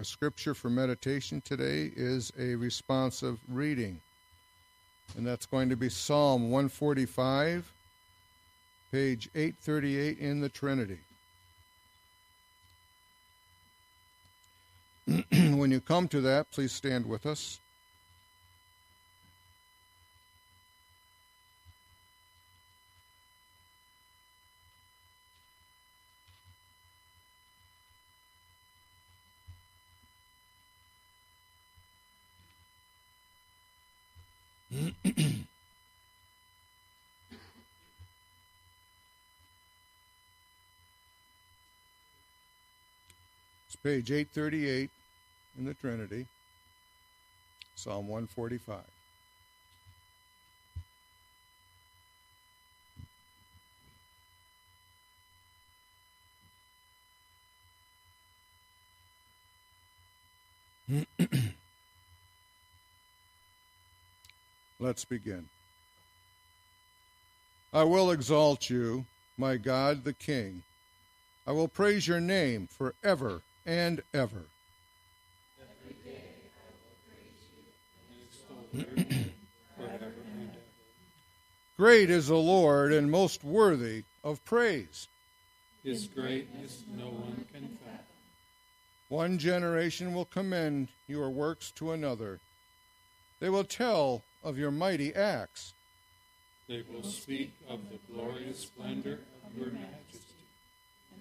Our 0.00 0.04
scripture 0.04 0.54
for 0.54 0.70
meditation 0.70 1.42
today 1.42 1.92
is 1.94 2.32
a 2.38 2.54
responsive 2.54 3.38
reading, 3.46 4.00
and 5.14 5.26
that's 5.26 5.44
going 5.44 5.68
to 5.68 5.76
be 5.76 5.90
Psalm 5.90 6.44
145, 6.44 7.70
page 8.90 9.28
838 9.34 10.18
in 10.18 10.40
the 10.40 10.48
Trinity. 10.48 11.00
when 15.54 15.70
you 15.70 15.82
come 15.82 16.08
to 16.08 16.22
that, 16.22 16.50
please 16.50 16.72
stand 16.72 17.04
with 17.04 17.26
us. 17.26 17.60
Page 43.90 44.12
838 44.12 44.88
in 45.58 45.64
the 45.64 45.74
Trinity, 45.74 46.24
Psalm 47.74 48.06
145. 48.06 48.78
Let's 64.78 65.04
begin. 65.04 65.48
I 67.72 67.82
will 67.82 68.12
exalt 68.12 68.70
you, 68.70 69.04
my 69.36 69.56
God 69.56 70.04
the 70.04 70.12
King. 70.12 70.62
I 71.44 71.50
will 71.50 71.66
praise 71.66 72.06
your 72.06 72.20
name 72.20 72.68
forever 72.68 73.42
and 73.66 74.02
ever. 74.12 74.44
Great 81.76 82.10
is 82.10 82.28
the 82.28 82.36
Lord 82.36 82.92
and 82.92 83.10
most 83.10 83.42
worthy 83.42 84.04
of 84.22 84.44
praise. 84.44 85.08
His 85.82 86.06
greatness 86.06 86.84
no 86.94 87.06
one 87.06 87.46
can 87.52 87.68
fathom. 87.68 88.04
One 89.08 89.38
generation 89.38 90.12
will 90.12 90.26
commend 90.26 90.88
your 91.08 91.30
works 91.30 91.70
to 91.76 91.92
another. 91.92 92.38
They 93.40 93.48
will 93.48 93.64
tell 93.64 94.22
of 94.44 94.58
your 94.58 94.70
mighty 94.70 95.14
acts. 95.14 95.72
They 96.68 96.84
will 96.92 97.02
speak 97.02 97.52
of 97.68 97.80
the 97.90 97.98
glorious 98.12 98.60
splendor 98.60 99.20
of 99.46 99.56
your 99.58 99.72
majesty, 99.72 100.36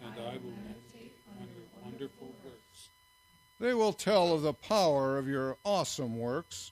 and 0.04 0.14
I 0.14 0.34
will 0.34 0.54
meditate 0.68 1.16
on 1.40 1.48
your 1.48 1.84
wonderful 1.84 2.28
works. 2.44 2.90
They 3.60 3.74
will 3.74 3.92
tell 3.92 4.34
of 4.34 4.42
the 4.42 4.54
power 4.54 5.18
of 5.18 5.28
your 5.28 5.58
awesome 5.66 6.18
works, 6.18 6.72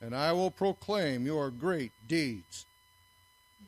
and 0.00 0.16
I 0.16 0.32
will 0.32 0.50
proclaim 0.50 1.24
your 1.24 1.50
great 1.50 1.92
deeds. 2.08 2.66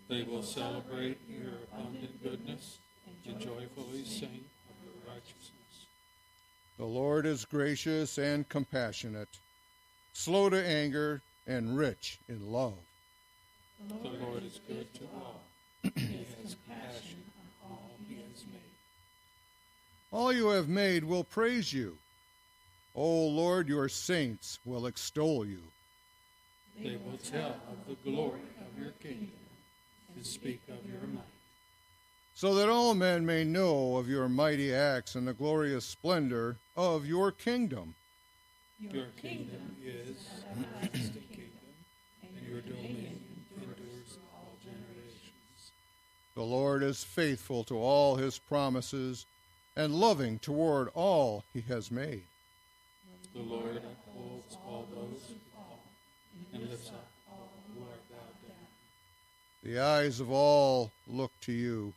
They 0.08 0.24
will 0.24 0.42
celebrate 0.42 1.20
your 1.28 1.52
abundant 1.72 2.20
goodness 2.22 2.78
and 3.24 3.38
joyfully 3.38 4.04
sing 4.04 4.44
of 4.68 4.76
your 4.84 5.14
righteousness. 5.14 5.86
The 6.76 6.86
Lord 6.86 7.24
is 7.24 7.44
gracious 7.44 8.18
and 8.18 8.48
compassionate, 8.48 9.28
slow 10.12 10.50
to 10.50 10.66
anger, 10.66 11.22
and 11.46 11.76
rich 11.76 12.18
in 12.28 12.50
love. 12.50 12.74
The 13.88 14.08
Lord 14.08 14.44
is 14.44 14.58
good 14.66 14.92
to 14.94 15.04
all. 15.14 15.40
he 15.82 16.26
has 16.42 16.56
compassion 16.66 17.22
on 17.62 17.70
all 17.70 17.90
he 18.08 18.16
has 18.16 18.44
made. 18.52 18.60
All 20.10 20.32
you 20.32 20.48
have 20.48 20.68
made 20.68 21.04
will 21.04 21.24
praise 21.24 21.72
you. 21.72 21.96
O 22.94 23.26
Lord, 23.28 23.68
your 23.68 23.88
saints 23.88 24.58
will 24.64 24.86
extol 24.86 25.46
you. 25.46 25.62
They 26.82 26.96
will 26.96 27.18
tell 27.18 27.56
of 27.70 27.86
the 27.86 28.10
glory 28.10 28.40
of 28.60 28.82
your 28.82 28.92
kingdom 28.92 29.30
and 30.14 30.26
speak 30.26 30.60
of 30.68 30.88
your 30.90 31.02
might. 31.12 31.24
So 32.34 32.54
that 32.54 32.68
all 32.68 32.94
men 32.94 33.26
may 33.26 33.44
know 33.44 33.96
of 33.96 34.08
your 34.08 34.28
mighty 34.28 34.74
acts 34.74 35.14
and 35.14 35.28
the 35.28 35.34
glorious 35.34 35.84
splendor 35.84 36.56
of 36.76 37.06
your 37.06 37.32
kingdom. 37.32 37.94
Your 38.80 39.06
kingdom 39.20 39.76
is 39.84 40.16
an 40.54 40.64
everlasting 40.82 41.22
kingdom, 41.28 41.74
and 42.22 42.48
your 42.48 42.62
dominion 42.62 43.20
endures 43.54 44.16
all 44.34 44.56
generations. 44.62 45.72
The 46.34 46.42
Lord 46.42 46.82
is 46.82 47.04
faithful 47.04 47.62
to 47.64 47.76
all 47.76 48.16
his 48.16 48.38
promises 48.38 49.26
and 49.76 49.94
loving 49.94 50.38
toward 50.38 50.88
all 50.94 51.44
he 51.52 51.60
has 51.62 51.90
made. 51.90 52.22
The 53.34 53.42
Lord 53.42 53.76
upholds 53.76 54.56
all 54.66 54.86
those 54.92 55.22
who 55.28 55.34
fall 55.54 55.80
and 56.52 56.68
lifts 56.68 56.88
up 56.88 57.10
all 57.30 57.50
who 57.72 57.80
are 57.82 58.00
bowed 58.10 58.48
down. 58.48 58.66
The 59.62 59.78
eyes 59.78 60.20
of 60.20 60.30
all 60.30 60.90
look 61.06 61.32
to 61.42 61.52
you, 61.52 61.92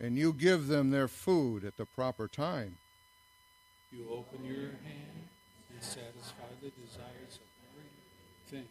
and 0.00 0.16
you 0.16 0.32
give 0.32 0.66
them 0.66 0.90
their 0.90 1.08
food 1.08 1.64
at 1.64 1.76
the 1.76 1.86
proper 1.86 2.28
time. 2.28 2.76
You 3.90 4.06
open 4.12 4.44
your 4.44 4.56
hand 4.56 5.28
and 5.72 5.82
satisfy 5.82 6.50
the 6.60 6.70
desires 6.70 7.36
of 7.36 7.48
every 7.70 7.88
thing. 8.50 8.68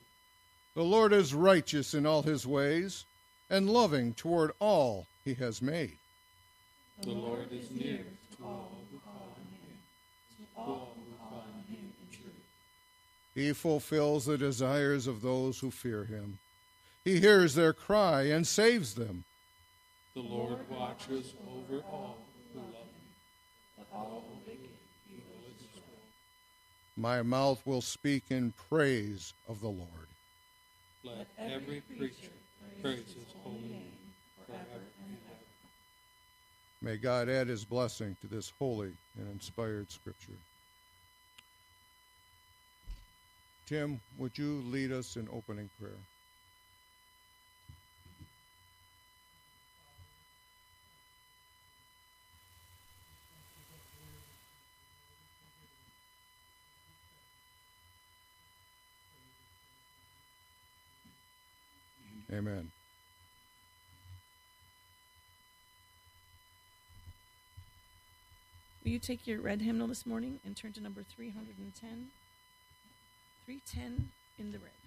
The 0.75 0.83
Lord 0.83 1.13
is 1.13 1.33
righteous 1.33 1.93
in 1.93 2.05
all 2.05 2.21
his 2.21 2.45
ways 2.45 3.05
and 3.49 3.69
loving 3.69 4.13
toward 4.13 4.51
all 4.59 5.07
he 5.23 5.33
has 5.35 5.61
made. 5.61 5.97
The 7.01 7.09
Lord 7.11 7.51
is 7.51 7.71
near 7.71 8.05
to 8.37 8.43
all 8.43 8.71
who 8.91 8.99
call 8.99 9.33
on 9.35 9.41
him, 9.41 9.77
to 10.37 10.43
all 10.57 10.95
who 10.95 11.15
call 11.17 11.39
on 11.39 11.63
him 11.73 11.91
in 12.01 12.17
truth. 12.17 12.43
He 13.35 13.51
fulfills 13.51 14.25
the 14.25 14.37
desires 14.37 15.07
of 15.07 15.21
those 15.21 15.59
who 15.59 15.69
fear 15.69 16.05
him. 16.05 16.39
He 17.03 17.19
hears 17.19 17.53
their 17.53 17.73
cry 17.73 18.23
and 18.23 18.47
saves 18.47 18.95
them. 18.95 19.25
The 20.15 20.21
Lord 20.21 20.57
watches 20.69 21.33
over 21.45 21.83
all 21.91 22.17
who 22.53 22.59
love 22.59 22.67
him, 22.67 23.77
but 23.77 23.87
all 23.93 24.23
wicked 24.47 24.69
he 25.09 25.17
will 25.29 25.51
destroy. 25.59 25.83
My 26.95 27.21
mouth 27.21 27.61
will 27.65 27.81
speak 27.81 28.23
in 28.29 28.53
praise 28.69 29.33
of 29.49 29.59
the 29.59 29.67
Lord. 29.67 29.89
Let 31.03 31.27
every 31.37 31.81
creature 31.81 32.31
praise 32.81 33.03
his 33.05 33.35
holy 33.43 33.59
name 33.59 33.91
forever 34.47 34.81
and 35.05 35.17
ever. 35.27 35.35
May 36.81 36.95
God 36.95 37.27
add 37.27 37.49
his 37.49 37.65
blessing 37.65 38.15
to 38.21 38.27
this 38.27 38.53
holy 38.57 38.93
and 39.19 39.29
inspired 39.29 39.91
scripture. 39.91 40.31
Tim, 43.65 43.99
would 44.19 44.37
you 44.37 44.61
lead 44.67 44.91
us 44.91 45.15
in 45.15 45.27
opening 45.33 45.69
prayer? 45.79 45.97
Amen. 62.31 62.69
Will 68.83 68.91
you 68.91 68.99
take 68.99 69.25
your 69.25 69.41
red 69.41 69.61
hymnal 69.61 69.87
this 69.87 70.05
morning 70.05 70.39
and 70.45 70.55
turn 70.55 70.71
to 70.73 70.81
number 70.81 71.01
310? 71.15 72.09
310 73.45 74.09
in 74.39 74.51
the 74.51 74.57
red. 74.57 74.84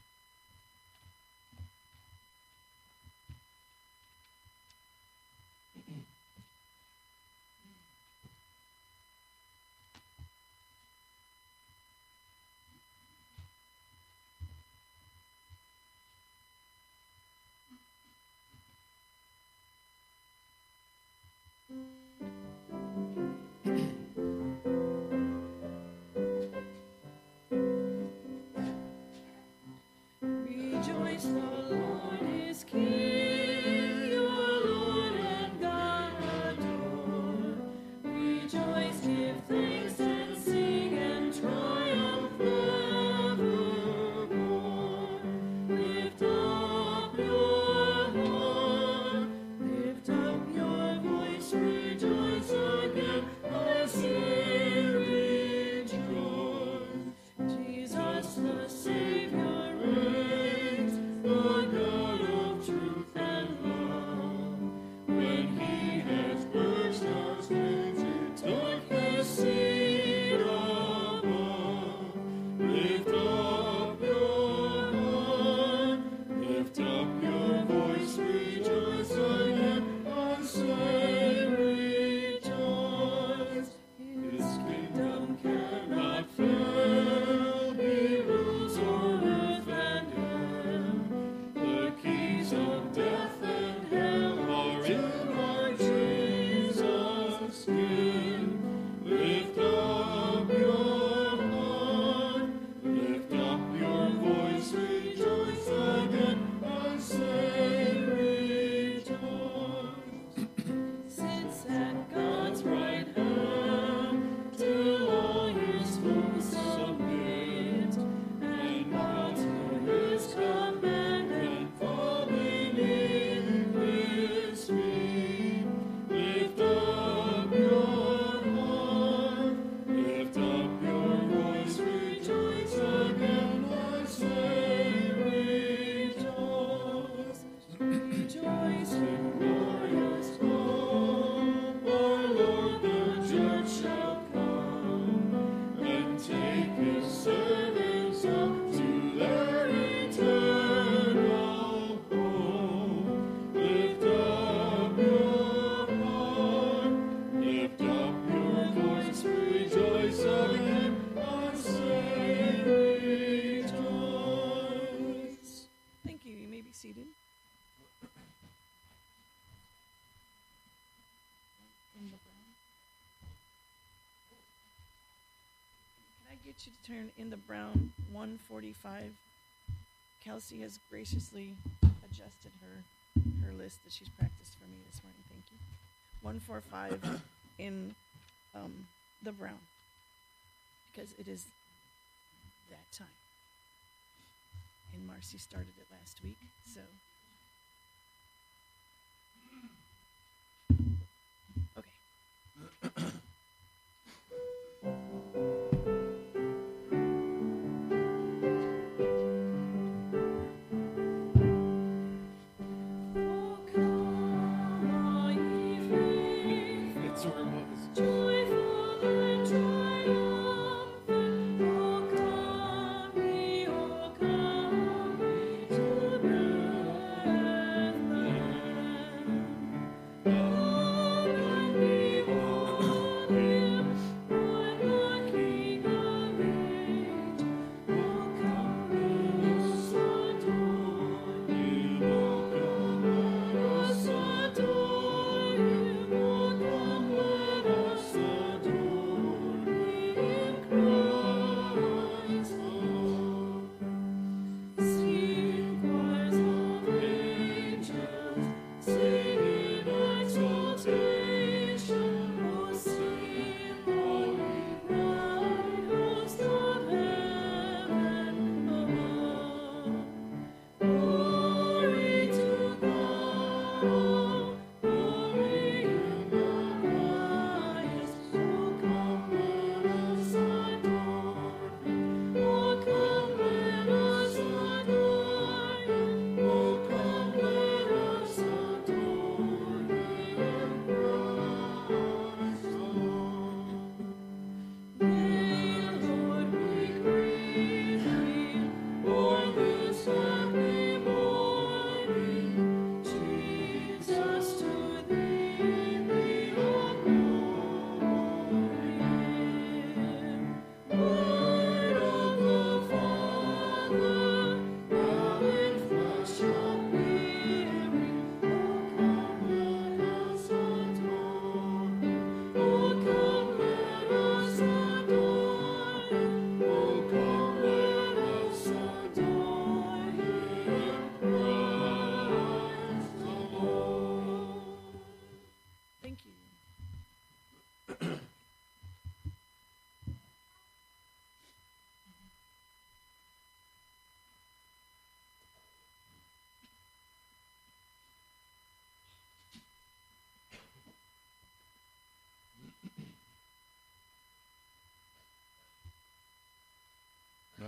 Cassie 195.29 195.37
started 195.37 195.75
it 195.77 195.87
last 195.93 196.23
week. 196.23 196.58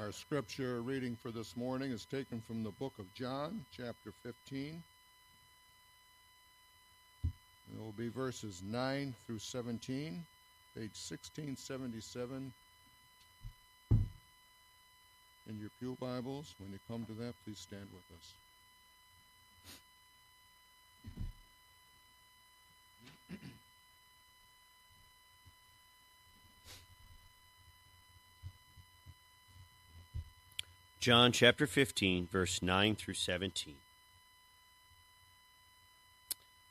our 0.01 0.13
scripture 0.13 0.81
reading 0.81 1.15
for 1.15 1.31
this 1.31 1.55
morning 1.59 1.91
is 1.91 2.07
taken 2.07 2.41
from 2.41 2.63
the 2.63 2.71
book 2.71 2.93
of 2.99 3.13
John, 3.15 3.63
chapter 3.77 4.13
15. 4.23 4.83
It 7.25 7.31
will 7.79 7.93
be 7.99 8.09
verses 8.09 8.63
9 8.65 9.15
through 9.27 9.41
17, 9.41 10.25
page 10.75 10.97
1677 10.97 12.53
in 13.91 15.61
your 15.61 15.71
Pew 15.79 15.97
Bibles. 16.01 16.55
When 16.61 16.73
you 16.73 16.79
come 16.89 17.05
to 17.05 17.13
that, 17.23 17.35
please 17.45 17.59
stand 17.59 17.87
with 17.93 18.19
us. 18.19 18.50
John 31.01 31.33
chapter 31.33 31.67
15, 31.67 32.29
verse 32.31 32.61
9 32.61 32.95
through 32.95 33.15
17. 33.15 33.77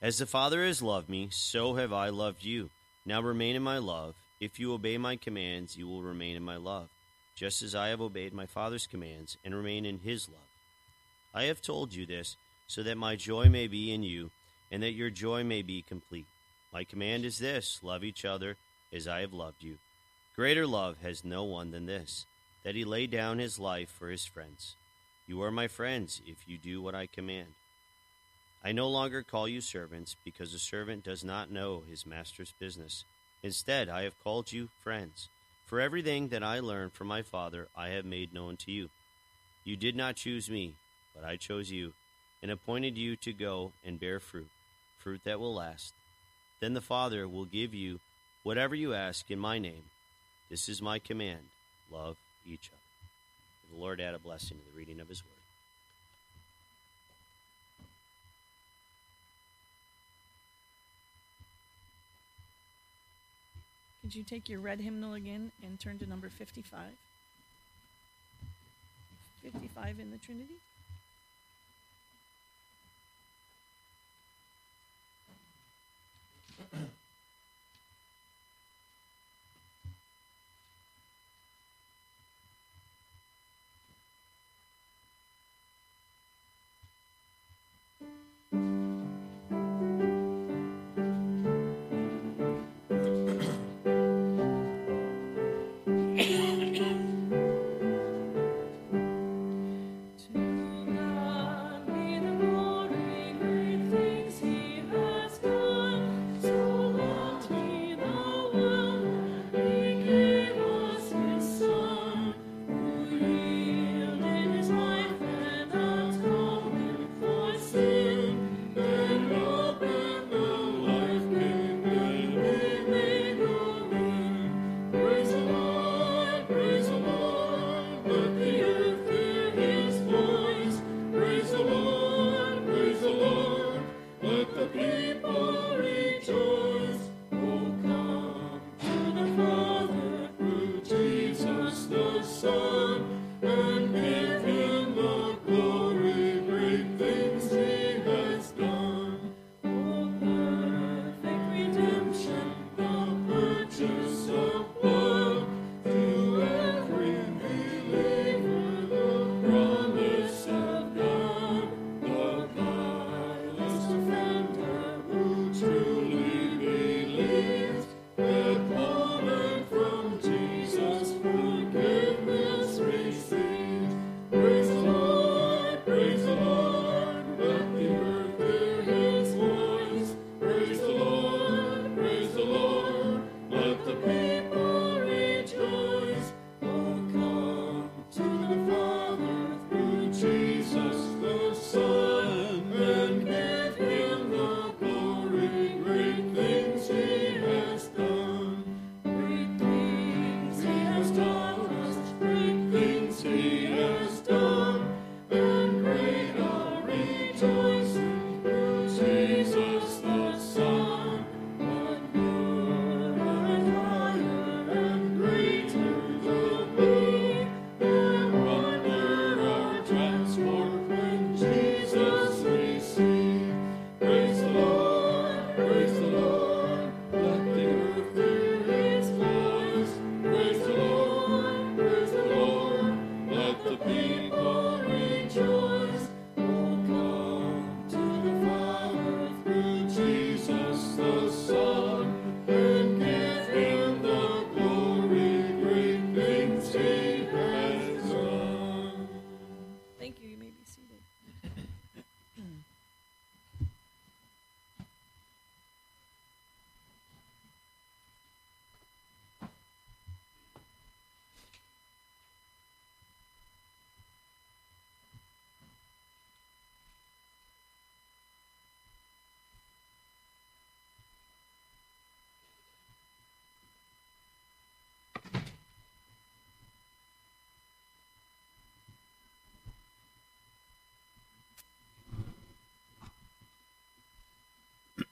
As 0.04 0.20
the 0.20 0.28
Father 0.28 0.64
has 0.64 0.84
loved 0.84 1.10
me, 1.10 1.30
so 1.32 1.74
have 1.78 1.92
I 1.92 2.10
loved 2.10 2.44
you. 2.44 2.70
Now 3.08 3.24
remain 3.24 3.56
in 3.56 3.64
my 3.64 3.80
love. 3.80 4.14
If 4.40 4.60
you 4.60 4.72
obey 4.72 5.00
my 5.00 5.16
commands, 5.16 5.78
you 5.78 5.88
will 5.88 6.04
remain 6.04 6.36
in 6.36 6.44
my 6.44 6.58
love, 6.58 6.90
just 7.36 7.64
as 7.64 7.74
I 7.74 7.88
have 7.88 8.02
obeyed 8.02 8.32
my 8.32 8.46
Father's 8.46 8.86
commands 8.86 9.36
and 9.44 9.56
remain 9.56 9.84
in 9.84 10.02
his 10.02 10.30
love. 10.30 10.38
I 11.34 11.46
have 11.46 11.60
told 11.60 11.96
you 11.96 12.06
this 12.06 12.38
so 12.68 12.84
that 12.84 13.00
my 13.00 13.16
joy 13.16 13.50
may 13.50 13.66
be 13.66 13.92
in 13.92 14.04
you 14.04 14.30
and 14.72 14.84
that 14.84 14.92
your 14.92 15.10
joy 15.10 15.44
may 15.44 15.64
be 15.64 15.82
complete. 15.82 16.28
My 16.72 16.84
command 16.84 17.26
is 17.26 17.40
this 17.40 17.80
love 17.82 18.04
each 18.04 18.26
other 18.26 18.58
as 18.94 19.08
I 19.08 19.22
have 19.22 19.34
loved 19.34 19.64
you. 19.64 19.80
Greater 20.36 20.68
love 20.68 20.98
has 21.02 21.26
no 21.26 21.46
one 21.46 21.72
than 21.72 21.88
this 21.88 22.28
that 22.70 22.76
he 22.76 22.86
lay 22.86 23.08
down 23.08 23.40
his 23.40 23.58
life 23.58 23.90
for 23.90 24.10
his 24.10 24.28
friends. 24.28 24.76
You 25.26 25.42
are 25.42 25.50
my 25.50 25.68
friends 25.68 26.22
if 26.28 26.48
you 26.48 26.56
do 26.56 26.84
what 26.84 26.94
I 26.94 27.08
command. 27.08 27.48
I 28.64 28.74
no 28.74 28.88
longer 28.88 29.24
call 29.24 29.48
you 29.48 29.60
servants, 29.60 30.16
because 30.24 30.54
a 30.54 30.60
servant 30.60 31.04
does 31.04 31.24
not 31.24 31.50
know 31.50 31.82
his 31.90 32.06
master's 32.06 32.54
business. 32.60 33.06
Instead, 33.42 33.90
I 33.90 34.04
have 34.04 34.24
called 34.24 34.52
you 34.52 34.70
friends. 34.84 35.30
For 35.66 35.82
everything 35.82 36.28
that 36.28 36.44
I 36.44 36.60
learned 36.60 36.94
from 36.94 37.08
my 37.08 37.24
Father, 37.24 37.70
I 37.76 37.88
have 37.88 38.06
made 38.06 38.36
known 38.36 38.56
to 38.58 38.72
you. 38.72 38.90
You 39.64 39.76
did 39.76 39.96
not 39.96 40.16
choose 40.16 40.48
me, 40.48 40.76
but 41.16 41.26
I 41.26 41.38
chose 41.38 41.72
you, 41.72 41.94
and 42.44 42.52
appointed 42.52 43.00
you 43.00 43.16
to 43.16 43.34
go 43.34 43.72
and 43.84 44.00
bear 44.00 44.20
fruit, 44.20 44.52
fruit 45.00 45.22
that 45.24 45.40
will 45.40 45.56
last. 45.56 45.96
Then 46.60 46.76
the 46.76 46.82
Father 46.82 47.28
will 47.28 47.46
give 47.46 47.74
you 47.74 48.00
whatever 48.44 48.76
you 48.76 48.94
ask 48.94 49.32
in 49.32 49.40
my 49.40 49.58
name. 49.58 49.86
This 50.52 50.70
is 50.70 50.84
my 50.84 51.00
command 51.00 51.48
love 51.92 52.18
each 52.46 52.70
other. 52.72 53.76
The 53.76 53.82
Lord 53.82 54.02
add 54.02 54.16
a 54.16 54.20
blessing 54.20 54.58
to 54.58 54.64
the 54.72 54.78
reading 54.78 55.00
of 55.00 55.08
his 55.08 55.24
word. 55.24 55.32
Could 64.02 64.16
you 64.16 64.24
take 64.24 64.50
your 64.50 64.60
red 64.60 64.80
hymnal 64.80 65.14
again 65.14 65.52
and 65.64 65.80
turn 65.80 66.00
to 66.00 66.10
number 66.10 66.30
55? 66.30 66.80
55 69.44 70.00
in 70.00 70.12
the 70.12 70.18
Trinity? 70.18 70.56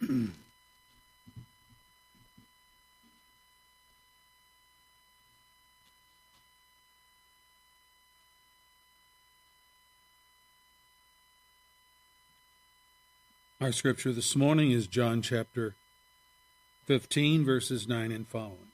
Our 0.10 0.30
scripture 13.74 14.14
this 14.14 14.34
morning 14.34 14.72
is 14.72 14.88
John 14.88 15.22
chapter 15.22 15.76
15, 16.86 17.44
verses 17.44 17.86
9 17.86 18.14
and 18.14 18.26
following. 18.26 18.67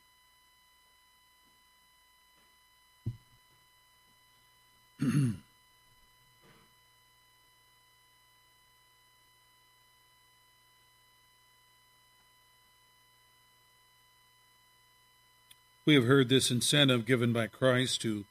We 15.85 15.95
have 15.95 16.05
heard 16.05 16.29
this 16.29 16.49
incentive 16.49 17.05
given 17.05 17.33
by 17.33 17.47
Christ 17.47 18.01
to 18.03 18.23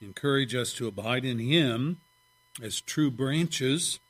encourage 0.00 0.54
us 0.54 0.72
to 0.74 0.88
abide 0.88 1.24
in 1.24 1.38
Him 1.38 1.98
as 2.60 2.80
true 2.80 3.10
branches 3.10 4.00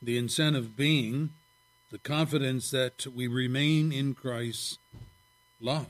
the 0.00 0.16
incentive 0.16 0.76
being 0.76 1.30
the 1.90 1.98
confidence 1.98 2.70
that 2.70 3.06
we 3.06 3.26
remain 3.26 3.92
in 3.92 4.14
Christ's 4.14 4.78
love. 5.60 5.86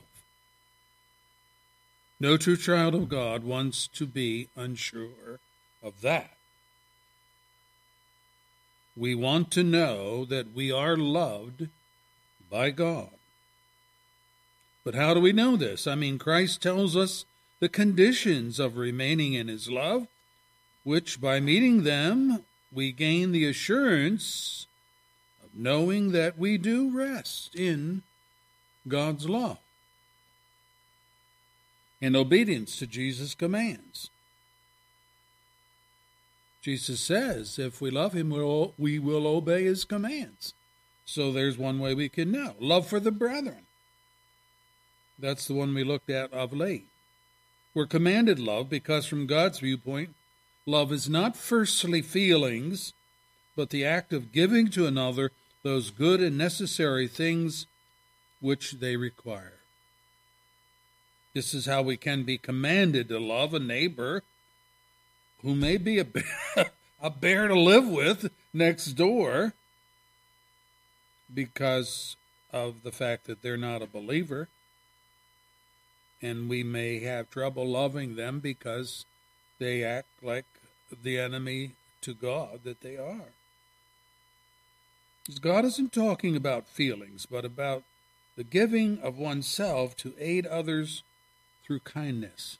No 2.19 2.37
true 2.37 2.57
child 2.57 2.93
of 2.93 3.09
God 3.09 3.43
wants 3.43 3.87
to 3.87 4.05
be 4.05 4.49
unsure 4.55 5.39
of 5.81 6.01
that. 6.01 6.31
We 8.97 9.15
want 9.15 9.51
to 9.51 9.63
know 9.63 10.25
that 10.25 10.53
we 10.53 10.71
are 10.71 10.95
loved 10.95 11.69
by 12.49 12.69
God. 12.71 13.14
But 14.85 14.95
how 14.95 15.13
do 15.13 15.19
we 15.19 15.33
know 15.33 15.57
this? 15.57 15.87
I 15.87 15.95
mean, 15.95 16.17
Christ 16.17 16.61
tells 16.61 16.95
us 16.95 17.25
the 17.59 17.67
conditions 17.67 18.59
of 18.59 18.77
remaining 18.77 19.33
in 19.33 19.49
his 19.49 19.69
love, 19.69 20.07
which 20.83 21.19
by 21.19 21.39
meeting 21.39 21.83
them 21.83 22.45
we 22.71 22.91
gain 22.91 23.31
the 23.31 23.45
assurance 23.45 24.67
of 25.43 25.49
knowing 25.53 26.11
that 26.11 26.37
we 26.37 26.57
do 26.57 26.95
rest 26.95 27.55
in 27.55 28.03
God's 28.87 29.27
law 29.27 29.57
and 31.99 32.15
obedience 32.15 32.77
to 32.77 32.85
Jesus' 32.85 33.33
commands. 33.33 34.11
Jesus 36.61 36.99
says 36.99 37.57
if 37.57 37.81
we 37.81 37.89
love 37.89 38.13
him, 38.13 38.29
we 38.77 38.99
will 38.99 39.25
obey 39.25 39.63
his 39.63 39.83
commands. 39.83 40.53
So 41.05 41.31
there's 41.31 41.57
one 41.57 41.79
way 41.79 41.95
we 41.95 42.09
can 42.09 42.31
know 42.31 42.53
love 42.59 42.87
for 42.87 42.99
the 42.99 43.11
brethren. 43.11 43.64
That's 45.17 45.47
the 45.47 45.53
one 45.53 45.73
we 45.73 45.83
looked 45.83 46.09
at 46.09 46.33
of 46.33 46.53
late. 46.53 46.87
We're 47.73 47.85
commanded 47.85 48.39
love 48.39 48.69
because, 48.69 49.05
from 49.05 49.27
God's 49.27 49.59
viewpoint, 49.59 50.15
Love 50.65 50.91
is 50.91 51.07
not 51.07 51.37
firstly 51.37 52.01
feelings, 52.01 52.93
but 53.55 53.69
the 53.69 53.85
act 53.85 54.11
of 54.11 54.31
giving 54.31 54.69
to 54.69 54.87
another 54.87 55.31
those 55.61 55.91
good 55.91 56.21
and 56.21 56.37
necessary 56.37 57.07
things 57.07 57.67
which 58.39 58.73
they 58.73 58.95
require. 58.95 59.59
This 61.33 61.53
is 61.53 61.67
how 61.67 61.83
we 61.83 61.97
can 61.97 62.23
be 62.23 62.37
commanded 62.37 63.09
to 63.09 63.19
love 63.19 63.53
a 63.53 63.59
neighbor 63.59 64.23
who 65.43 65.53
may 65.53 65.77
be 65.77 65.99
a 65.99 66.05
bear, 66.05 66.23
a 67.01 67.09
bear 67.11 67.47
to 67.47 67.59
live 67.59 67.87
with 67.87 68.31
next 68.51 68.93
door 68.93 69.53
because 71.31 72.15
of 72.51 72.81
the 72.81 72.91
fact 72.91 73.27
that 73.27 73.43
they're 73.43 73.57
not 73.57 73.83
a 73.83 73.87
believer. 73.87 74.47
And 76.21 76.49
we 76.49 76.63
may 76.63 76.99
have 76.99 77.29
trouble 77.29 77.67
loving 77.67 78.15
them 78.15 78.39
because 78.39 79.05
they 79.59 79.83
act 79.83 80.07
like 80.21 80.45
the 81.03 81.19
enemy 81.19 81.73
to 82.01 82.13
God 82.13 82.61
that 82.63 82.81
they 82.81 82.97
are. 82.97 83.31
God 85.41 85.65
isn't 85.65 85.91
talking 85.91 86.35
about 86.35 86.67
feelings, 86.67 87.25
but 87.25 87.45
about 87.45 87.83
the 88.35 88.43
giving 88.43 88.99
of 88.99 89.17
oneself 89.17 89.95
to 89.97 90.13
aid 90.19 90.45
others 90.45 91.03
through 91.63 91.79
kindness. 91.79 92.57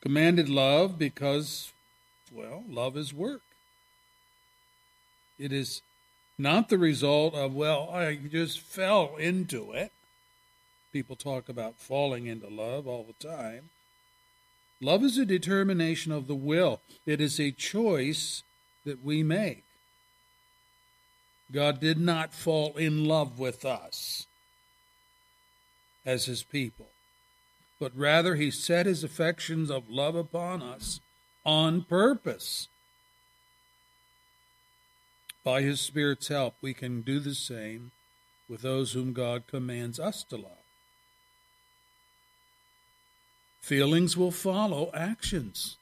Commanded 0.00 0.48
love 0.48 0.98
because, 0.98 1.72
well, 2.32 2.64
love 2.68 2.96
is 2.96 3.14
work. 3.14 3.42
It 5.38 5.52
is 5.52 5.82
not 6.36 6.68
the 6.68 6.78
result 6.78 7.34
of, 7.34 7.54
well, 7.54 7.90
I 7.92 8.16
just 8.16 8.60
fell 8.60 9.16
into 9.16 9.72
it. 9.72 9.92
People 10.92 11.16
talk 11.16 11.48
about 11.48 11.78
falling 11.78 12.26
into 12.26 12.48
love 12.48 12.86
all 12.86 13.04
the 13.04 13.26
time. 13.26 13.70
Love 14.80 15.02
is 15.02 15.18
a 15.18 15.26
determination 15.26 16.12
of 16.12 16.26
the 16.26 16.34
will, 16.34 16.80
it 17.04 17.20
is 17.20 17.40
a 17.40 17.50
choice 17.50 18.42
that 18.84 19.04
we 19.04 19.22
make. 19.22 19.64
God 21.50 21.80
did 21.80 21.98
not 21.98 22.34
fall 22.34 22.76
in 22.76 23.04
love 23.04 23.38
with 23.38 23.64
us 23.64 24.26
as 26.04 26.26
his 26.26 26.42
people, 26.42 26.88
but 27.80 27.96
rather 27.96 28.34
he 28.34 28.50
set 28.50 28.86
his 28.86 29.02
affections 29.02 29.70
of 29.70 29.90
love 29.90 30.14
upon 30.14 30.62
us 30.62 31.00
on 31.44 31.82
purpose. 31.82 32.68
By 35.42 35.62
his 35.62 35.80
Spirit's 35.80 36.28
help, 36.28 36.56
we 36.60 36.74
can 36.74 37.00
do 37.00 37.18
the 37.18 37.34
same 37.34 37.92
with 38.48 38.62
those 38.62 38.92
whom 38.92 39.12
God 39.12 39.46
commands 39.46 39.98
us 39.98 40.22
to 40.24 40.36
love. 40.36 40.57
Feelings 43.68 44.16
will 44.16 44.30
follow 44.30 44.90
actions. 44.94 45.76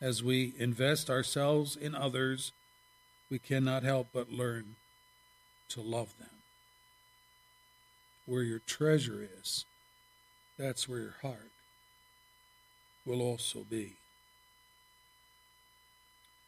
As 0.00 0.22
we 0.22 0.54
invest 0.58 1.10
ourselves 1.10 1.76
in 1.76 1.94
others, 1.94 2.52
we 3.28 3.38
cannot 3.38 3.82
help 3.82 4.08
but 4.14 4.32
learn 4.32 4.76
to 5.68 5.82
love 5.82 6.16
them. 6.18 6.30
Where 8.24 8.44
your 8.44 8.60
treasure 8.60 9.28
is, 9.42 9.66
that's 10.58 10.88
where 10.88 11.00
your 11.00 11.16
heart 11.20 11.50
will 13.04 13.20
also 13.20 13.66
be. 13.68 13.96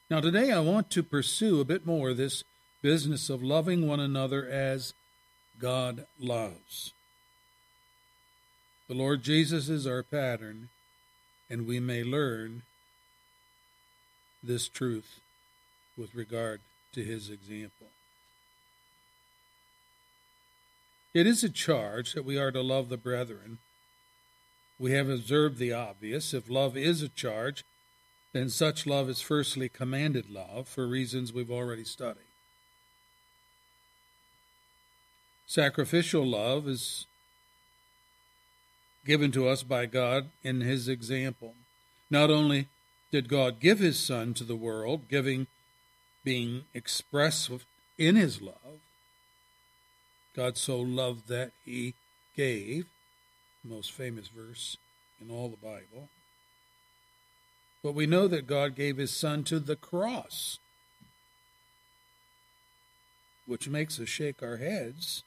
Now, 0.09 0.20
today 0.20 0.51
I 0.51 0.61
want 0.61 0.91
to 0.93 1.03
pursue 1.03 1.61
a 1.61 1.66
bit 1.66 1.85
more 1.85 2.14
this 2.14 2.43
business 2.80 3.28
of 3.28 3.43
loving 3.43 3.87
one 3.87 4.01
another 4.01 4.49
as 4.49 4.95
God 5.61 6.07
loves. 6.18 6.94
The 8.87 8.95
Lord 8.95 9.22
Jesus 9.22 9.70
is 9.70 9.87
our 9.87 10.03
pattern, 10.03 10.68
and 11.49 11.66
we 11.66 11.80
may 11.80 12.05
learn 12.05 12.62
this 14.43 14.68
truth 14.68 15.20
with 15.97 16.14
regard 16.14 16.61
to 16.93 17.03
his 17.03 17.30
example. 17.30 17.87
It 21.14 21.26
is 21.26 21.43
a 21.43 21.49
charge 21.49 22.12
that 22.12 22.26
we 22.26 22.37
are 22.37 22.51
to 22.53 22.61
love 22.61 22.91
the 22.91 22.99
brethren. 22.99 23.59
We 24.78 24.93
have 24.93 25.09
observed 25.09 25.57
the 25.57 25.72
obvious. 25.72 26.35
If 26.35 26.51
love 26.51 26.76
is 26.76 27.01
a 27.01 27.09
charge, 27.09 27.64
then 28.35 28.51
such 28.51 28.87
love 28.87 29.09
is 29.09 29.22
firstly 29.22 29.70
commanded 29.70 30.28
love 30.28 30.68
for 30.68 30.87
reasons 30.87 31.32
we've 31.32 31.51
already 31.51 31.85
studied. 31.85 32.24
Sacrificial 35.47 36.26
love 36.26 36.68
is 36.68 37.07
given 39.05 39.31
to 39.33 39.49
us 39.49 39.63
by 39.63 39.87
God 39.87 40.31
in 40.43 40.61
his 40.61 40.89
example. 40.89 41.55
Not 42.11 42.31
only 42.31 42.69
did 43.11 43.29
God 43.29 43.61
give 43.61 43.79
his 43.79 43.99
son 43.99 44.35
to 44.35 44.45
the 44.45 44.57
world, 44.57 45.09
giving 45.09 45.47
being 46.25 46.65
expressed 46.73 47.51
in 47.99 48.17
his 48.17 48.41
love, 48.41 48.81
God 50.35 50.57
so 50.57 50.81
loved 50.81 51.29
that 51.29 51.53
he 51.65 51.95
gave, 52.37 52.87
most 53.63 53.93
famous 53.93 54.29
verse 54.29 54.77
in 55.21 55.31
all 55.31 55.49
the 55.49 55.57
Bible. 55.57 56.09
But 57.83 57.95
we 57.95 58.07
know 58.07 58.27
that 58.29 58.47
God 58.47 58.75
gave 58.75 58.97
his 58.97 59.11
son 59.11 59.45
to 59.45 59.61
the 59.61 59.77
cross, 59.77 60.59
which 63.47 63.69
makes 63.69 64.01
us 64.01 64.09
shake 64.09 64.43
our 64.43 64.57
heads. 64.57 65.23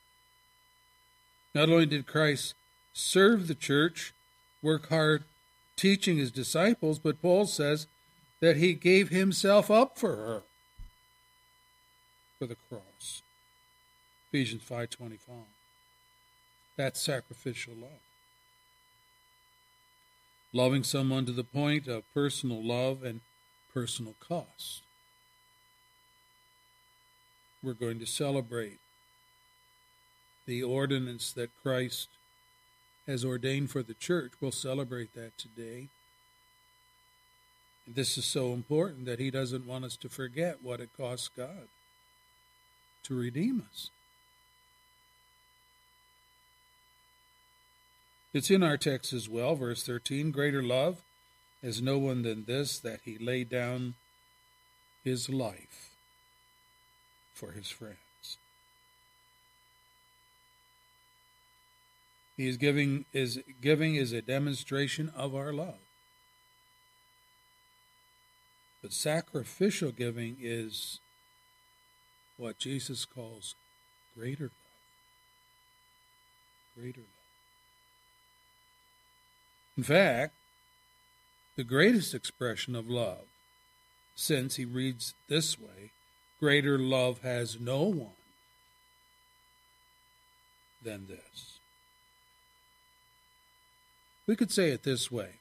Not 1.53 1.69
only 1.69 1.85
did 1.85 2.07
Christ 2.07 2.55
serve 2.97 3.47
the 3.47 3.55
church, 3.55 4.13
work 4.61 4.89
hard 4.89 5.23
teaching 5.75 6.17
his 6.17 6.31
disciples, 6.31 6.99
but 6.99 7.21
Paul 7.21 7.45
says 7.45 7.87
that 8.39 8.57
he 8.57 8.73
gave 8.73 9.09
himself 9.09 9.69
up 9.69 9.97
for 9.97 10.15
her 10.15 10.41
for 12.39 12.45
the 12.45 12.57
cross. 12.69 13.21
Ephesians 14.29 14.63
5:25. 14.63 15.45
That's 16.75 17.01
sacrificial 17.01 17.75
love. 17.75 18.01
Loving 20.53 20.83
someone 20.83 21.25
to 21.25 21.31
the 21.31 21.43
point 21.43 21.87
of 21.87 22.11
personal 22.13 22.63
love 22.63 23.03
and 23.03 23.21
personal 23.73 24.15
cost. 24.19 24.81
we're 27.63 27.73
going 27.73 27.99
to 27.99 28.05
celebrate 28.05 28.79
the 30.45 30.63
ordinance 30.63 31.33
that 31.33 31.49
Christ 31.61 32.07
has 33.07 33.25
ordained 33.25 33.71
for 33.71 33.81
the 33.81 33.93
church. 33.93 34.33
We'll 34.39 34.51
celebrate 34.51 35.15
that 35.15 35.37
today. 35.37 35.87
This 37.87 38.17
is 38.17 38.25
so 38.25 38.53
important 38.53 39.05
that 39.05 39.19
He 39.19 39.31
doesn't 39.31 39.65
want 39.65 39.85
us 39.85 39.95
to 39.97 40.09
forget 40.09 40.57
what 40.61 40.81
it 40.81 40.89
cost 40.95 41.35
God 41.35 41.69
to 43.03 43.15
redeem 43.17 43.63
us. 43.71 43.89
It's 48.33 48.51
in 48.51 48.61
our 48.61 48.77
text 48.77 49.13
as 49.13 49.29
well, 49.29 49.55
verse 49.55 49.83
13 49.83 50.31
Greater 50.31 50.61
love 50.61 51.01
has 51.63 51.81
no 51.81 51.97
one 51.97 52.21
than 52.21 52.45
this, 52.45 52.79
that 52.79 52.99
he 53.03 53.17
laid 53.17 53.49
down 53.49 53.95
his 55.03 55.29
life 55.29 55.91
for 57.33 57.53
his 57.53 57.69
friends. 57.69 58.06
He 62.37 62.47
is 62.47 62.57
giving 62.57 63.05
is 63.11 63.39
giving 63.59 63.95
is 63.95 64.13
a 64.13 64.21
demonstration 64.21 65.11
of 65.15 65.35
our 65.35 65.51
love. 65.51 65.79
But 68.81 68.93
sacrificial 68.93 69.91
giving 69.91 70.37
is 70.39 70.99
what 72.37 72.59
Jesus 72.59 73.05
calls 73.05 73.55
greater 74.15 74.43
love. 74.43 74.51
Greater 76.75 77.01
love. 77.01 77.07
In 79.75 79.83
fact, 79.83 80.33
the 81.55 81.63
greatest 81.63 82.13
expression 82.13 82.75
of 82.75 82.87
love, 82.87 83.25
since 84.15 84.55
he 84.55 84.65
reads 84.65 85.15
this 85.27 85.59
way 85.59 85.91
greater 86.39 86.77
love 86.77 87.21
has 87.21 87.59
no 87.59 87.81
one 87.81 88.11
than 90.83 91.07
this. 91.07 91.56
We 94.27 94.35
could 94.35 94.51
say 94.51 94.69
it 94.69 94.83
this 94.83 95.09
way 95.09 95.39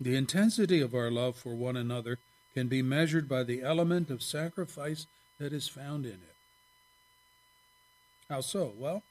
the 0.00 0.16
intensity 0.16 0.80
of 0.80 0.94
our 0.94 1.10
love 1.10 1.36
for 1.36 1.54
one 1.54 1.76
another 1.76 2.18
can 2.54 2.68
be 2.68 2.82
measured 2.82 3.28
by 3.28 3.44
the 3.44 3.62
element 3.62 4.10
of 4.10 4.22
sacrifice 4.22 5.06
that 5.38 5.52
is 5.52 5.68
found 5.68 6.04
in 6.04 6.12
it. 6.12 6.36
How 8.28 8.40
so? 8.40 8.72
Well, 8.76 9.02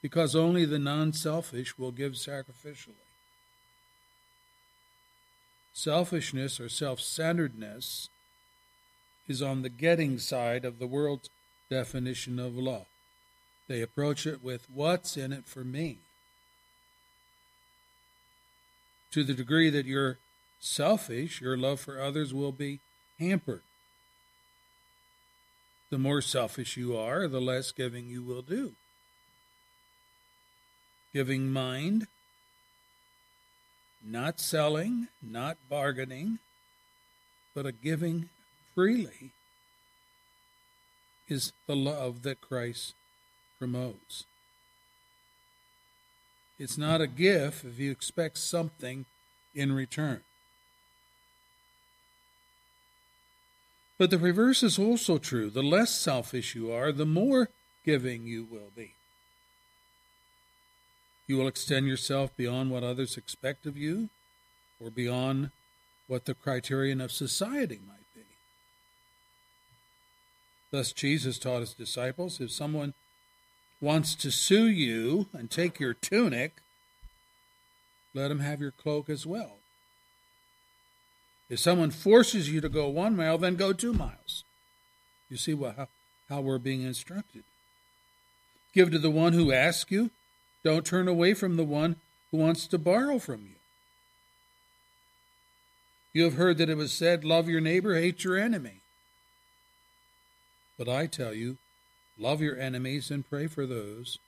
because 0.00 0.34
only 0.36 0.64
the 0.64 0.78
non 0.78 1.12
selfish 1.12 1.78
will 1.78 1.92
give 1.92 2.12
sacrificially. 2.12 3.04
Selfishness 5.72 6.60
or 6.60 6.68
self 6.68 7.00
centeredness 7.00 8.08
is 9.26 9.42
on 9.42 9.62
the 9.62 9.68
getting 9.68 10.18
side 10.18 10.64
of 10.64 10.78
the 10.78 10.86
world's 10.86 11.30
definition 11.70 12.38
of 12.38 12.56
love. 12.56 12.86
They 13.66 13.82
approach 13.82 14.26
it 14.26 14.42
with, 14.42 14.66
What's 14.72 15.16
in 15.16 15.32
it 15.32 15.46
for 15.46 15.64
me? 15.64 15.98
To 19.14 19.22
the 19.22 19.32
degree 19.32 19.70
that 19.70 19.86
you're 19.86 20.18
selfish, 20.58 21.40
your 21.40 21.56
love 21.56 21.78
for 21.78 22.00
others 22.00 22.34
will 22.34 22.50
be 22.50 22.80
hampered. 23.20 23.62
The 25.90 25.98
more 25.98 26.20
selfish 26.20 26.76
you 26.76 26.96
are, 26.96 27.28
the 27.28 27.40
less 27.40 27.70
giving 27.70 28.08
you 28.08 28.24
will 28.24 28.42
do. 28.42 28.72
Giving 31.12 31.52
mind, 31.52 32.08
not 34.04 34.40
selling, 34.40 35.06
not 35.22 35.58
bargaining, 35.70 36.40
but 37.54 37.66
a 37.66 37.70
giving 37.70 38.30
freely 38.74 39.30
is 41.28 41.52
the 41.68 41.76
love 41.76 42.22
that 42.22 42.40
Christ 42.40 42.94
promotes. 43.60 44.24
It's 46.58 46.78
not 46.78 47.00
a 47.00 47.06
gift 47.06 47.64
if 47.64 47.78
you 47.78 47.90
expect 47.90 48.38
something 48.38 49.06
in 49.54 49.72
return. 49.72 50.20
But 53.98 54.10
the 54.10 54.18
reverse 54.18 54.62
is 54.62 54.78
also 54.78 55.18
true. 55.18 55.50
The 55.50 55.62
less 55.62 55.90
selfish 55.90 56.54
you 56.54 56.72
are, 56.72 56.92
the 56.92 57.06
more 57.06 57.48
giving 57.84 58.26
you 58.26 58.44
will 58.44 58.70
be. 58.74 58.94
You 61.26 61.36
will 61.36 61.48
extend 61.48 61.86
yourself 61.86 62.36
beyond 62.36 62.70
what 62.70 62.82
others 62.82 63.16
expect 63.16 63.66
of 63.66 63.76
you 63.76 64.10
or 64.80 64.90
beyond 64.90 65.50
what 66.06 66.26
the 66.26 66.34
criterion 66.34 67.00
of 67.00 67.12
society 67.12 67.78
might 67.86 68.14
be. 68.14 68.22
Thus, 70.70 70.92
Jesus 70.92 71.38
taught 71.38 71.60
his 71.60 71.72
disciples 71.72 72.40
if 72.40 72.50
someone 72.50 72.94
wants 73.80 74.14
to 74.16 74.30
sue 74.30 74.66
you 74.66 75.28
and 75.32 75.50
take 75.50 75.78
your 75.78 75.94
tunic, 75.94 76.56
let 78.14 78.30
him 78.30 78.40
have 78.40 78.60
your 78.60 78.70
cloak 78.70 79.08
as 79.10 79.26
well. 79.26 79.58
If 81.50 81.58
someone 81.58 81.90
forces 81.90 82.50
you 82.50 82.60
to 82.60 82.68
go 82.68 82.88
one 82.88 83.16
mile, 83.16 83.38
then 83.38 83.56
go 83.56 83.72
two 83.72 83.92
miles. 83.92 84.44
You 85.28 85.36
see 85.36 85.54
what, 85.54 85.76
how, 85.76 85.88
how 86.28 86.40
we're 86.40 86.58
being 86.58 86.82
instructed. 86.82 87.44
Give 88.72 88.90
to 88.90 88.98
the 88.98 89.10
one 89.10 89.34
who 89.34 89.52
asks 89.52 89.90
you. 89.90 90.10
Don't 90.64 90.86
turn 90.86 91.08
away 91.08 91.34
from 91.34 91.56
the 91.56 91.64
one 91.64 91.96
who 92.30 92.38
wants 92.38 92.66
to 92.68 92.78
borrow 92.78 93.18
from 93.18 93.42
you. 93.42 93.54
You 96.12 96.24
have 96.24 96.34
heard 96.34 96.58
that 96.58 96.70
it 96.70 96.76
was 96.76 96.92
said, 96.92 97.24
Love 97.24 97.48
your 97.48 97.60
neighbor, 97.60 97.94
hate 97.94 98.24
your 98.24 98.38
enemy. 98.38 98.80
But 100.78 100.88
I 100.88 101.06
tell 101.06 101.34
you, 101.34 101.58
love 102.18 102.40
your 102.40 102.58
enemies 102.58 103.10
and 103.10 103.28
pray 103.28 103.46
for 103.46 103.66
those 103.66 104.18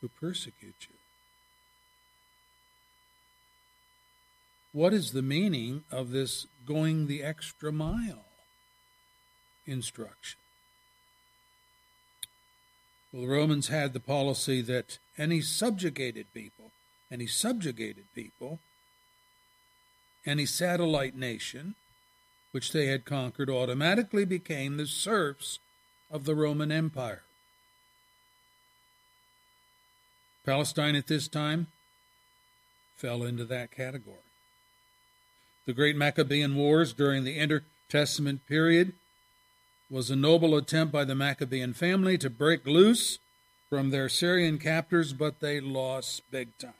who 0.00 0.08
persecute 0.08 0.86
you. 0.88 0.96
What 4.72 4.92
is 4.92 5.12
the 5.12 5.22
meaning 5.22 5.84
of 5.90 6.10
this 6.10 6.46
going 6.66 7.06
the 7.06 7.22
extra 7.22 7.72
mile 7.72 8.26
instruction? 9.66 10.38
Well, 13.12 13.22
the 13.22 13.28
Romans 13.28 13.68
had 13.68 13.94
the 13.94 14.00
policy 14.00 14.60
that 14.62 14.98
any 15.16 15.40
subjugated 15.40 16.26
people, 16.34 16.72
any 17.10 17.26
subjugated 17.26 18.04
people, 18.14 18.58
any 20.26 20.44
satellite 20.44 21.16
nation 21.16 21.74
which 22.52 22.72
they 22.72 22.86
had 22.86 23.04
conquered 23.04 23.48
automatically 23.48 24.24
became 24.24 24.76
the 24.76 24.86
serfs 24.86 25.58
of 26.10 26.24
the 26.24 26.34
Roman 26.34 26.70
Empire. 26.70 27.22
Palestine 30.44 30.94
at 30.94 31.08
this 31.08 31.26
time 31.26 31.66
fell 32.96 33.24
into 33.24 33.44
that 33.44 33.70
category. 33.70 34.16
The 35.66 35.72
great 35.72 35.96
Maccabean 35.96 36.54
Wars 36.54 36.92
during 36.92 37.24
the 37.24 37.36
intertestament 37.36 38.46
period 38.46 38.92
was 39.90 40.10
a 40.10 40.16
noble 40.16 40.56
attempt 40.56 40.92
by 40.92 41.04
the 41.04 41.14
Maccabean 41.14 41.74
family 41.74 42.16
to 42.18 42.30
break 42.30 42.66
loose 42.66 43.18
from 43.68 43.90
their 43.90 44.08
Syrian 44.08 44.58
captors, 44.58 45.12
but 45.12 45.40
they 45.40 45.60
lost 45.60 46.22
big 46.30 46.56
time. 46.58 46.72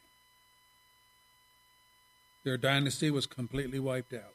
Their 2.44 2.56
dynasty 2.56 3.10
was 3.10 3.26
completely 3.26 3.80
wiped 3.80 4.12
out. 4.12 4.34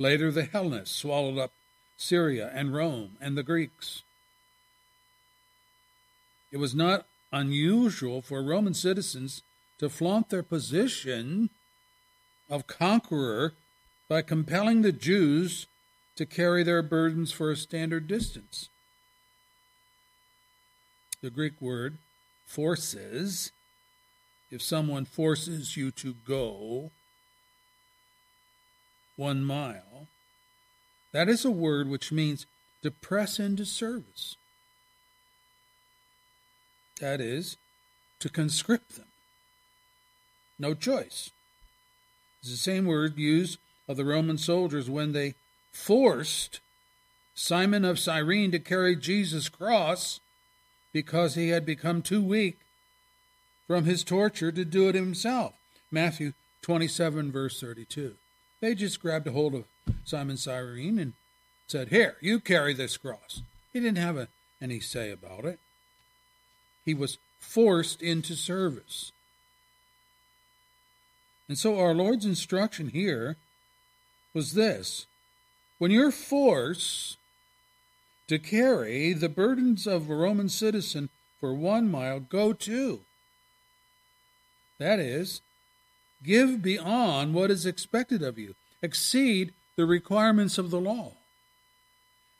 Later, 0.00 0.32
the 0.32 0.44
Hellenists 0.44 0.96
swallowed 0.96 1.38
up 1.38 1.52
Syria 1.98 2.50
and 2.54 2.72
Rome 2.72 3.16
and 3.20 3.36
the 3.36 3.42
Greeks. 3.42 4.02
It 6.50 6.56
was 6.56 6.74
not 6.74 7.06
unusual 7.32 8.22
for 8.22 8.42
Roman 8.42 8.72
citizens 8.72 9.42
to 9.78 9.90
flaunt 9.90 10.30
their 10.30 10.42
position 10.42 11.50
of 12.48 12.66
conqueror 12.66 13.52
by 14.08 14.22
compelling 14.22 14.80
the 14.80 14.92
Jews 14.92 15.66
to 16.16 16.24
carry 16.24 16.62
their 16.62 16.82
burdens 16.82 17.32
for 17.32 17.50
a 17.50 17.56
standard 17.56 18.06
distance. 18.06 18.70
The 21.20 21.30
Greek 21.30 21.60
word 21.60 21.98
forces, 22.46 23.52
if 24.50 24.62
someone 24.62 25.04
forces 25.04 25.76
you 25.76 25.90
to 25.92 26.14
go 26.26 26.90
one 29.16 29.44
mile, 29.44 30.06
that 31.12 31.28
is 31.28 31.44
a 31.44 31.50
word 31.50 31.88
which 31.88 32.12
means 32.12 32.46
to 32.82 32.90
press 32.90 33.38
into 33.38 33.64
service. 33.64 34.36
That 37.00 37.20
is, 37.20 37.56
to 38.20 38.28
conscript 38.28 38.96
them. 38.96 39.06
No 40.58 40.74
choice. 40.74 41.30
It's 42.40 42.50
the 42.50 42.56
same 42.56 42.86
word 42.86 43.18
used 43.18 43.58
of 43.88 43.96
the 43.96 44.04
Roman 44.04 44.38
soldiers 44.38 44.90
when 44.90 45.12
they 45.12 45.34
forced 45.72 46.60
Simon 47.34 47.84
of 47.84 47.98
Cyrene 47.98 48.50
to 48.50 48.58
carry 48.58 48.96
Jesus' 48.96 49.48
cross 49.48 50.20
because 50.92 51.34
he 51.34 51.50
had 51.50 51.64
become 51.64 52.02
too 52.02 52.22
weak 52.22 52.58
from 53.66 53.84
his 53.84 54.02
torture 54.02 54.50
to 54.50 54.64
do 54.64 54.88
it 54.88 54.94
himself. 54.94 55.54
Matthew 55.90 56.32
27, 56.62 57.30
verse 57.30 57.60
32. 57.60 58.14
They 58.60 58.74
just 58.74 59.00
grabbed 59.00 59.26
a 59.28 59.32
hold 59.32 59.54
of 59.54 59.64
Simon 60.04 60.36
Cyrene 60.36 60.98
and 60.98 61.12
said, 61.66 61.88
Here, 61.88 62.16
you 62.20 62.40
carry 62.40 62.74
this 62.74 62.96
cross. 62.96 63.42
He 63.72 63.80
didn't 63.80 63.98
have 63.98 64.16
a, 64.16 64.28
any 64.60 64.80
say 64.80 65.10
about 65.10 65.44
it. 65.44 65.58
He 66.84 66.94
was 66.94 67.18
forced 67.40 68.02
into 68.02 68.34
service. 68.34 69.12
And 71.48 71.58
so 71.58 71.78
our 71.78 71.94
Lord's 71.94 72.26
instruction 72.26 72.88
here 72.88 73.36
was 74.34 74.52
this 74.52 75.06
when 75.78 75.90
you're 75.90 76.10
forced 76.10 77.16
to 78.26 78.38
carry 78.38 79.12
the 79.12 79.28
burdens 79.28 79.86
of 79.86 80.10
a 80.10 80.14
Roman 80.14 80.48
citizen 80.48 81.08
for 81.40 81.54
one 81.54 81.90
mile, 81.90 82.20
go 82.20 82.52
two. 82.52 83.00
That 84.78 84.98
is, 84.98 85.40
give 86.22 86.62
beyond 86.62 87.34
what 87.34 87.50
is 87.50 87.64
expected 87.64 88.22
of 88.22 88.38
you, 88.38 88.54
exceed 88.82 89.52
the 89.78 89.86
requirements 89.86 90.58
of 90.58 90.72
the 90.72 90.80
law. 90.80 91.12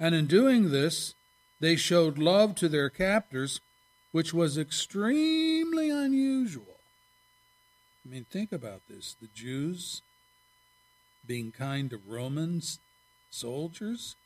And 0.01 0.13
in 0.13 0.27
doing 0.27 0.73
this, 0.73 1.15
they 1.61 1.77
showed 1.77 2.19
love 2.19 2.57
to 2.57 2.69
their 2.69 2.91
captors, 2.91 3.61
which 4.11 4.35
was 4.35 4.59
extremely 4.59 5.89
unusual. 5.89 6.81
I 8.05 8.11
mean, 8.11 8.27
think 8.29 8.51
about 8.51 8.83
this 8.89 9.15
the 9.21 9.29
Jews 9.33 10.03
being 11.25 11.53
kind 11.53 11.91
to 11.91 12.01
Romans 12.09 12.81
soldiers. 13.31 14.17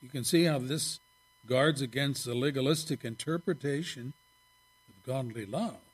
You 0.00 0.08
can 0.08 0.22
see 0.22 0.44
how 0.44 0.60
this 0.60 1.00
guards 1.48 1.82
against 1.82 2.24
the 2.24 2.34
legalistic 2.34 3.04
interpretation 3.04 4.12
of 4.88 5.04
godly 5.04 5.46
love. 5.46 5.85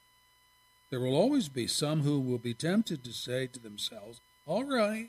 There 0.92 1.00
will 1.00 1.16
always 1.16 1.48
be 1.48 1.66
some 1.66 2.02
who 2.02 2.20
will 2.20 2.36
be 2.36 2.52
tempted 2.52 3.02
to 3.02 3.14
say 3.14 3.46
to 3.46 3.58
themselves, 3.58 4.20
All 4.44 4.64
right, 4.64 5.08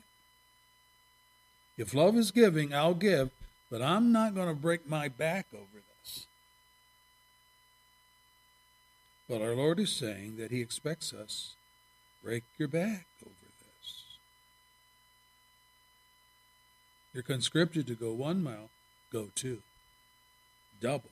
if 1.76 1.92
love 1.92 2.16
is 2.16 2.30
giving, 2.30 2.72
I'll 2.72 2.94
give, 2.94 3.28
but 3.70 3.82
I'm 3.82 4.10
not 4.10 4.34
going 4.34 4.48
to 4.48 4.54
break 4.54 4.88
my 4.88 5.08
back 5.08 5.48
over 5.52 5.82
this. 6.02 6.24
But 9.28 9.42
our 9.42 9.54
Lord 9.54 9.78
is 9.78 9.92
saying 9.92 10.38
that 10.38 10.50
He 10.50 10.62
expects 10.62 11.12
us 11.12 11.54
break 12.22 12.44
your 12.56 12.68
back 12.68 13.04
over 13.22 13.34
this. 13.60 14.04
You're 17.12 17.22
conscripted 17.22 17.86
to 17.88 17.94
go 17.94 18.14
one 18.14 18.42
mile, 18.42 18.70
go 19.12 19.28
two. 19.34 19.58
Double. 20.80 21.10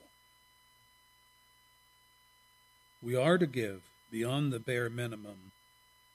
We 3.02 3.14
are 3.14 3.36
to 3.36 3.46
give 3.46 3.82
beyond 4.12 4.52
the 4.52 4.60
bare 4.60 4.90
minimum 4.90 5.50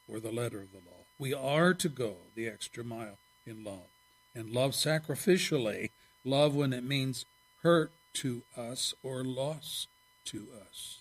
or 0.08 0.22
the 0.22 0.32
letter 0.32 0.62
of 0.62 0.72
the 0.72 0.78
law. 0.78 1.04
We 1.20 1.34
are 1.34 1.74
to 1.74 1.90
go 1.90 2.16
the 2.36 2.48
extra 2.48 2.84
mile 2.84 3.18
in 3.46 3.64
love 3.64 3.90
and 4.36 4.52
love 4.52 4.72
sacrificially. 4.72 5.90
Love 6.24 6.56
when 6.56 6.72
it 6.72 6.84
means 6.84 7.26
hurt 7.64 7.92
to 8.14 8.44
us 8.56 8.94
or 9.02 9.24
loss 9.24 9.88
to 10.26 10.48
us. 10.70 11.00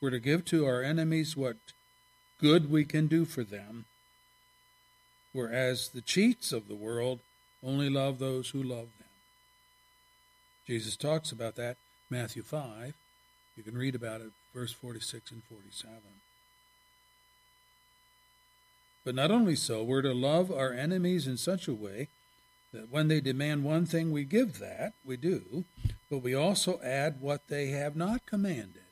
We're 0.00 0.10
to 0.10 0.20
give 0.20 0.44
to 0.46 0.66
our 0.66 0.82
enemies 0.82 1.36
what 1.36 1.56
good 2.40 2.70
we 2.70 2.84
can 2.84 3.06
do 3.06 3.24
for 3.24 3.42
them, 3.42 3.86
whereas 5.32 5.88
the 5.88 6.02
cheats 6.02 6.52
of 6.52 6.68
the 6.68 6.74
world 6.74 7.20
only 7.62 7.90
love 7.90 8.18
those 8.18 8.50
who 8.50 8.62
love 8.62 8.88
them. 8.98 9.08
Jesus 10.66 10.96
talks 10.96 11.32
about 11.32 11.56
that, 11.56 11.76
Matthew 12.10 12.42
5. 12.42 12.94
You 13.56 13.62
can 13.62 13.76
read 13.76 13.94
about 13.94 14.20
it, 14.20 14.32
verse 14.54 14.72
46 14.72 15.30
and 15.30 15.42
47. 15.44 15.94
But 19.04 19.14
not 19.14 19.30
only 19.30 19.56
so, 19.56 19.82
we're 19.82 20.02
to 20.02 20.12
love 20.12 20.50
our 20.50 20.72
enemies 20.72 21.26
in 21.26 21.36
such 21.36 21.68
a 21.68 21.74
way 21.74 22.08
that 22.72 22.90
when 22.90 23.08
they 23.08 23.20
demand 23.20 23.64
one 23.64 23.86
thing, 23.86 24.10
we 24.10 24.24
give 24.24 24.58
that, 24.58 24.92
we 25.04 25.16
do, 25.16 25.64
but 26.10 26.18
we 26.18 26.34
also 26.34 26.80
add 26.82 27.20
what 27.20 27.48
they 27.48 27.68
have 27.68 27.96
not 27.96 28.26
commanded. 28.26 28.82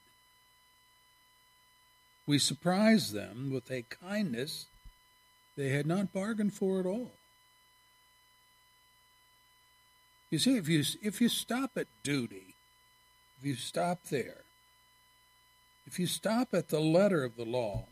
We 2.27 2.39
surprise 2.39 3.13
them 3.13 3.51
with 3.53 3.71
a 3.71 3.83
kindness 3.83 4.67
they 5.57 5.69
had 5.69 5.87
not 5.87 6.13
bargained 6.13 6.55
for 6.55 6.81
at 6.81 6.87
all. 6.87 7.13
You 10.31 10.39
see, 10.39 10.57
if 10.57 10.69
you 10.69 10.83
if 11.03 11.21
you 11.21 11.29
stop 11.29 11.73
at 11.77 11.87
duty, 12.03 12.54
if 13.39 13.45
you 13.45 13.55
stop 13.55 14.05
there, 14.05 14.43
if 15.87 15.99
you 15.99 16.07
stop 16.07 16.55
at 16.55 16.69
the 16.69 16.81
letter 16.81 17.25
of 17.25 17.37
the 17.37 17.45
law, 17.45 17.85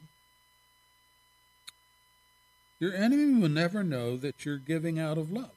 your 2.78 2.94
enemy 2.94 3.40
will 3.40 3.48
never 3.48 3.84
know 3.84 4.16
that 4.16 4.44
you're 4.44 4.58
giving 4.58 4.98
out 4.98 5.18
of 5.18 5.30
love. 5.30 5.50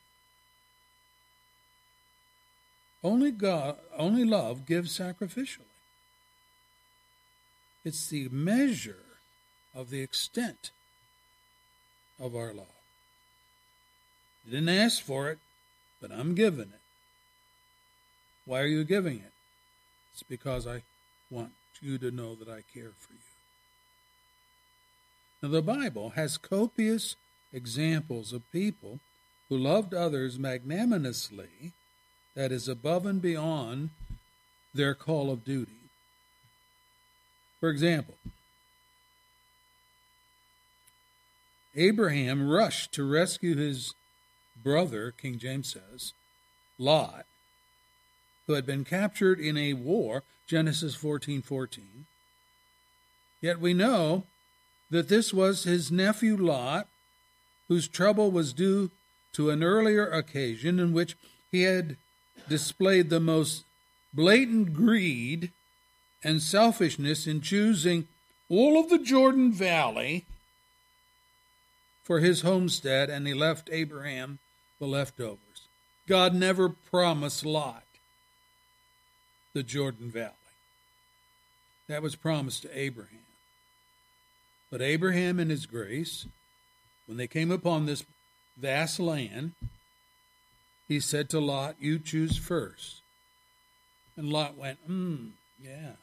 Only 3.04 3.32
God, 3.32 3.78
only 3.96 4.26
love 4.26 4.66
gives 4.66 4.98
sacrificially. 4.98 5.72
It's 7.84 8.08
the 8.08 8.30
measure 8.30 9.06
of 9.76 9.92
the 9.92 10.02
extent 10.02 10.72
of 12.20 12.36
our 12.36 12.52
love. 12.52 12.66
You 14.44 14.54
didn't 14.54 14.70
ask 14.70 15.04
for 15.04 15.30
it, 15.30 15.38
but 16.02 16.12
I'm 16.12 16.34
giving 16.34 16.70
it. 16.70 16.82
Why 18.46 18.62
are 18.62 18.68
you 18.68 18.84
giving 18.84 19.18
it? 19.18 19.35
It's 20.16 20.24
because 20.24 20.66
I 20.66 20.84
want 21.30 21.52
you 21.82 21.98
to 21.98 22.10
know 22.10 22.36
that 22.36 22.48
I 22.48 22.64
care 22.74 22.94
for 22.98 23.12
you. 23.12 23.20
Now, 25.44 25.50
the 25.50 25.62
Bible 25.62 26.12
has 26.12 26.38
copious 26.38 27.18
examples 27.52 28.32
of 28.32 28.50
people 28.50 29.02
who 29.50 29.58
loved 29.58 29.94
others 29.94 30.40
magnanimously, 30.40 31.74
that 32.34 32.54
is, 32.54 32.70
above 32.70 33.06
and 33.06 33.22
beyond 33.22 33.90
their 34.74 34.96
call 34.96 35.30
of 35.30 35.44
duty. 35.44 35.90
For 37.60 37.68
example, 37.68 38.16
Abraham 41.76 42.48
rushed 42.48 42.94
to 42.94 43.04
rescue 43.04 43.58
his 43.58 43.94
brother, 44.64 45.12
King 45.12 45.40
James 45.40 45.74
says, 45.74 46.14
Lot, 46.80 47.26
who 48.48 48.54
had 48.54 48.66
been 48.66 48.86
captured 48.86 49.40
in 49.40 49.58
a 49.58 49.74
war, 49.74 50.24
Genesis 50.48 50.96
14:14. 50.96 51.44
14. 51.44 52.06
Yet 53.42 53.60
we 53.60 53.74
know 53.74 54.26
that 54.90 55.08
this 55.08 55.34
was 55.34 55.64
his 55.64 55.92
nephew 55.92 56.38
Lot, 56.38 56.88
whose 57.68 57.88
trouble 57.88 58.32
was 58.32 58.54
due 58.54 58.92
to 59.34 59.50
an 59.50 59.64
earlier 59.64 60.08
occasion 60.08 60.80
in 60.80 60.94
which 60.94 61.16
he 61.52 61.64
had 61.64 61.98
displayed 62.48 63.10
the 63.10 63.20
most 63.20 63.64
blatant 64.14 64.74
greed 64.74 65.52
and 66.24 66.42
selfishness 66.42 67.28
in 67.28 67.42
choosing 67.42 68.08
all 68.50 68.80
of 68.80 68.90
the 68.90 69.00
Jordan 69.00 69.52
Valley 69.52 70.26
for 72.04 72.20
his 72.20 72.42
homestead, 72.42 73.10
and 73.10 73.28
he 73.28 73.34
left 73.34 73.70
Abraham 73.72 74.40
the 74.80 74.86
leftovers. 74.86 75.68
God 76.08 76.36
never 76.36 76.70
promised 76.70 77.44
Lot 77.46 77.85
the 79.56 79.64
Jordan 79.64 80.12
Valley. 80.12 80.34
That 81.88 82.04
was 82.04 82.18
promised 82.18 82.64
to 82.64 82.78
Abraham. 82.78 83.20
But 84.70 84.82
Abraham, 84.82 85.40
in 85.40 85.50
his 85.50 85.66
grace, 85.66 86.28
when 87.08 87.18
they 87.18 87.28
came 87.28 87.52
upon 87.52 87.86
this 87.86 88.04
vast 88.58 89.00
land, 89.00 89.54
he 90.90 91.00
said 91.00 91.30
to 91.30 91.40
Lot, 91.40 91.78
You 91.80 92.00
choose 92.00 92.38
first. 92.38 93.02
And 94.18 94.30
Lot 94.30 94.58
went, 94.58 94.80
Hmm, 94.86 95.28
yeah, 95.64 95.94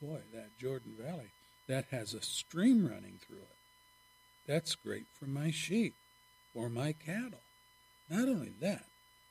boy, 0.00 0.20
that 0.32 0.58
Jordan 0.58 0.92
Valley, 0.98 1.30
that 1.66 1.84
has 1.90 2.14
a 2.14 2.22
stream 2.22 2.86
running 2.86 3.18
through 3.26 3.36
it. 3.36 3.56
That's 4.46 4.74
great 4.74 5.04
for 5.20 5.26
my 5.26 5.50
sheep 5.50 5.92
or 6.54 6.70
my 6.70 6.92
cattle. 6.92 7.42
Not 8.08 8.30
only 8.30 8.52
that, 8.62 8.86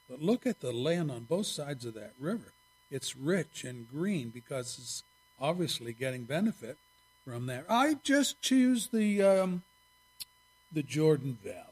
but 0.07 0.21
look 0.21 0.45
at 0.45 0.59
the 0.59 0.71
land 0.71 1.09
on 1.09 1.23
both 1.23 1.47
sides 1.47 1.85
of 1.85 1.95
that 1.95 2.13
river. 2.19 2.53
It's 2.89 3.15
rich 3.15 3.63
and 3.63 3.89
green 3.89 4.29
because 4.29 4.77
it's 4.79 5.03
obviously 5.39 5.93
getting 5.93 6.23
benefit 6.23 6.77
from 7.25 7.45
that. 7.47 7.65
I 7.69 7.97
just 8.03 8.41
choose 8.41 8.87
the 8.87 9.21
um, 9.21 9.63
the 10.71 10.83
Jordan 10.83 11.37
Valley. 11.43 11.63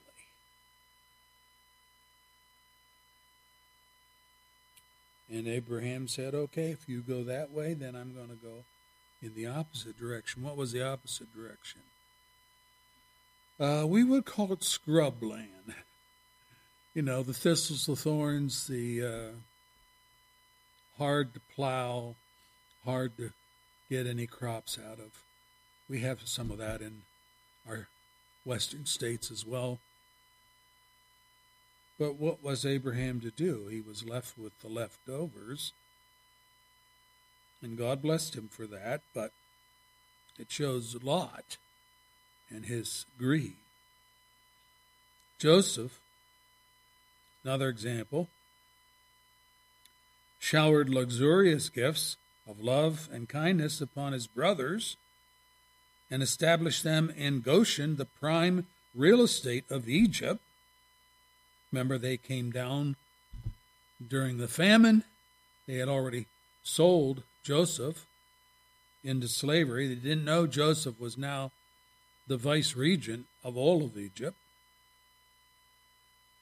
And 5.30 5.47
Abraham 5.47 6.07
said, 6.07 6.36
"Okay, 6.36 6.72
if 6.72 6.88
you 6.88 7.01
go 7.01 7.24
that 7.24 7.51
way, 7.51 7.74
then 7.74 7.95
I'm 7.95 8.13
going 8.13 8.30
to 8.30 8.36
go 8.36 8.66
in 9.22 9.34
the 9.34 9.47
opposite 9.47 9.97
direction." 9.97 10.43
What 10.43 10.57
was 10.57 10.72
the 10.72 10.86
opposite 10.86 11.34
direction? 11.34 11.82
Uh, 13.59 13.86
we 13.88 14.03
would 14.03 14.26
call 14.26 14.51
it 14.51 14.59
scrubland. 14.59 15.74
You 16.93 17.01
know, 17.01 17.24
the 17.24 17.34
thistles, 17.34 17.86
the 17.86 17.95
thorns, 17.95 18.68
the 18.68 19.03
uh, 19.03 19.32
hard 20.98 21.34
to 21.34 21.39
plow, 21.56 22.16
hard 22.84 23.18
to 23.18 23.32
get 23.89 24.08
any 24.08 24.28
crops 24.28 24.78
out 24.80 25.00
of. 25.00 25.22
We 25.89 26.00
have 26.00 26.20
some 26.26 26.52
of 26.52 26.58
that 26.58 26.82
in 26.82 27.02
our 27.68 27.88
western 28.43 28.86
states 28.86 29.32
as 29.32 29.46
well. 29.46 29.80
But 31.98 32.16
what 32.16 32.43
was 32.43 32.66
Abraham 32.66 33.22
to 33.22 33.32
do? 33.32 33.68
He 33.68 33.82
was 33.82 34.06
left 34.06 34.38
with 34.38 34.60
the 34.62 34.68
leftovers. 34.68 35.72
And 37.62 37.78
God 37.78 38.02
blessed 38.02 38.36
him 38.36 38.50
for 38.50 38.68
that, 38.68 39.02
but 39.14 39.32
it 40.38 40.52
shows 40.52 40.96
Lot 41.02 41.58
and 42.50 42.66
his 42.66 43.06
greed. 43.18 43.56
Joseph, 45.39 46.00
another 47.43 47.70
example, 47.70 48.30
showered 50.46 50.89
luxurious 50.89 51.70
gifts 51.70 52.18
of 52.48 52.62
love 52.62 53.10
and 53.12 53.28
kindness 53.28 53.82
upon 53.82 54.14
his 54.14 54.28
brothers 54.28 54.96
and 56.12 56.22
established 56.22 56.84
them 56.84 57.12
in 57.18 57.41
Goshen, 57.41 57.96
the 57.96 58.06
prime 58.06 58.68
real 58.93 59.22
estate 59.22 59.66
of 59.72 59.89
Egypt. 59.89 60.39
Remember, 61.72 61.98
they 61.98 62.18
came 62.18 62.52
down 62.52 62.96
during 64.08 64.38
the 64.38 64.48
famine. 64.48 65.04
They 65.66 65.78
had 65.78 65.89
already 65.89 66.28
sold 66.62 67.24
Joseph 67.41 68.06
into 69.04 69.28
slavery. 69.28 69.88
They 69.88 69.96
didn't 69.96 70.26
know 70.26 70.46
Joseph 70.46 71.00
was 71.00 71.18
now 71.18 71.54
the 72.28 72.38
vice 72.38 72.76
regent 72.76 73.26
of 73.43 73.58
all 73.58 73.84
of 73.84 73.98
Egypt. 73.98 74.38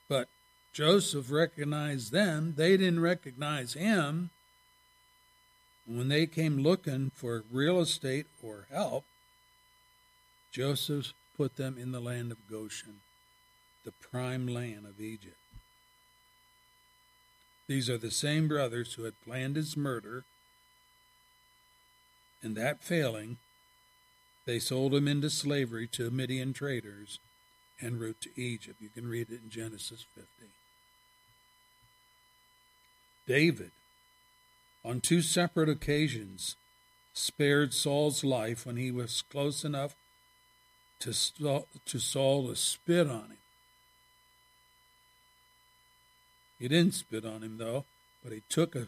But 0.09 0.27
Joseph 0.73 1.31
recognized 1.31 2.11
them. 2.11 2.55
They 2.57 2.77
didn't 2.77 2.99
recognize 2.99 3.73
him. 3.73 4.31
When 5.85 6.07
they 6.07 6.25
came 6.25 6.63
looking 6.63 7.11
for 7.13 7.43
real 7.51 7.79
estate 7.79 8.25
or 8.41 8.67
help, 8.71 9.05
Joseph 10.51 11.13
put 11.37 11.57
them 11.57 11.77
in 11.77 11.91
the 11.91 11.99
land 11.99 12.31
of 12.31 12.49
Goshen, 12.49 13.01
the 13.85 13.91
prime 13.91 14.47
land 14.47 14.85
of 14.87 14.99
Egypt. 14.99 15.37
These 17.67 17.89
are 17.89 17.97
the 17.97 18.11
same 18.11 18.47
brothers 18.47 18.93
who 18.93 19.03
had 19.03 19.21
planned 19.23 19.55
his 19.55 19.77
murder, 19.77 20.25
and 22.41 22.55
that 22.55 22.83
failing, 22.83 23.37
they 24.45 24.59
sold 24.59 24.93
him 24.93 25.07
into 25.07 25.29
slavery 25.29 25.87
to 25.89 26.11
Midian 26.11 26.53
traders 26.53 27.19
en 27.81 27.99
route 27.99 28.21
to 28.21 28.41
Egypt. 28.41 28.81
You 28.81 28.89
can 28.89 29.07
read 29.07 29.29
it 29.29 29.41
in 29.43 29.49
Genesis 29.49 30.05
50. 30.15 30.27
David, 33.27 33.71
on 34.83 34.99
two 34.99 35.21
separate 35.21 35.69
occasions, 35.69 36.55
spared 37.13 37.73
Saul's 37.73 38.23
life 38.23 38.65
when 38.65 38.75
he 38.75 38.91
was 38.91 39.21
close 39.21 39.63
enough 39.63 39.95
to, 40.99 41.13
to 41.85 41.99
Saul 41.99 42.47
to 42.47 42.55
spit 42.55 43.07
on 43.07 43.25
him. 43.25 43.37
He 46.59 46.67
didn't 46.67 46.93
spit 46.93 47.25
on 47.25 47.43
him, 47.43 47.57
though, 47.57 47.85
but 48.23 48.31
he 48.31 48.41
took 48.49 48.75
a 48.75 48.87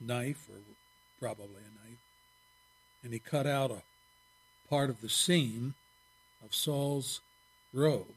knife, 0.00 0.48
or 0.50 0.58
probably 1.18 1.62
a 1.62 1.86
knife, 1.86 2.00
and 3.02 3.12
he 3.12 3.18
cut 3.18 3.46
out 3.46 3.70
a 3.70 3.82
part 4.68 4.90
of 4.90 5.00
the 5.00 5.08
seam 5.08 5.74
of 6.44 6.54
Saul's 6.54 7.20
robe 7.72 8.14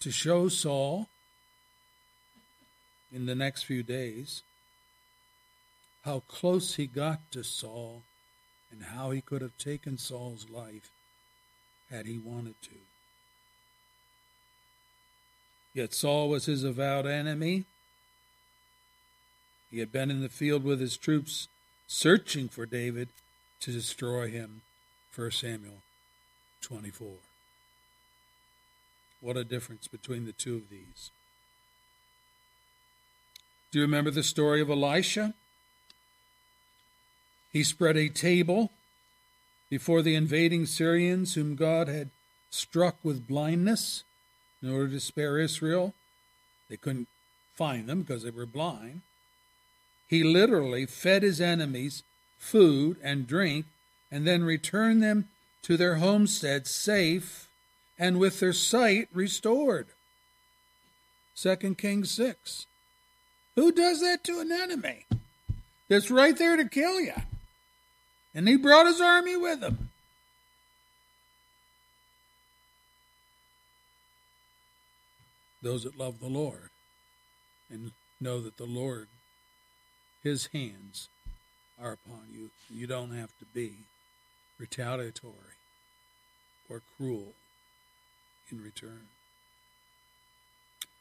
to 0.00 0.10
show 0.10 0.48
Saul 0.48 1.08
in 3.12 3.26
the 3.26 3.34
next 3.34 3.64
few 3.64 3.82
days 3.82 4.42
how 6.04 6.20
close 6.26 6.74
he 6.74 6.86
got 6.86 7.20
to 7.30 7.44
Saul 7.44 8.02
and 8.70 8.82
how 8.82 9.10
he 9.10 9.20
could 9.20 9.42
have 9.42 9.56
taken 9.58 9.98
Saul's 9.98 10.48
life 10.50 10.90
had 11.90 12.06
he 12.06 12.18
wanted 12.18 12.54
to. 12.62 12.74
Yet 15.74 15.94
Saul 15.94 16.28
was 16.28 16.46
his 16.46 16.64
avowed 16.64 17.06
enemy. 17.06 17.64
He 19.70 19.78
had 19.78 19.92
been 19.92 20.10
in 20.10 20.20
the 20.20 20.28
field 20.28 20.64
with 20.64 20.80
his 20.80 20.96
troops 20.96 21.48
searching 21.86 22.48
for 22.48 22.66
David 22.66 23.08
to 23.60 23.72
destroy 23.72 24.28
him. 24.28 24.62
1 25.14 25.30
Samuel 25.30 25.82
24. 26.62 27.08
What 29.20 29.36
a 29.36 29.44
difference 29.44 29.86
between 29.86 30.26
the 30.26 30.32
two 30.32 30.56
of 30.56 30.68
these. 30.68 31.10
Do 33.72 33.78
you 33.78 33.86
remember 33.86 34.10
the 34.10 34.22
story 34.22 34.60
of 34.60 34.68
Elisha? 34.68 35.32
He 37.54 37.64
spread 37.64 37.96
a 37.96 38.10
table 38.10 38.70
before 39.70 40.02
the 40.02 40.14
invading 40.14 40.66
Syrians, 40.66 41.34
whom 41.34 41.56
God 41.56 41.88
had 41.88 42.10
struck 42.50 42.96
with 43.02 43.26
blindness 43.26 44.04
in 44.62 44.70
order 44.70 44.88
to 44.90 45.00
spare 45.00 45.38
Israel. 45.38 45.94
They 46.68 46.76
couldn't 46.76 47.08
find 47.54 47.88
them 47.88 48.02
because 48.02 48.24
they 48.24 48.30
were 48.30 48.44
blind. 48.44 49.00
He 50.06 50.22
literally 50.22 50.84
fed 50.84 51.22
his 51.22 51.40
enemies 51.40 52.02
food 52.38 52.98
and 53.02 53.26
drink 53.26 53.64
and 54.10 54.26
then 54.26 54.44
returned 54.44 55.02
them 55.02 55.28
to 55.62 55.78
their 55.78 55.94
homesteads 55.94 56.70
safe 56.70 57.48
and 57.98 58.18
with 58.18 58.38
their 58.38 58.52
sight 58.52 59.08
restored. 59.14 59.86
2 61.36 61.56
Kings 61.76 62.10
6. 62.10 62.66
Who 63.56 63.72
does 63.72 64.00
that 64.00 64.24
to 64.24 64.40
an 64.40 64.50
enemy? 64.50 65.06
That's 65.88 66.10
right 66.10 66.36
there 66.36 66.56
to 66.56 66.68
kill 66.68 67.00
you. 67.00 67.14
And 68.34 68.48
he 68.48 68.56
brought 68.56 68.86
his 68.86 69.00
army 69.00 69.36
with 69.36 69.62
him. 69.62 69.90
Those 75.62 75.84
that 75.84 75.98
love 75.98 76.18
the 76.18 76.28
Lord 76.28 76.70
and 77.70 77.92
know 78.20 78.40
that 78.40 78.56
the 78.56 78.64
Lord, 78.64 79.08
his 80.22 80.46
hands 80.46 81.08
are 81.80 81.92
upon 81.92 82.28
you. 82.32 82.50
You 82.68 82.86
don't 82.86 83.12
have 83.12 83.36
to 83.38 83.44
be 83.44 83.72
retaliatory 84.58 85.34
or 86.68 86.82
cruel 86.96 87.34
in 88.50 88.62
return. 88.62 89.08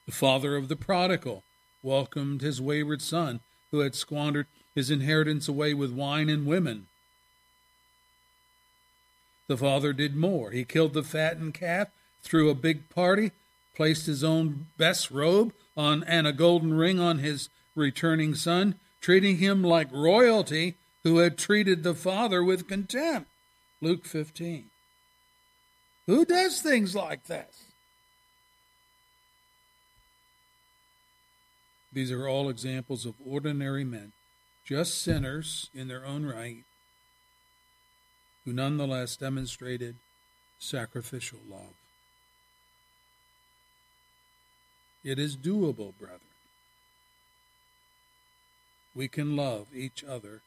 The 0.05 0.11
father 0.11 0.55
of 0.55 0.67
the 0.67 0.75
prodigal 0.75 1.43
welcomed 1.83 2.41
his 2.41 2.61
wayward 2.61 3.01
son 3.01 3.39
who 3.71 3.79
had 3.79 3.95
squandered 3.95 4.47
his 4.75 4.89
inheritance 4.89 5.47
away 5.47 5.73
with 5.73 5.91
wine 5.91 6.29
and 6.29 6.45
women. 6.45 6.87
The 9.47 9.57
father 9.57 9.91
did 9.91 10.15
more. 10.15 10.51
He 10.51 10.63
killed 10.63 10.93
the 10.93 11.03
fattened 11.03 11.53
calf, 11.53 11.89
threw 12.21 12.49
a 12.49 12.55
big 12.55 12.89
party, 12.89 13.31
placed 13.75 14.05
his 14.05 14.23
own 14.23 14.67
best 14.77 15.11
robe 15.11 15.53
on 15.75 16.03
and 16.03 16.27
a 16.27 16.33
golden 16.33 16.73
ring 16.73 16.99
on 16.99 17.19
his 17.19 17.49
returning 17.75 18.35
son, 18.35 18.75
treating 18.99 19.37
him 19.37 19.63
like 19.63 19.91
royalty 19.91 20.75
who 21.03 21.17
had 21.17 21.37
treated 21.37 21.83
the 21.83 21.95
father 21.95 22.43
with 22.43 22.67
contempt. 22.67 23.29
Luke 23.81 24.05
15. 24.05 24.65
Who 26.07 26.25
does 26.25 26.61
things 26.61 26.95
like 26.95 27.25
this? 27.25 27.70
These 31.93 32.11
are 32.11 32.27
all 32.27 32.49
examples 32.49 33.05
of 33.05 33.15
ordinary 33.23 33.83
men, 33.83 34.13
just 34.63 35.01
sinners 35.01 35.69
in 35.73 35.87
their 35.87 36.05
own 36.05 36.25
right, 36.25 36.63
who 38.45 38.53
nonetheless 38.53 39.17
demonstrated 39.17 39.97
sacrificial 40.57 41.39
love. 41.49 41.75
It 45.03 45.19
is 45.19 45.35
doable, 45.35 45.93
brethren. 45.97 46.21
We 48.93 49.07
can 49.07 49.35
love 49.35 49.67
each 49.73 50.03
other 50.03 50.41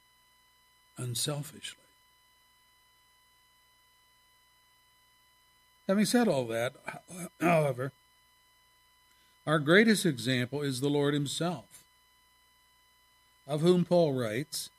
unselfishly. 0.97 1.83
Having 5.89 6.05
said 6.07 6.29
all 6.29 6.47
that, 6.47 6.75
however, 7.41 7.93
our 9.47 9.59
greatest 9.59 10.07
example 10.07 10.63
is 10.63 10.81
the 10.81 10.89
Lord 10.89 11.15
Himself, 11.15 11.85
of 13.47 13.61
whom 13.61 13.85
Paul 13.85 14.13
writes 14.15 14.71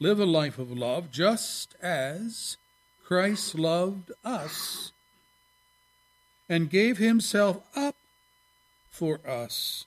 Live 0.00 0.20
a 0.20 0.26
life 0.26 0.58
of 0.58 0.70
love 0.70 1.10
just 1.10 1.74
as 1.80 2.56
Christ 3.04 3.54
loved 3.54 4.12
us 4.24 4.92
and 6.48 6.68
gave 6.68 6.98
Himself 6.98 7.60
up 7.74 7.96
for 8.90 9.20
us 9.26 9.86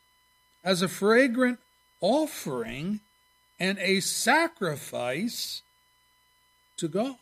as 0.64 0.82
a 0.82 0.88
fragrant 0.88 1.60
offering 2.02 3.02
and 3.60 3.78
a 3.80 4.00
sacrifice 4.00 5.62
to 6.78 6.88
God. 6.88 7.16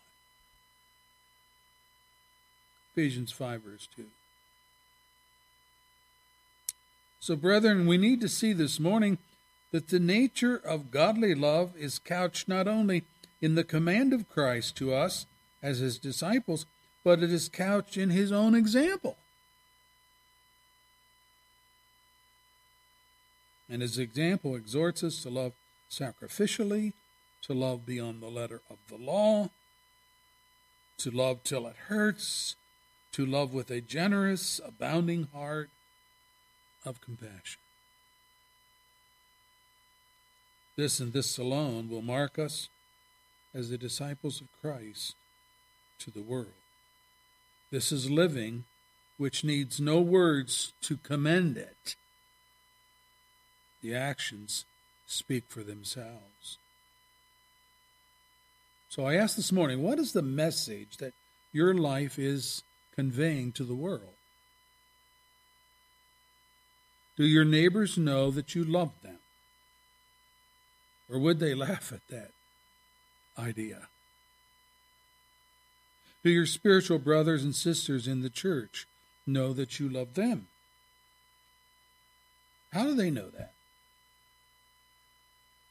Ephesians 2.93 3.31
5, 3.31 3.61
verse 3.61 3.87
2. 3.95 4.05
So, 7.25 7.35
brethren, 7.35 7.87
we 7.87 7.97
need 7.97 8.21
to 8.21 8.29
see 8.29 8.53
this 8.53 8.79
morning 8.79 9.17
that 9.71 9.87
the 9.87 9.99
nature 9.99 10.57
of 10.57 10.91
godly 10.91 11.33
love 11.33 11.75
is 11.75 11.97
couched 11.97 12.47
not 12.47 12.67
only 12.67 13.03
in 13.41 13.55
the 13.55 13.63
command 13.63 14.13
of 14.13 14.29
Christ 14.29 14.75
to 14.75 14.93
us 14.93 15.25
as 15.63 15.79
his 15.79 15.97
disciples, 15.97 16.67
but 17.03 17.23
it 17.23 17.31
is 17.31 17.49
couched 17.49 17.97
in 17.97 18.11
his 18.11 18.31
own 18.31 18.53
example. 18.53 19.17
And 23.67 23.81
his 23.81 23.97
example 23.97 24.55
exhorts 24.55 25.03
us 25.03 25.23
to 25.23 25.31
love 25.31 25.53
sacrificially, 25.89 26.93
to 27.41 27.55
love 27.55 27.87
beyond 27.87 28.21
the 28.21 28.27
letter 28.27 28.61
of 28.69 28.77
the 28.87 29.03
law, 29.03 29.49
to 30.99 31.09
love 31.09 31.43
till 31.43 31.65
it 31.65 31.75
hurts, 31.87 32.55
to 33.13 33.25
love 33.25 33.51
with 33.51 33.71
a 33.71 33.81
generous, 33.81 34.61
abounding 34.63 35.27
heart 35.33 35.71
of 36.85 37.01
compassion. 37.01 37.59
This 40.77 40.99
and 40.99 41.13
this 41.13 41.37
alone 41.37 41.89
will 41.89 42.01
mark 42.01 42.37
us 42.37 42.69
as 43.53 43.69
the 43.69 43.77
disciples 43.77 44.41
of 44.41 44.47
Christ 44.61 45.15
to 45.99 46.11
the 46.11 46.21
world. 46.21 46.47
This 47.71 47.91
is 47.91 48.09
living 48.09 48.65
which 49.17 49.43
needs 49.43 49.79
no 49.79 50.01
words 50.01 50.73
to 50.81 50.97
commend 50.97 51.57
it. 51.57 51.95
The 53.81 53.95
actions 53.95 54.65
speak 55.07 55.45
for 55.47 55.63
themselves. 55.63 56.57
So 58.89 59.05
I 59.05 59.15
asked 59.15 59.37
this 59.37 59.51
morning, 59.51 59.81
what 59.81 59.99
is 59.99 60.11
the 60.11 60.21
message 60.21 60.97
that 60.97 61.13
your 61.53 61.73
life 61.73 62.19
is 62.19 62.63
conveying 62.95 63.51
to 63.53 63.63
the 63.63 63.75
world? 63.75 64.14
Do 67.17 67.25
your 67.25 67.45
neighbors 67.45 67.97
know 67.97 68.29
that 68.31 68.55
you 68.55 68.63
love 68.63 68.91
them? 69.01 69.19
Or 71.09 71.19
would 71.19 71.39
they 71.39 71.53
laugh 71.53 71.93
at 71.93 72.07
that 72.09 72.31
idea? 73.37 73.87
Do 76.23 76.29
your 76.29 76.45
spiritual 76.45 76.99
brothers 76.99 77.43
and 77.43 77.55
sisters 77.55 78.07
in 78.07 78.21
the 78.21 78.29
church 78.29 78.87
know 79.27 79.53
that 79.53 79.79
you 79.79 79.87
love 79.87 80.15
them? 80.15 80.47
How 82.73 82.83
do 82.83 82.95
they 82.95 83.11
know 83.11 83.29
that? 83.29 83.53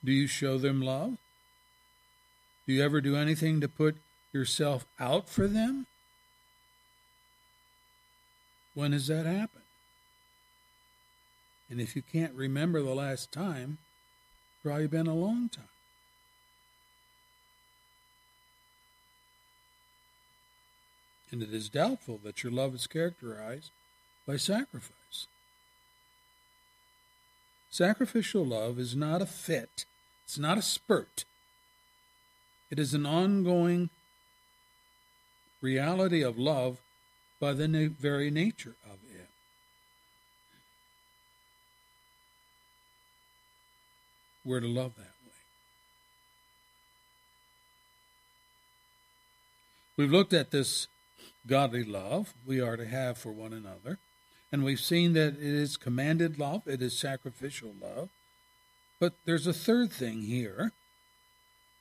Do 0.05 0.13
you 0.13 0.27
show 0.27 0.59
them 0.59 0.81
love? 0.81 1.19
Do 2.67 2.73
you 2.73 2.83
ever 2.83 3.01
do 3.01 3.17
anything 3.17 3.61
to 3.61 3.69
put 3.69 3.97
yourself 4.33 4.87
out 4.99 5.29
for 5.29 5.47
them? 5.47 5.87
When 8.75 8.93
has 8.93 9.09
that 9.09 9.27
happened? 9.27 9.64
And 11.75 11.81
if 11.81 11.97
you 11.97 12.03
can't 12.03 12.33
remember 12.35 12.81
the 12.83 12.95
last 12.95 13.33
time, 13.33 13.79
probably 14.63 14.87
been 14.87 15.09
a 15.09 15.13
long 15.13 15.49
time. 15.49 15.65
And 21.33 21.43
it 21.43 21.53
is 21.53 21.69
doubtful 21.69 22.21
that 22.23 22.45
your 22.45 22.53
love 22.53 22.77
is 22.77 22.87
characterized 22.87 23.73
by 24.25 24.37
sacrifice. 24.37 25.27
Sacrificial 27.71 28.47
love 28.47 28.79
is 28.79 28.95
not 28.95 29.21
a 29.21 29.27
fit, 29.27 29.85
it's 30.23 30.39
not 30.39 30.57
a 30.57 30.63
spurt. 30.63 31.25
It 32.71 32.79
is 32.79 32.95
an 32.95 33.05
ongoing 33.05 33.91
reality 35.61 36.23
of 36.23 36.39
love 36.39 36.79
by 37.41 37.53
the 37.53 37.67
na- 37.67 37.89
very 37.89 38.31
nature 38.31 38.77
of 38.85 38.93
it. 38.93 39.04
We're 44.45 44.61
to 44.61 44.67
love 44.67 44.95
that 44.97 45.03
way. 45.03 45.33
We've 49.97 50.13
looked 50.13 50.33
at 50.33 50.51
this 50.51 50.89
godly 51.47 51.85
love 51.85 52.35
we 52.47 52.61
are 52.61 52.77
to 52.77 52.87
have 52.87 53.19
for 53.19 53.33
one 53.33 53.53
another, 53.53 53.99
and 54.51 54.65
we've 54.65 54.81
seen 54.81 55.13
that 55.15 55.35
it 55.35 55.43
is 55.43 55.77
commanded 55.77 56.39
love, 56.39 56.63
it 56.67 56.83
is 56.83 56.99
sacrificial 56.99 57.75
love. 57.81 58.11
But 59.01 59.15
there's 59.25 59.47
a 59.47 59.53
third 59.53 59.93
thing 59.93 60.23
here. 60.23 60.73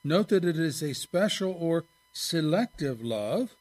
Note 0.02 0.28
that 0.28 0.44
it 0.44 0.58
is 0.58 0.82
a 0.82 0.94
special 0.94 1.56
or 1.58 1.84
selective 2.12 3.02
love. 3.02 3.54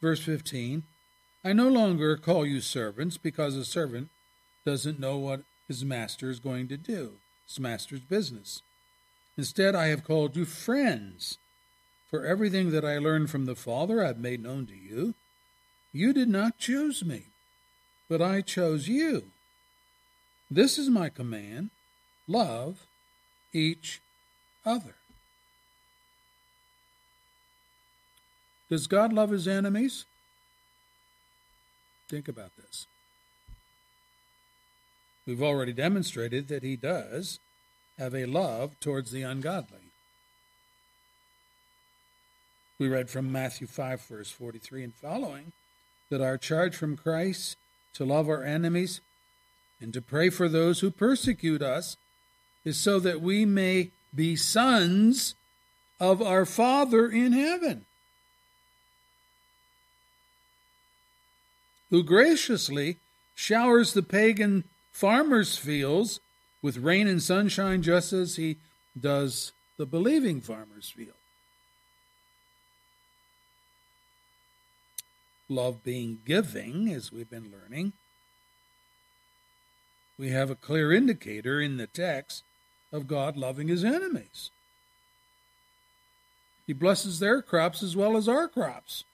Verse 0.00 0.20
15 0.20 0.84
I 1.46 1.52
no 1.52 1.68
longer 1.68 2.16
call 2.16 2.46
you 2.46 2.62
servants 2.62 3.18
because 3.18 3.54
a 3.54 3.66
servant 3.66 4.08
doesn't 4.64 4.98
know 4.98 5.18
what 5.18 5.42
his 5.68 5.84
master 5.84 6.30
is 6.30 6.40
going 6.40 6.68
to 6.68 6.78
do, 6.78 7.18
his 7.46 7.60
master's 7.60 8.00
business. 8.00 8.62
Instead, 9.36 9.74
I 9.74 9.88
have 9.88 10.04
called 10.04 10.36
you 10.36 10.44
friends. 10.44 11.38
For 12.10 12.24
everything 12.24 12.70
that 12.70 12.84
I 12.84 12.98
learned 12.98 13.30
from 13.30 13.46
the 13.46 13.56
Father 13.56 14.04
I 14.04 14.06
have 14.06 14.18
made 14.18 14.40
known 14.40 14.66
to 14.66 14.76
you. 14.76 15.14
You 15.92 16.12
did 16.12 16.28
not 16.28 16.58
choose 16.58 17.04
me, 17.04 17.24
but 18.08 18.22
I 18.22 18.40
chose 18.40 18.86
you. 18.86 19.24
This 20.48 20.78
is 20.78 20.88
my 20.88 21.08
command 21.08 21.70
love 22.28 22.86
each 23.52 24.00
other. 24.64 24.94
Does 28.70 28.86
God 28.86 29.12
love 29.12 29.30
his 29.30 29.48
enemies? 29.48 30.04
Think 32.08 32.28
about 32.28 32.56
this. 32.56 32.86
We've 35.26 35.42
already 35.42 35.72
demonstrated 35.72 36.48
that 36.48 36.62
he 36.62 36.76
does 36.76 37.40
have 37.98 38.14
a 38.14 38.26
love 38.26 38.78
towards 38.80 39.10
the 39.10 39.22
ungodly. 39.22 39.78
We 42.78 42.88
read 42.88 43.08
from 43.08 43.32
Matthew 43.32 43.66
5, 43.66 44.02
verse 44.02 44.30
43 44.30 44.84
and 44.84 44.94
following, 44.94 45.52
that 46.10 46.20
our 46.20 46.36
charge 46.36 46.76
from 46.76 46.96
Christ 46.96 47.56
to 47.94 48.04
love 48.04 48.28
our 48.28 48.42
enemies 48.42 49.00
and 49.80 49.92
to 49.94 50.02
pray 50.02 50.28
for 50.28 50.48
those 50.48 50.80
who 50.80 50.90
persecute 50.90 51.62
us 51.62 51.96
is 52.64 52.76
so 52.76 52.98
that 53.00 53.20
we 53.20 53.44
may 53.44 53.90
be 54.14 54.36
sons 54.36 55.34
of 56.00 56.20
our 56.20 56.44
Father 56.44 57.08
in 57.08 57.32
heaven, 57.32 57.84
who 61.90 62.02
graciously 62.02 62.98
showers 63.34 63.92
the 63.92 64.02
pagan 64.02 64.64
farmers' 64.94 65.58
fields 65.58 66.20
with 66.62 66.78
rain 66.78 67.08
and 67.08 67.22
sunshine 67.22 67.82
just 67.82 68.12
as 68.12 68.36
he 68.36 68.56
does 68.98 69.52
the 69.76 69.84
believing 69.84 70.40
farmer's 70.40 70.88
field. 70.88 71.16
Love 75.48 75.82
being 75.82 76.20
giving, 76.24 76.88
as 76.88 77.12
we've 77.12 77.28
been 77.28 77.52
learning, 77.52 77.92
we 80.16 80.30
have 80.30 80.48
a 80.48 80.54
clear 80.54 80.92
indicator 80.92 81.60
in 81.60 81.76
the 81.76 81.88
text 81.88 82.44
of 82.92 83.08
God 83.08 83.36
loving 83.36 83.68
his 83.68 83.84
enemies. 83.84 84.50
He 86.66 86.72
blesses 86.72 87.18
their 87.18 87.42
crops 87.42 87.82
as 87.82 87.96
well 87.96 88.16
as 88.16 88.28
our 88.28 88.48
crops. 88.48 89.04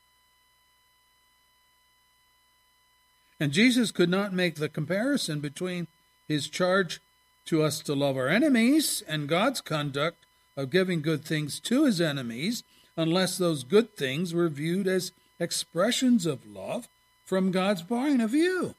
And 3.40 3.52
Jesus 3.52 3.90
could 3.90 4.10
not 4.10 4.34
make 4.34 4.56
the 4.56 4.68
comparison 4.68 5.40
between 5.40 5.88
his 6.28 6.48
charge 6.48 7.00
to 7.46 7.62
us 7.62 7.80
to 7.80 7.94
love 7.94 8.16
our 8.16 8.28
enemies 8.28 9.02
and 9.08 9.28
God's 9.28 9.60
conduct 9.60 10.26
of 10.56 10.70
giving 10.70 11.00
good 11.00 11.24
things 11.24 11.58
to 11.60 11.86
his 11.86 12.00
enemies 12.00 12.62
unless 12.96 13.38
those 13.38 13.64
good 13.64 13.96
things 13.96 14.34
were 14.34 14.48
viewed 14.48 14.86
as 14.86 15.12
expressions 15.40 16.26
of 16.26 16.46
love 16.46 16.86
from 17.24 17.50
God's 17.50 17.82
point 17.82 18.20
of 18.20 18.30
view. 18.30 18.74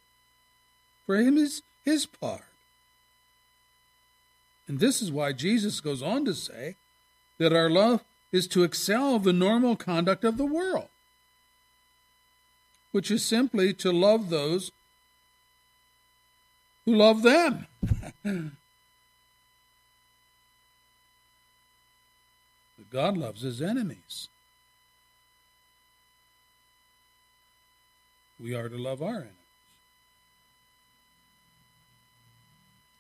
For 1.06 1.18
him 1.18 1.38
is 1.38 1.64
his 1.84 2.06
part. 2.06 2.46
And 4.68 4.80
this 4.80 5.02
is 5.02 5.12
why 5.12 5.34
Jesus 5.34 5.82
goes 5.82 6.04
on 6.04 6.24
to 6.26 6.34
say 6.34 6.76
that 7.40 7.52
our 7.52 7.70
love 7.70 8.04
is 8.32 8.48
to 8.50 8.64
excel 8.64 9.20
the 9.20 9.34
normal 9.34 9.76
conduct 9.76 10.24
of 10.24 10.38
the 10.38 10.46
world, 10.46 10.88
which 12.92 13.10
is 13.10 13.24
simply 13.24 13.74
to 13.74 13.92
love 13.92 14.30
those 14.30 14.72
who 16.86 16.96
love 16.96 17.24
them. 17.24 17.68
but 18.24 18.52
God 22.92 23.18
loves 23.18 23.42
his 23.42 23.62
enemies. 23.62 24.28
We 28.40 28.56
are 28.56 28.70
to 28.70 28.78
love 28.78 29.02
our 29.02 29.16
enemies. 29.16 29.36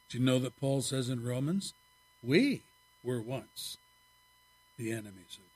Do 0.09 0.17
you 0.17 0.23
know 0.23 0.39
that 0.39 0.59
Paul 0.59 0.81
says 0.81 1.09
in 1.09 1.23
Romans, 1.23 1.73
we 2.21 2.63
were 3.03 3.21
once 3.21 3.77
the 4.77 4.91
enemies 4.91 5.37
of 5.37 5.51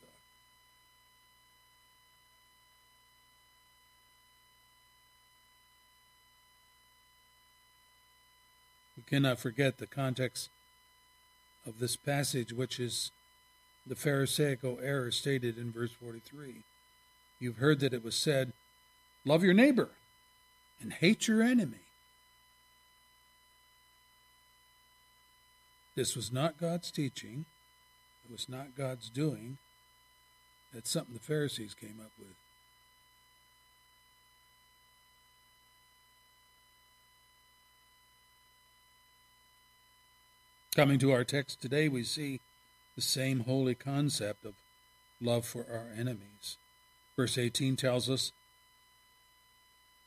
cannot 9.08 9.40
forget 9.40 9.78
the 9.78 9.88
context 9.88 10.50
of 11.66 11.80
this 11.80 11.96
passage, 11.96 12.54
which 12.54 12.80
is 12.80 13.12
the 13.88 13.96
Pharisaical 13.96 14.80
error 14.82 15.12
stated 15.12 15.58
in 15.58 15.72
verse 15.72 15.92
43. 15.92 16.64
You've 17.40 17.58
heard 17.58 17.80
that 17.82 17.94
it 17.94 18.04
was 18.04 18.16
said, 18.16 18.54
Love 19.26 19.44
your 19.44 19.54
neighbor 19.54 19.90
and 20.82 20.94
hate 20.94 21.28
your 21.28 21.42
enemy. 21.42 21.86
This 25.96 26.16
was 26.16 26.32
not 26.32 26.60
God's 26.60 26.92
teaching. 26.92 27.46
It 28.26 28.32
was 28.32 28.50
not 28.50 28.76
God's 28.78 29.10
doing. 29.10 29.58
That's 30.74 30.90
something 30.90 31.14
the 31.14 31.20
Pharisees 31.20 31.74
came 31.74 32.00
up 32.02 32.12
with. 32.20 32.36
Coming 40.76 41.00
to 41.00 41.14
our 41.14 41.24
text 41.24 41.62
today, 41.62 41.88
we 41.88 42.04
see 42.04 42.42
the 42.98 43.02
same 43.02 43.42
holy 43.42 43.76
concept 43.76 44.44
of 44.44 44.56
love 45.22 45.46
for 45.46 45.66
our 45.72 45.88
enemies. 45.98 46.58
Verse 47.16 47.38
18 47.38 47.78
tells 47.78 48.10
us 48.10 48.34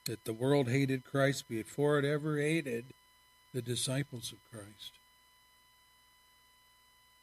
that 0.04 0.26
the 0.26 0.34
world 0.34 0.68
hated 0.68 1.04
Christ 1.04 1.48
before 1.48 1.98
it 1.98 2.04
ever 2.04 2.36
hated 2.36 2.92
the 3.54 3.62
disciples 3.62 4.30
of 4.30 4.38
Christ. 4.52 4.92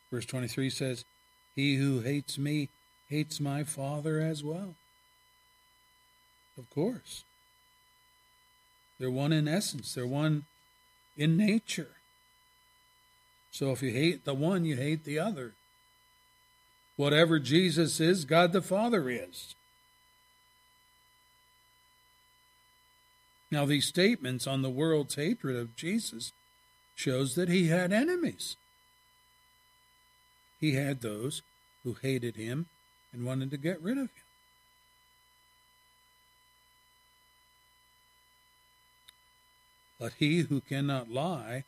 Verse 0.09 0.25
23 0.25 0.71
says, 0.71 1.05
He 1.55 1.75
who 1.75 1.99
hates 1.99 2.39
me 2.39 2.69
hates 3.09 3.39
my 3.39 3.63
Father 3.63 4.19
as 4.19 4.43
well. 4.43 4.73
Of 6.57 6.67
course. 6.71 7.23
They're 8.99 9.11
one 9.11 9.31
in 9.31 9.47
essence, 9.47 9.93
they're 9.93 10.07
one 10.07 10.45
in 11.15 11.37
nature. 11.37 11.89
So 13.55 13.71
if 13.71 13.81
you 13.81 13.91
hate 13.91 14.25
the 14.25 14.33
one, 14.33 14.65
you 14.65 14.75
hate 14.75 15.05
the 15.05 15.17
other. 15.17 15.53
Whatever 16.97 17.39
Jesus 17.39 18.01
is, 18.01 18.25
God 18.25 18.51
the 18.51 18.61
Father 18.61 19.09
is. 19.09 19.55
Now, 23.49 23.65
these 23.65 23.87
statements 23.87 24.45
on 24.45 24.61
the 24.61 24.69
world's 24.69 25.15
hatred 25.15 25.55
of 25.55 25.77
Jesus 25.77 26.33
shows 26.95 27.35
that 27.35 27.47
he 27.47 27.67
had 27.67 27.93
enemies. 27.93 28.57
He 30.59 30.73
had 30.73 30.99
those 30.99 31.41
who 31.85 31.93
hated 32.01 32.35
him 32.35 32.65
and 33.13 33.25
wanted 33.25 33.51
to 33.51 33.57
get 33.57 33.81
rid 33.81 33.97
of 33.97 34.07
him. 34.07 34.23
But 39.97 40.11
he 40.19 40.39
who 40.39 40.59
cannot 40.59 41.09
lie 41.09 41.63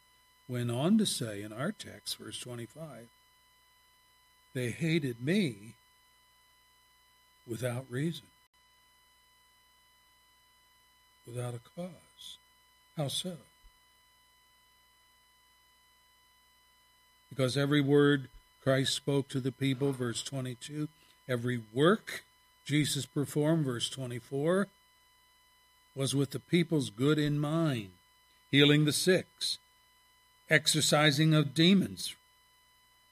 went 0.48 0.72
on 0.72 0.98
to 0.98 1.06
say 1.06 1.42
in 1.42 1.52
our 1.52 1.72
text, 1.72 2.18
verse 2.18 2.40
25, 2.40 3.08
they 4.54 4.70
hated 4.70 5.24
me 5.24 5.74
without 7.48 7.86
reason, 7.90 8.26
without 11.26 11.54
a 11.54 11.60
cause. 11.76 12.38
How 12.96 13.08
so? 13.08 13.38
Because 17.30 17.58
every 17.58 17.82
word 17.82 18.30
Christ 18.64 18.94
spoke 18.94 19.28
to 19.30 19.40
the 19.40 19.52
people, 19.52 19.92
verse 19.92 20.24
22, 20.24 20.88
every 21.28 21.62
work 21.74 22.24
Jesus 22.66 23.06
performed, 23.06 23.66
verse 23.66 23.90
24, 23.90 24.68
was 25.96 26.14
with 26.14 26.32
the 26.32 26.40
people's 26.40 26.90
good 26.90 27.18
in 27.18 27.40
mind, 27.40 27.92
healing 28.52 28.86
the 28.86 28.92
sick, 28.92 29.28
exorcising 30.50 31.34
of 31.34 31.54
demons. 31.54 32.16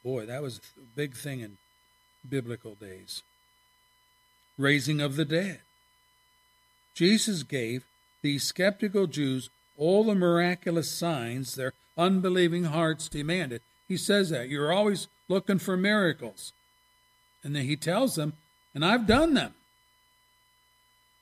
Boy, 0.04 0.26
that 0.26 0.42
was 0.42 0.62
a 0.78 0.82
big 0.96 1.16
thing 1.16 1.40
in 1.40 1.58
biblical 2.28 2.76
days. 2.76 3.24
Raising 4.58 5.02
of 5.02 5.16
the 5.16 5.26
dead. 5.26 5.62
Jesus 6.94 7.44
gave 7.44 7.84
these 8.22 8.44
skeptical 8.44 9.08
Jews 9.08 9.50
all 9.78 10.06
the 10.06 10.16
miraculous 10.16 10.90
signs 10.90 11.56
their 11.56 11.74
unbelieving 11.98 12.66
hearts 12.66 13.10
demanded. 13.10 13.62
He 13.88 13.98
says 13.98 14.30
that. 14.30 14.50
You're 14.50 14.72
always 14.72 15.08
looking 15.28 15.60
for 15.60 15.76
miracles. 15.76 16.54
And 17.44 17.56
then 17.56 17.66
he 17.66 17.76
tells 17.76 18.16
them, 18.16 18.34
and 18.74 18.84
I've 18.84 19.06
done 19.06 19.34
them. 19.34 19.54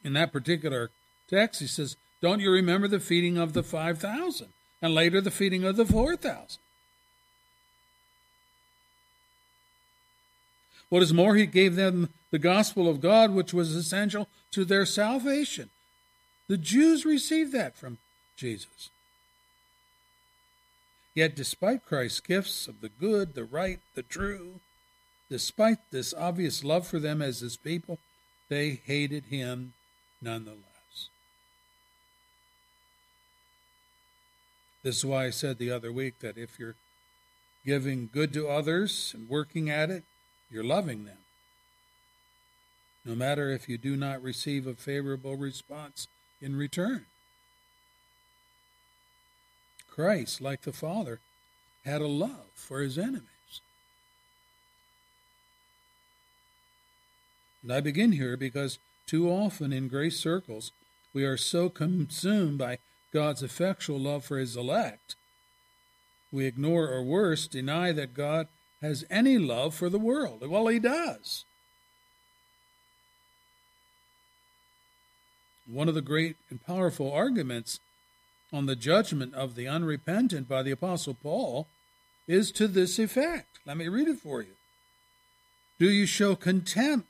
In 0.03 0.13
that 0.13 0.33
particular 0.33 0.91
text, 1.29 1.61
he 1.61 1.67
says, 1.67 1.95
Don't 2.21 2.39
you 2.39 2.51
remember 2.51 2.87
the 2.87 2.99
feeding 2.99 3.37
of 3.37 3.53
the 3.53 3.63
5,000? 3.63 4.47
And 4.83 4.93
later 4.93 5.21
the 5.21 5.31
feeding 5.31 5.63
of 5.63 5.77
the 5.77 5.85
4,000. 5.85 6.59
What 10.89 11.01
is 11.01 11.13
more, 11.13 11.35
he 11.35 11.45
gave 11.45 11.75
them 11.75 12.09
the 12.31 12.37
gospel 12.37 12.89
of 12.89 12.99
God, 12.99 13.31
which 13.31 13.53
was 13.53 13.73
essential 13.73 14.27
to 14.51 14.65
their 14.65 14.85
salvation. 14.85 15.69
The 16.49 16.57
Jews 16.57 17.05
received 17.05 17.53
that 17.53 17.77
from 17.77 17.97
Jesus. 18.35 18.89
Yet, 21.15 21.35
despite 21.35 21.85
Christ's 21.85 22.19
gifts 22.19 22.67
of 22.67 22.81
the 22.81 22.89
good, 22.89 23.35
the 23.35 23.45
right, 23.45 23.79
the 23.95 24.03
true, 24.03 24.59
despite 25.29 25.77
this 25.91 26.13
obvious 26.13 26.63
love 26.63 26.85
for 26.85 26.99
them 26.99 27.21
as 27.21 27.39
his 27.39 27.55
people, 27.55 27.99
they 28.49 28.81
hated 28.85 29.25
him 29.25 29.73
nonetheless. 30.21 30.72
This 34.83 34.97
is 34.97 35.05
why 35.05 35.25
I 35.25 35.29
said 35.29 35.57
the 35.57 35.71
other 35.71 35.91
week 35.91 36.19
that 36.19 36.37
if 36.37 36.59
you're 36.59 36.75
giving 37.65 38.09
good 38.11 38.33
to 38.33 38.49
others 38.49 39.13
and 39.15 39.29
working 39.29 39.69
at 39.69 39.89
it, 39.89 40.03
you're 40.51 40.63
loving 40.63 41.05
them. 41.05 41.17
No 43.05 43.15
matter 43.15 43.49
if 43.49 43.69
you 43.69 43.77
do 43.77 43.95
not 43.95 44.21
receive 44.21 44.67
a 44.67 44.75
favorable 44.75 45.35
response 45.35 46.07
in 46.41 46.55
return. 46.55 47.05
Christ, 49.89 50.41
like 50.41 50.61
the 50.61 50.73
Father, 50.73 51.19
had 51.85 52.01
a 52.01 52.07
love 52.07 52.47
for 52.53 52.81
his 52.81 52.97
enemies. 52.97 53.61
And 57.61 57.71
I 57.71 57.79
begin 57.79 58.13
here 58.13 58.35
because 58.35 58.79
too 59.05 59.29
often 59.29 59.71
in 59.71 59.87
grace 59.87 60.19
circles 60.19 60.71
we 61.13 61.23
are 61.23 61.37
so 61.37 61.69
consumed 61.69 62.57
by 62.57 62.79
God's 63.13 63.43
effectual 63.43 63.99
love 63.99 64.25
for 64.25 64.37
his 64.37 64.57
elect, 64.57 65.15
we 66.31 66.45
ignore 66.45 66.87
or 66.87 67.03
worse, 67.03 67.47
deny 67.47 67.91
that 67.91 68.15
God 68.15 68.47
has 68.81 69.05
any 69.09 69.37
love 69.37 69.75
for 69.75 69.87
the 69.87 69.99
world. 69.99 70.45
Well, 70.45 70.67
he 70.67 70.79
does. 70.79 71.45
One 75.67 75.87
of 75.87 75.95
the 75.95 76.01
great 76.01 76.35
and 76.49 76.61
powerful 76.65 77.11
arguments 77.11 77.79
on 78.51 78.65
the 78.65 78.75
judgment 78.75 79.33
of 79.35 79.55
the 79.55 79.67
unrepentant 79.67 80.49
by 80.49 80.63
the 80.63 80.71
Apostle 80.71 81.13
Paul 81.13 81.67
is 82.27 82.51
to 82.53 82.67
this 82.67 82.99
effect. 82.99 83.59
Let 83.65 83.77
me 83.77 83.87
read 83.87 84.07
it 84.07 84.19
for 84.19 84.41
you. 84.41 84.55
Do 85.79 85.89
you 85.89 86.05
show 86.05 86.35
contempt 86.35 87.07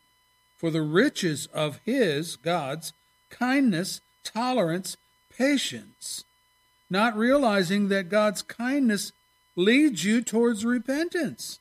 for 0.57 0.69
the 0.69 0.81
riches 0.81 1.47
of 1.47 1.79
his, 1.85 2.35
God's, 2.35 2.93
kindness, 3.29 4.01
tolerance, 4.23 4.97
patience, 5.37 6.23
not 6.89 7.17
realizing 7.17 7.89
that 7.89 8.09
God's 8.09 8.41
kindness 8.41 9.11
leads 9.55 10.03
you 10.03 10.21
towards 10.21 10.65
repentance. 10.65 11.59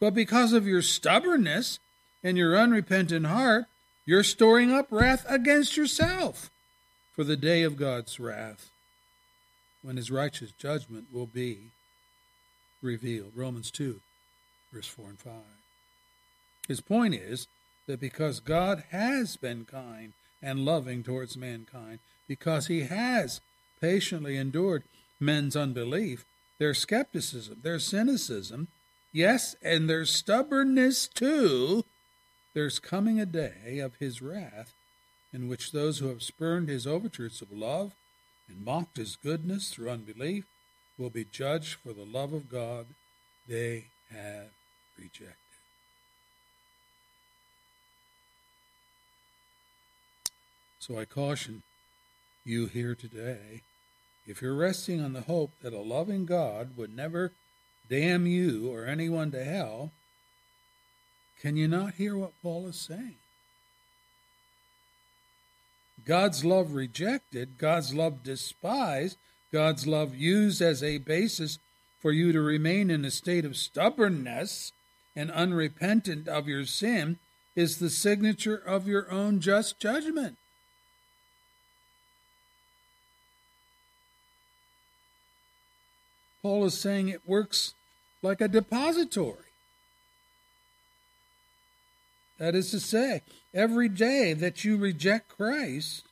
But 0.00 0.14
because 0.14 0.52
of 0.52 0.66
your 0.66 0.82
stubbornness 0.82 1.78
and 2.22 2.36
your 2.36 2.58
unrepentant 2.58 3.26
heart, 3.26 3.66
you're 4.06 4.22
storing 4.22 4.72
up 4.72 4.86
wrath 4.90 5.24
against 5.28 5.76
yourself 5.76 6.50
for 7.12 7.24
the 7.24 7.36
day 7.36 7.62
of 7.62 7.76
God's 7.76 8.18
wrath, 8.18 8.70
when 9.82 9.96
his 9.96 10.10
righteous 10.10 10.52
judgment 10.52 11.06
will 11.12 11.26
be 11.26 11.70
revealed. 12.82 13.32
Romans 13.34 13.70
2, 13.70 14.00
verse 14.72 14.86
4 14.86 15.10
and 15.10 15.18
5. 15.18 15.32
His 16.66 16.80
point 16.80 17.14
is 17.14 17.46
that 17.86 18.00
because 18.00 18.40
God 18.40 18.84
has 18.90 19.36
been 19.36 19.64
kind 19.64 20.12
and 20.42 20.64
loving 20.64 21.02
towards 21.02 21.36
mankind, 21.36 21.98
because 22.30 22.68
he 22.68 22.82
has 22.82 23.40
patiently 23.80 24.36
endured 24.36 24.84
men's 25.18 25.56
unbelief, 25.56 26.24
their 26.60 26.72
skepticism, 26.72 27.58
their 27.64 27.80
cynicism, 27.80 28.68
yes, 29.12 29.56
and 29.62 29.90
their 29.90 30.04
stubbornness 30.04 31.08
too, 31.08 31.84
there's 32.54 32.78
coming 32.78 33.18
a 33.18 33.26
day 33.26 33.80
of 33.80 33.96
his 33.96 34.22
wrath 34.22 34.72
in 35.32 35.48
which 35.48 35.72
those 35.72 35.98
who 35.98 36.06
have 36.06 36.22
spurned 36.22 36.68
his 36.68 36.86
overtures 36.86 37.42
of 37.42 37.50
love 37.50 37.94
and 38.48 38.64
mocked 38.64 38.96
his 38.96 39.16
goodness 39.16 39.70
through 39.70 39.90
unbelief 39.90 40.44
will 40.96 41.10
be 41.10 41.24
judged 41.24 41.78
for 41.82 41.92
the 41.92 42.04
love 42.04 42.32
of 42.32 42.48
God 42.48 42.86
they 43.48 43.86
have 44.12 44.50
rejected. 44.96 45.34
So 50.78 50.96
I 50.96 51.06
caution 51.06 51.64
you 52.44 52.66
here 52.66 52.94
today, 52.94 53.62
if 54.26 54.40
you're 54.40 54.54
resting 54.54 55.00
on 55.00 55.12
the 55.12 55.22
hope 55.22 55.52
that 55.62 55.72
a 55.72 55.80
loving 55.80 56.26
God 56.26 56.76
would 56.76 56.94
never 56.94 57.32
damn 57.88 58.26
you 58.26 58.70
or 58.70 58.86
anyone 58.86 59.30
to 59.32 59.44
hell, 59.44 59.92
can 61.40 61.56
you 61.56 61.68
not 61.68 61.94
hear 61.94 62.16
what 62.16 62.32
Paul 62.42 62.66
is 62.68 62.76
saying? 62.76 63.16
God's 66.04 66.44
love 66.44 66.72
rejected, 66.72 67.58
God's 67.58 67.94
love 67.94 68.22
despised, 68.22 69.16
God's 69.52 69.86
love 69.86 70.14
used 70.14 70.62
as 70.62 70.82
a 70.82 70.98
basis 70.98 71.58
for 72.00 72.12
you 72.12 72.32
to 72.32 72.40
remain 72.40 72.90
in 72.90 73.04
a 73.04 73.10
state 73.10 73.44
of 73.44 73.56
stubbornness 73.56 74.72
and 75.14 75.30
unrepentant 75.30 76.28
of 76.28 76.48
your 76.48 76.64
sin 76.64 77.18
is 77.56 77.78
the 77.78 77.90
signature 77.90 78.56
of 78.56 78.86
your 78.86 79.10
own 79.10 79.40
just 79.40 79.78
judgment. 79.78 80.38
Paul 86.42 86.64
is 86.64 86.78
saying 86.78 87.08
it 87.08 87.28
works 87.28 87.74
like 88.22 88.40
a 88.40 88.48
depository. 88.48 89.36
That 92.38 92.54
is 92.54 92.70
to 92.70 92.80
say, 92.80 93.22
every 93.52 93.88
day 93.88 94.32
that 94.32 94.64
you 94.64 94.76
reject 94.78 95.36
Christ 95.36 96.04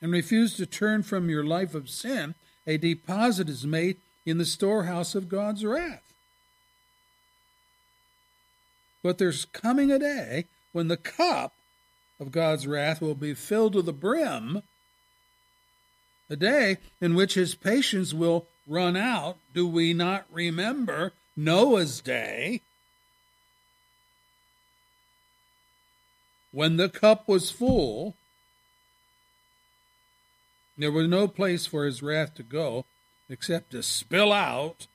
and 0.00 0.12
refuse 0.12 0.54
to 0.56 0.66
turn 0.66 1.02
from 1.02 1.28
your 1.28 1.44
life 1.44 1.74
of 1.74 1.90
sin, 1.90 2.34
a 2.66 2.76
deposit 2.76 3.48
is 3.48 3.66
made 3.66 3.96
in 4.24 4.38
the 4.38 4.44
storehouse 4.44 5.14
of 5.14 5.28
God's 5.28 5.64
wrath. 5.64 6.12
But 9.02 9.18
there's 9.18 9.44
coming 9.46 9.90
a 9.90 9.98
day 9.98 10.46
when 10.72 10.88
the 10.88 10.96
cup 10.96 11.52
of 12.20 12.32
God's 12.32 12.66
wrath 12.66 13.02
will 13.02 13.14
be 13.14 13.34
filled 13.34 13.74
to 13.74 13.82
the 13.82 13.92
brim, 13.92 14.62
a 16.30 16.36
day 16.36 16.78
in 17.00 17.14
which 17.14 17.34
his 17.34 17.54
patience 17.54 18.14
will 18.14 18.46
run 18.66 18.96
out. 18.96 19.36
Do 19.52 19.66
we 19.66 19.92
not 19.92 20.26
remember 20.30 21.12
Noah's 21.36 22.00
day? 22.00 22.60
When 26.52 26.76
the 26.76 26.88
cup 26.88 27.28
was 27.28 27.50
full, 27.50 28.14
there 30.78 30.92
was 30.92 31.08
no 31.08 31.26
place 31.26 31.66
for 31.66 31.84
his 31.84 32.02
wrath 32.02 32.34
to 32.34 32.42
go 32.42 32.84
except 33.28 33.70
to 33.72 33.82
spill 33.82 34.32
out 34.32 34.86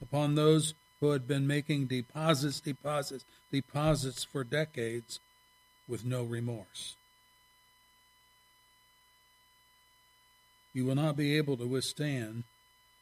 upon 0.00 0.34
those 0.34 0.74
who 1.00 1.10
had 1.10 1.26
been 1.26 1.46
making 1.46 1.86
deposits, 1.86 2.60
deposits, 2.60 3.24
deposits 3.50 4.22
for 4.22 4.44
decades 4.44 5.18
with 5.88 6.04
no 6.04 6.22
remorse. 6.22 6.94
You 10.72 10.86
will 10.86 10.94
not 10.94 11.16
be 11.16 11.36
able 11.36 11.56
to 11.56 11.66
withstand 11.66 12.44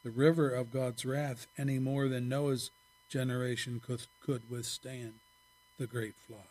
the 0.03 0.11
river 0.11 0.49
of 0.49 0.71
God's 0.71 1.05
wrath 1.05 1.47
any 1.57 1.79
more 1.79 2.07
than 2.07 2.29
Noah's 2.29 2.71
generation 3.09 3.81
could, 3.85 4.01
could 4.25 4.49
withstand 4.49 5.13
the 5.77 5.87
great 5.87 6.15
flood. 6.27 6.41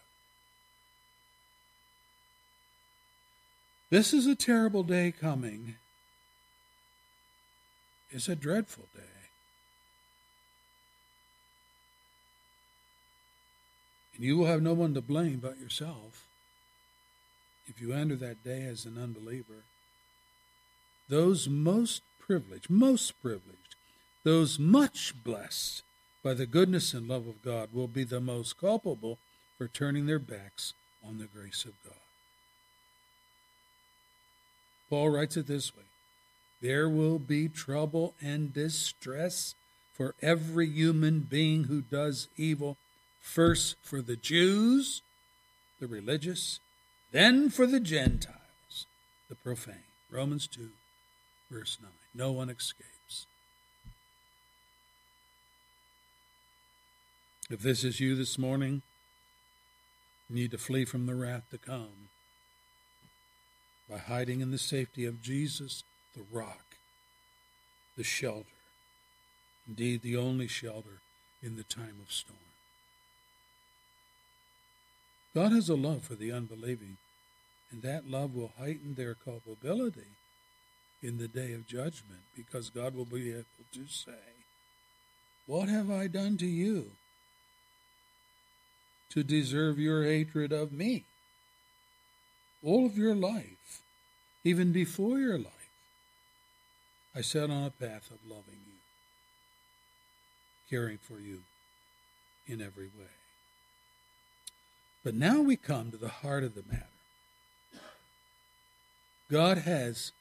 This 3.90 4.14
is 4.14 4.26
a 4.26 4.36
terrible 4.36 4.84
day 4.84 5.12
coming. 5.12 5.74
It's 8.10 8.28
a 8.28 8.36
dreadful 8.36 8.86
day. 8.94 9.02
And 14.14 14.24
you 14.24 14.36
will 14.36 14.46
have 14.46 14.62
no 14.62 14.74
one 14.74 14.94
to 14.94 15.00
blame 15.00 15.40
but 15.42 15.58
yourself 15.58 16.24
if 17.66 17.80
you 17.80 17.92
enter 17.92 18.16
that 18.16 18.44
day 18.44 18.64
as 18.64 18.84
an 18.84 18.96
unbeliever. 18.96 19.64
Those 21.08 21.48
most 21.48 22.02
privileged, 22.30 22.70
most 22.70 23.20
privileged, 23.20 23.74
those 24.22 24.56
much 24.56 25.12
blessed 25.24 25.82
by 26.22 26.32
the 26.32 26.46
goodness 26.46 26.94
and 26.94 27.08
love 27.08 27.26
of 27.26 27.42
God 27.42 27.70
will 27.72 27.88
be 27.88 28.04
the 28.04 28.20
most 28.20 28.56
culpable 28.56 29.18
for 29.58 29.66
turning 29.66 30.06
their 30.06 30.20
backs 30.20 30.72
on 31.04 31.18
the 31.18 31.24
grace 31.24 31.64
of 31.64 31.72
God. 31.82 31.94
Paul 34.88 35.10
writes 35.10 35.36
it 35.36 35.48
this 35.48 35.76
way 35.76 35.82
There 36.60 36.88
will 36.88 37.18
be 37.18 37.48
trouble 37.48 38.14
and 38.22 38.54
distress 38.54 39.56
for 39.92 40.14
every 40.22 40.68
human 40.68 41.26
being 41.28 41.64
who 41.64 41.80
does 41.80 42.28
evil, 42.36 42.76
first 43.20 43.74
for 43.82 44.00
the 44.00 44.14
Jews, 44.14 45.02
the 45.80 45.88
religious, 45.88 46.60
then 47.10 47.50
for 47.50 47.66
the 47.66 47.80
Gentiles, 47.80 48.86
the 49.28 49.34
profane. 49.34 49.82
Romans 50.12 50.46
2, 50.46 50.68
verse 51.50 51.76
9. 51.82 51.90
No 52.14 52.32
one 52.32 52.50
escapes. 52.50 53.26
If 57.50 57.60
this 57.60 57.84
is 57.84 58.00
you 58.00 58.14
this 58.14 58.38
morning, 58.38 58.82
you 60.28 60.36
need 60.36 60.50
to 60.52 60.58
flee 60.58 60.84
from 60.84 61.06
the 61.06 61.14
wrath 61.14 61.50
to 61.50 61.58
come 61.58 62.08
by 63.88 63.98
hiding 63.98 64.40
in 64.40 64.52
the 64.52 64.58
safety 64.58 65.04
of 65.04 65.22
Jesus, 65.22 65.82
the 66.14 66.22
rock, 66.30 66.76
the 67.96 68.04
shelter, 68.04 68.46
indeed 69.66 70.02
the 70.02 70.16
only 70.16 70.46
shelter 70.46 71.00
in 71.42 71.56
the 71.56 71.64
time 71.64 71.96
of 72.00 72.12
storm. 72.12 72.38
God 75.34 75.52
has 75.52 75.68
a 75.68 75.74
love 75.74 76.04
for 76.04 76.14
the 76.14 76.32
unbelieving, 76.32 76.98
and 77.70 77.82
that 77.82 78.08
love 78.08 78.34
will 78.34 78.52
heighten 78.58 78.94
their 78.94 79.14
culpability 79.14 80.16
in 81.02 81.18
the 81.18 81.28
day 81.28 81.52
of 81.52 81.66
judgment 81.66 82.20
because 82.36 82.70
God 82.70 82.94
will 82.94 83.04
be 83.04 83.30
able 83.30 83.44
to 83.72 83.86
say, 83.88 84.12
What 85.46 85.68
have 85.68 85.90
I 85.90 86.06
done 86.06 86.36
to 86.38 86.46
you 86.46 86.92
to 89.10 89.22
deserve 89.22 89.78
your 89.78 90.04
hatred 90.04 90.52
of 90.52 90.72
me? 90.72 91.04
All 92.62 92.84
of 92.84 92.98
your 92.98 93.14
life, 93.14 93.80
even 94.44 94.72
before 94.72 95.18
your 95.18 95.38
life, 95.38 95.70
I 97.14 97.22
set 97.22 97.50
on 97.50 97.64
a 97.64 97.70
path 97.70 98.10
of 98.10 98.18
loving 98.28 98.60
you, 98.66 98.78
caring 100.68 100.98
for 100.98 101.18
you 101.18 101.40
in 102.46 102.60
every 102.60 102.86
way. 102.86 103.16
But 105.02 105.14
now 105.14 105.40
we 105.40 105.56
come 105.56 105.90
to 105.90 105.96
the 105.96 106.08
heart 106.08 106.44
of 106.44 106.54
the 106.54 106.64
matter. 106.68 106.84
God 109.30 109.58
has 109.58 110.12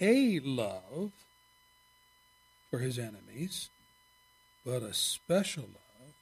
a 0.00 0.40
love 0.40 1.12
for 2.70 2.78
his 2.78 2.98
enemies, 2.98 3.70
but 4.64 4.82
a 4.82 4.94
special 4.94 5.64
love 5.64 6.14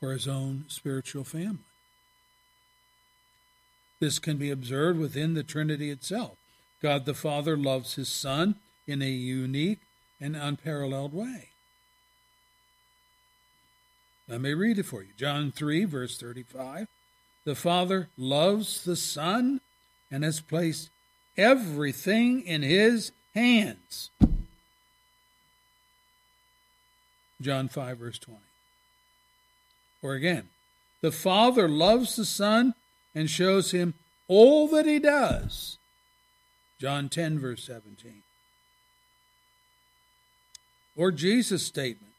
for 0.00 0.12
his 0.12 0.28
own 0.28 0.64
spiritual 0.68 1.24
family. 1.24 1.58
This 4.00 4.18
can 4.18 4.36
be 4.36 4.50
observed 4.50 4.98
within 4.98 5.34
the 5.34 5.42
Trinity 5.42 5.90
itself. 5.90 6.36
God 6.80 7.04
the 7.04 7.14
Father 7.14 7.56
loves 7.56 7.94
his 7.94 8.08
Son 8.08 8.56
in 8.86 9.02
a 9.02 9.10
unique 9.10 9.80
and 10.20 10.36
unparalleled 10.36 11.12
way. 11.12 11.48
Let 14.28 14.40
me 14.40 14.52
read 14.52 14.78
it 14.78 14.84
for 14.84 15.02
you. 15.02 15.08
John 15.16 15.50
3, 15.50 15.84
verse 15.86 16.18
35. 16.18 16.86
The 17.44 17.54
Father 17.54 18.08
loves 18.16 18.84
the 18.84 18.96
Son 18.96 19.60
and 20.10 20.22
has 20.22 20.40
placed 20.40 20.90
everything 21.38 22.42
in 22.42 22.62
his 22.62 23.12
hands. 23.34 24.10
John 27.40 27.68
5, 27.68 27.98
verse 27.98 28.18
20. 28.18 28.40
Or 30.02 30.14
again, 30.14 30.48
the 31.00 31.12
Father 31.12 31.68
loves 31.68 32.16
the 32.16 32.24
Son 32.24 32.74
and 33.14 33.30
shows 33.30 33.70
him 33.70 33.94
all 34.26 34.68
that 34.68 34.86
he 34.86 34.98
does. 34.98 35.78
John 36.80 37.08
10, 37.08 37.38
verse 37.38 37.64
17. 37.64 38.22
Or 40.96 41.12
Jesus' 41.12 41.64
statement 41.64 42.12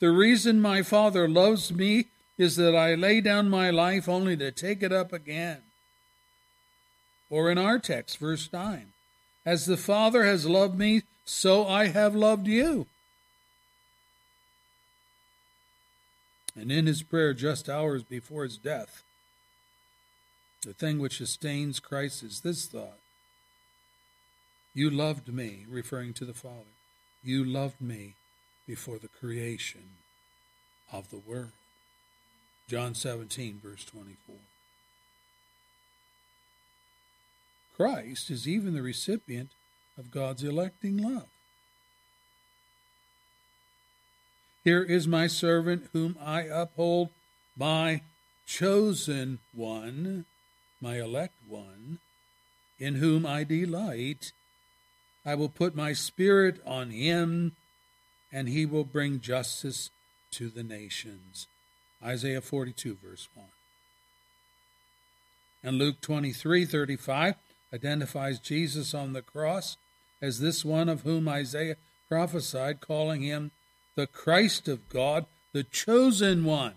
The 0.00 0.10
reason 0.10 0.60
my 0.60 0.82
Father 0.82 1.28
loves 1.28 1.72
me 1.72 2.06
is 2.36 2.56
that 2.56 2.74
I 2.74 2.94
lay 2.94 3.20
down 3.20 3.48
my 3.48 3.70
life 3.70 4.08
only 4.08 4.36
to 4.36 4.50
take 4.50 4.82
it 4.82 4.92
up 4.92 5.12
again. 5.12 5.62
Or 7.30 7.50
in 7.50 7.58
our 7.58 7.78
text, 7.78 8.18
verse 8.18 8.48
9, 8.52 8.92
As 9.44 9.66
the 9.66 9.76
Father 9.76 10.24
has 10.24 10.46
loved 10.46 10.78
me, 10.78 11.02
so 11.24 11.66
I 11.66 11.88
have 11.88 12.14
loved 12.14 12.46
you. 12.46 12.86
And 16.56 16.72
in 16.72 16.86
his 16.86 17.02
prayer, 17.02 17.34
just 17.34 17.68
hours 17.68 18.02
before 18.02 18.44
his 18.44 18.56
death, 18.56 19.02
the 20.62 20.72
thing 20.72 20.98
which 20.98 21.18
sustains 21.18 21.78
Christ 21.78 22.22
is 22.22 22.40
this 22.40 22.66
thought 22.66 22.98
You 24.74 24.90
loved 24.90 25.32
me, 25.32 25.66
referring 25.68 26.14
to 26.14 26.24
the 26.24 26.34
Father. 26.34 26.74
You 27.22 27.44
loved 27.44 27.80
me 27.80 28.14
before 28.66 28.98
the 28.98 29.08
creation 29.08 29.82
of 30.92 31.10
the 31.10 31.18
world. 31.18 31.52
John 32.68 32.94
17, 32.94 33.60
verse 33.62 33.84
24. 33.84 34.36
Christ 37.78 38.28
is 38.28 38.48
even 38.48 38.74
the 38.74 38.82
recipient 38.82 39.50
of 39.96 40.10
God's 40.10 40.42
electing 40.42 40.96
love. 40.96 41.28
Here 44.64 44.82
is 44.82 45.06
my 45.06 45.28
servant 45.28 45.88
whom 45.92 46.18
I 46.20 46.42
uphold, 46.42 47.10
my 47.56 48.02
chosen 48.46 49.38
one, 49.54 50.24
my 50.80 50.98
elect 50.98 51.34
one, 51.48 52.00
in 52.80 52.96
whom 52.96 53.24
I 53.24 53.44
delight. 53.44 54.32
I 55.24 55.36
will 55.36 55.48
put 55.48 55.76
my 55.76 55.92
spirit 55.92 56.60
on 56.66 56.90
him, 56.90 57.52
and 58.32 58.48
he 58.48 58.66
will 58.66 58.84
bring 58.84 59.20
justice 59.20 59.90
to 60.32 60.48
the 60.48 60.64
nations. 60.64 61.46
Isaiah 62.04 62.40
42, 62.40 62.96
verse 63.04 63.28
1. 63.34 63.46
And 65.62 65.78
Luke 65.78 66.00
23, 66.00 66.64
35 66.64 67.36
identifies 67.72 68.38
Jesus 68.38 68.94
on 68.94 69.12
the 69.12 69.22
cross 69.22 69.76
as 70.20 70.40
this 70.40 70.64
one 70.64 70.88
of 70.88 71.02
whom 71.02 71.28
Isaiah 71.28 71.76
prophesied, 72.08 72.80
calling 72.80 73.22
him 73.22 73.50
the 73.94 74.06
Christ 74.06 74.68
of 74.68 74.88
God, 74.88 75.26
the 75.52 75.64
chosen 75.64 76.44
one. 76.44 76.74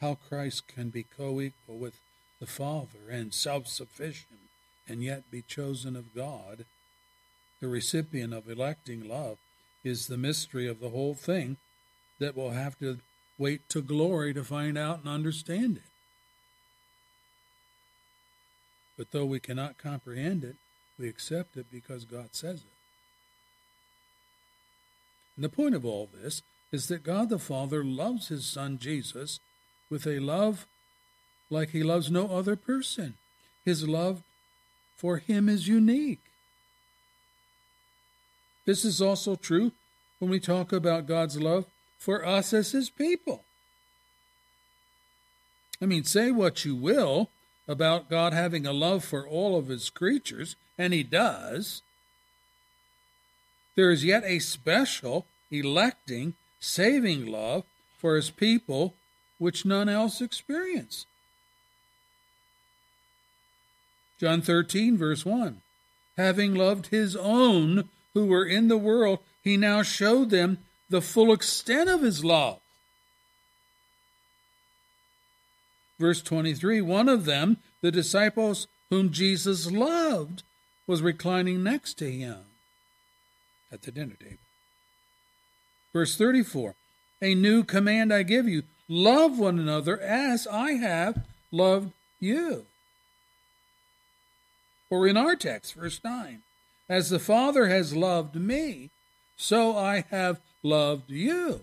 How 0.00 0.14
Christ 0.14 0.68
can 0.68 0.90
be 0.90 1.02
co 1.04 1.40
equal 1.40 1.78
with 1.78 1.98
the 2.40 2.46
Father 2.46 3.10
and 3.10 3.34
self 3.34 3.66
sufficient 3.66 4.40
and 4.88 5.02
yet 5.02 5.30
be 5.30 5.42
chosen 5.42 5.96
of 5.96 6.14
God, 6.14 6.64
the 7.60 7.68
recipient 7.68 8.32
of 8.32 8.48
electing 8.48 9.08
love, 9.08 9.38
is 9.84 10.06
the 10.06 10.16
mystery 10.16 10.66
of 10.66 10.80
the 10.80 10.90
whole 10.90 11.14
thing 11.14 11.56
that 12.18 12.36
we'll 12.36 12.50
have 12.50 12.78
to 12.78 12.98
wait 13.38 13.68
to 13.68 13.80
glory 13.80 14.34
to 14.34 14.44
find 14.44 14.76
out 14.76 15.00
and 15.00 15.08
understand 15.08 15.76
it. 15.76 15.82
But 18.96 19.12
though 19.12 19.24
we 19.24 19.38
cannot 19.38 19.78
comprehend 19.78 20.42
it, 20.42 20.56
we 20.98 21.08
accept 21.08 21.56
it 21.56 21.66
because 21.70 22.04
God 22.04 22.34
says 22.34 22.60
it. 22.60 22.72
And 25.36 25.44
the 25.44 25.48
point 25.48 25.76
of 25.76 25.84
all 25.84 26.08
this 26.12 26.42
is 26.72 26.88
that 26.88 27.04
God 27.04 27.28
the 27.28 27.38
Father 27.38 27.84
loves 27.84 28.26
his 28.26 28.44
Son 28.44 28.76
Jesus 28.78 29.38
with 29.88 30.04
a 30.06 30.18
love 30.18 30.66
like 31.48 31.70
he 31.70 31.84
loves 31.84 32.10
no 32.10 32.26
other 32.26 32.56
person. 32.56 33.14
His 33.64 33.86
love 33.86 34.22
for 34.96 35.18
him 35.18 35.48
is 35.48 35.68
unique. 35.68 36.24
This 38.66 38.84
is 38.84 39.00
also 39.00 39.36
true 39.36 39.72
when 40.18 40.30
we 40.30 40.40
talk 40.40 40.72
about 40.72 41.06
God's 41.06 41.40
love 41.40 41.66
for 41.98 42.24
us 42.24 42.52
as 42.52 42.72
his 42.72 42.88
people. 42.88 43.44
I 45.80 45.86
mean, 45.86 46.04
say 46.04 46.30
what 46.30 46.64
you 46.64 46.74
will 46.74 47.28
about 47.66 48.08
God 48.08 48.32
having 48.32 48.66
a 48.66 48.72
love 48.72 49.04
for 49.04 49.26
all 49.26 49.58
of 49.58 49.68
his 49.68 49.90
creatures, 49.90 50.56
and 50.78 50.92
he 50.92 51.02
does. 51.02 51.82
There 53.76 53.90
is 53.90 54.04
yet 54.04 54.24
a 54.24 54.38
special, 54.38 55.26
electing, 55.50 56.34
saving 56.58 57.26
love 57.26 57.64
for 57.98 58.16
his 58.16 58.30
people 58.30 58.94
which 59.38 59.64
none 59.64 59.88
else 59.88 60.20
experience. 60.20 61.06
John 64.18 64.42
13, 64.42 64.96
verse 64.96 65.24
1. 65.24 65.60
Having 66.16 66.54
loved 66.56 66.88
his 66.88 67.14
own 67.14 67.88
who 68.14 68.26
were 68.26 68.44
in 68.44 68.66
the 68.66 68.76
world, 68.76 69.20
he 69.44 69.56
now 69.56 69.82
showed 69.82 70.30
them 70.30 70.58
the 70.88 71.02
full 71.02 71.32
extent 71.32 71.88
of 71.88 72.02
his 72.02 72.24
love. 72.24 72.60
Verse 75.98 76.22
23 76.22 76.80
One 76.80 77.08
of 77.08 77.24
them, 77.24 77.58
the 77.80 77.90
disciples 77.90 78.66
whom 78.90 79.10
Jesus 79.10 79.70
loved, 79.70 80.42
was 80.86 81.02
reclining 81.02 81.62
next 81.62 81.94
to 81.94 82.10
him 82.10 82.38
at 83.70 83.82
the 83.82 83.92
dinner 83.92 84.16
table. 84.18 84.38
Verse 85.92 86.16
34 86.16 86.74
A 87.20 87.34
new 87.34 87.64
command 87.64 88.12
I 88.12 88.22
give 88.22 88.48
you 88.48 88.62
love 88.88 89.38
one 89.38 89.58
another 89.58 90.00
as 90.00 90.46
I 90.46 90.72
have 90.72 91.24
loved 91.50 91.92
you. 92.20 92.66
Or 94.90 95.06
in 95.06 95.16
our 95.16 95.36
text, 95.36 95.74
verse 95.74 96.00
9 96.02 96.40
As 96.88 97.10
the 97.10 97.18
Father 97.18 97.68
has 97.68 97.94
loved 97.94 98.36
me, 98.36 98.90
so 99.36 99.76
I 99.76 100.04
have 100.10 100.40
loved 100.68 101.10
you. 101.10 101.62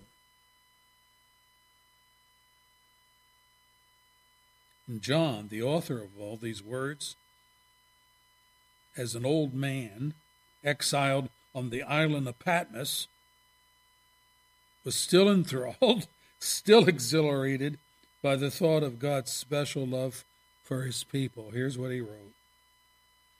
And 4.88 5.02
John, 5.02 5.48
the 5.48 5.62
author 5.62 6.00
of 6.02 6.10
all 6.20 6.36
these 6.36 6.62
words, 6.62 7.16
as 8.96 9.14
an 9.14 9.26
old 9.26 9.52
man 9.52 10.14
exiled 10.64 11.28
on 11.54 11.70
the 11.70 11.82
island 11.82 12.28
of 12.28 12.38
Patmos, 12.38 13.08
was 14.84 14.94
still 14.94 15.28
enthralled, 15.28 16.06
still 16.38 16.88
exhilarated 16.88 17.78
by 18.22 18.36
the 18.36 18.50
thought 18.50 18.82
of 18.82 18.98
God's 18.98 19.32
special 19.32 19.86
love 19.86 20.24
for 20.62 20.82
his 20.82 21.04
people. 21.04 21.50
Here's 21.52 21.78
what 21.78 21.90
he 21.90 22.00
wrote 22.00 22.34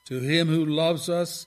To 0.07 0.21
him 0.21 0.49
who 0.49 0.65
loves 0.65 1.09
us 1.09 1.47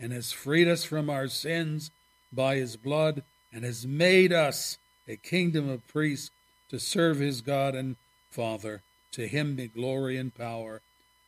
and 0.00 0.12
has 0.12 0.32
freed 0.32 0.68
us 0.68 0.84
from 0.84 1.08
our 1.08 1.28
sins 1.28 1.90
by 2.32 2.56
his 2.56 2.76
blood 2.76 3.22
and 3.52 3.64
has 3.64 3.86
made 3.86 4.32
us 4.32 4.78
a 5.06 5.16
kingdom 5.16 5.68
of 5.68 5.86
priests 5.88 6.30
to 6.70 6.78
serve 6.78 7.18
his 7.18 7.40
God 7.40 7.74
and 7.74 7.96
Father. 8.30 8.82
To 9.12 9.26
him 9.26 9.56
be 9.56 9.68
glory 9.68 10.16
and 10.18 10.34
power 10.34 10.82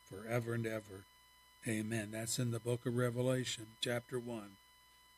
forever 0.09 0.55
and 0.55 0.67
ever. 0.67 1.05
Amen. 1.67 2.11
That's 2.13 2.39
in 2.39 2.51
the 2.51 2.61
book 2.61 2.87
of 2.87 2.97
Revelation, 2.97 3.67
chapter 3.81 4.19
1, 4.19 4.43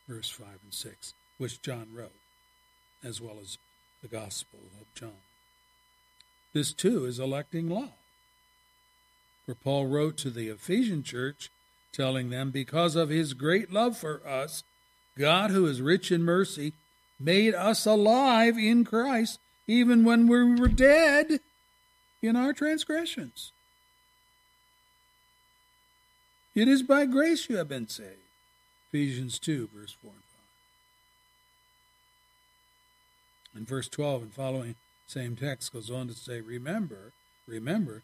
verse 0.07 0.29
5 0.29 0.47
and 0.63 0.73
6, 0.73 1.13
which 1.37 1.61
John 1.61 1.87
wrote, 1.93 2.11
as 3.03 3.21
well 3.21 3.37
as 3.41 3.57
the 4.01 4.07
Gospel 4.07 4.59
of 4.79 4.93
John. 4.95 5.21
This 6.53 6.73
too 6.73 7.05
is 7.05 7.19
electing 7.19 7.69
law. 7.69 7.93
For 9.45 9.55
Paul 9.55 9.87
wrote 9.87 10.17
to 10.17 10.29
the 10.29 10.49
Ephesian 10.49 11.03
church, 11.03 11.49
telling 11.91 12.29
them, 12.29 12.51
Because 12.51 12.95
of 12.95 13.09
his 13.09 13.33
great 13.33 13.71
love 13.71 13.97
for 13.97 14.25
us, 14.25 14.63
God, 15.17 15.51
who 15.51 15.65
is 15.65 15.81
rich 15.81 16.11
in 16.11 16.23
mercy, 16.23 16.73
made 17.23 17.55
us 17.55 17.85
alive 17.85 18.57
in 18.57 18.83
Christ, 18.83 19.39
even 19.65 20.03
when 20.03 20.27
we 20.27 20.55
were 20.55 20.67
dead 20.67 21.39
in 22.21 22.35
our 22.35 22.53
transgressions. 22.53 23.51
It 26.53 26.67
is 26.67 26.83
by 26.83 27.05
grace 27.05 27.49
you 27.49 27.57
have 27.57 27.69
been 27.69 27.87
saved. 27.87 28.17
Ephesians 28.89 29.39
2, 29.39 29.69
verse 29.73 29.95
4 30.01 30.11
and 30.11 30.19
5. 33.53 33.55
And 33.55 33.67
verse 33.67 33.87
12 33.87 34.21
and 34.23 34.33
following, 34.33 34.75
same 35.07 35.35
text 35.35 35.73
goes 35.73 35.89
on 35.89 36.07
to 36.07 36.13
say, 36.13 36.41
Remember, 36.41 37.11
remember 37.47 38.03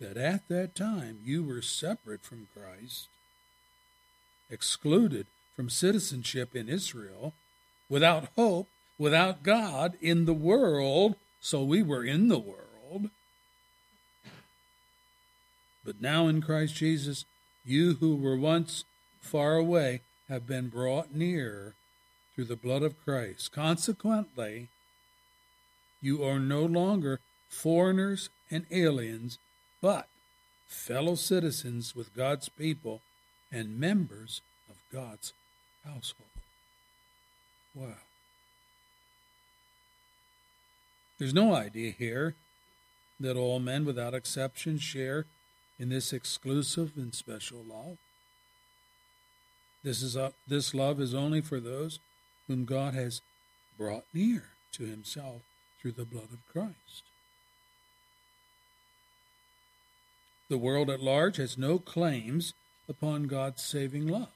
that 0.00 0.16
at 0.16 0.48
that 0.48 0.74
time 0.74 1.18
you 1.22 1.44
were 1.44 1.62
separate 1.62 2.22
from 2.22 2.48
Christ, 2.52 3.08
excluded 4.50 5.26
from 5.54 5.70
citizenship 5.70 6.56
in 6.56 6.68
Israel, 6.68 7.32
without 7.88 8.28
hope, 8.36 8.68
without 8.98 9.42
God 9.42 9.96
in 10.00 10.24
the 10.24 10.34
world. 10.34 11.16
So 11.40 11.62
we 11.62 11.82
were 11.82 12.04
in 12.04 12.28
the 12.28 12.38
world. 12.38 13.10
But 15.84 16.00
now 16.00 16.28
in 16.28 16.40
Christ 16.40 16.74
Jesus, 16.74 17.24
you 17.64 17.94
who 17.94 18.16
were 18.16 18.36
once 18.36 18.84
far 19.20 19.56
away 19.56 20.00
have 20.28 20.46
been 20.46 20.68
brought 20.68 21.14
near 21.14 21.74
through 22.34 22.44
the 22.44 22.56
blood 22.56 22.82
of 22.82 23.02
Christ. 23.04 23.52
Consequently, 23.52 24.68
you 26.00 26.24
are 26.24 26.38
no 26.38 26.64
longer 26.64 27.20
foreigners 27.48 28.28
and 28.50 28.66
aliens, 28.70 29.38
but 29.80 30.08
fellow 30.66 31.14
citizens 31.14 31.94
with 31.94 32.14
God's 32.16 32.48
people 32.48 33.02
and 33.52 33.78
members 33.78 34.40
of 34.68 34.76
God's 34.92 35.32
household. 35.84 36.33
Wow. 37.74 37.88
There's 41.18 41.34
no 41.34 41.54
idea 41.54 41.90
here 41.90 42.34
that 43.20 43.36
all 43.36 43.58
men 43.60 43.84
without 43.84 44.14
exception 44.14 44.78
share 44.78 45.26
in 45.78 45.88
this 45.88 46.12
exclusive 46.12 46.92
and 46.96 47.14
special 47.14 47.62
love. 47.62 47.98
This 49.82 50.02
is 50.02 50.16
a, 50.16 50.32
this 50.46 50.74
love 50.74 51.00
is 51.00 51.14
only 51.14 51.40
for 51.40 51.60
those 51.60 51.98
whom 52.46 52.64
God 52.64 52.94
has 52.94 53.20
brought 53.76 54.04
near 54.12 54.44
to 54.72 54.84
himself 54.84 55.42
through 55.80 55.92
the 55.92 56.04
blood 56.04 56.32
of 56.32 56.46
Christ. 56.50 57.04
The 60.48 60.58
world 60.58 60.90
at 60.90 61.00
large 61.00 61.36
has 61.36 61.58
no 61.58 61.78
claims 61.78 62.54
upon 62.88 63.24
God's 63.24 63.62
saving 63.62 64.06
love. 64.06 64.28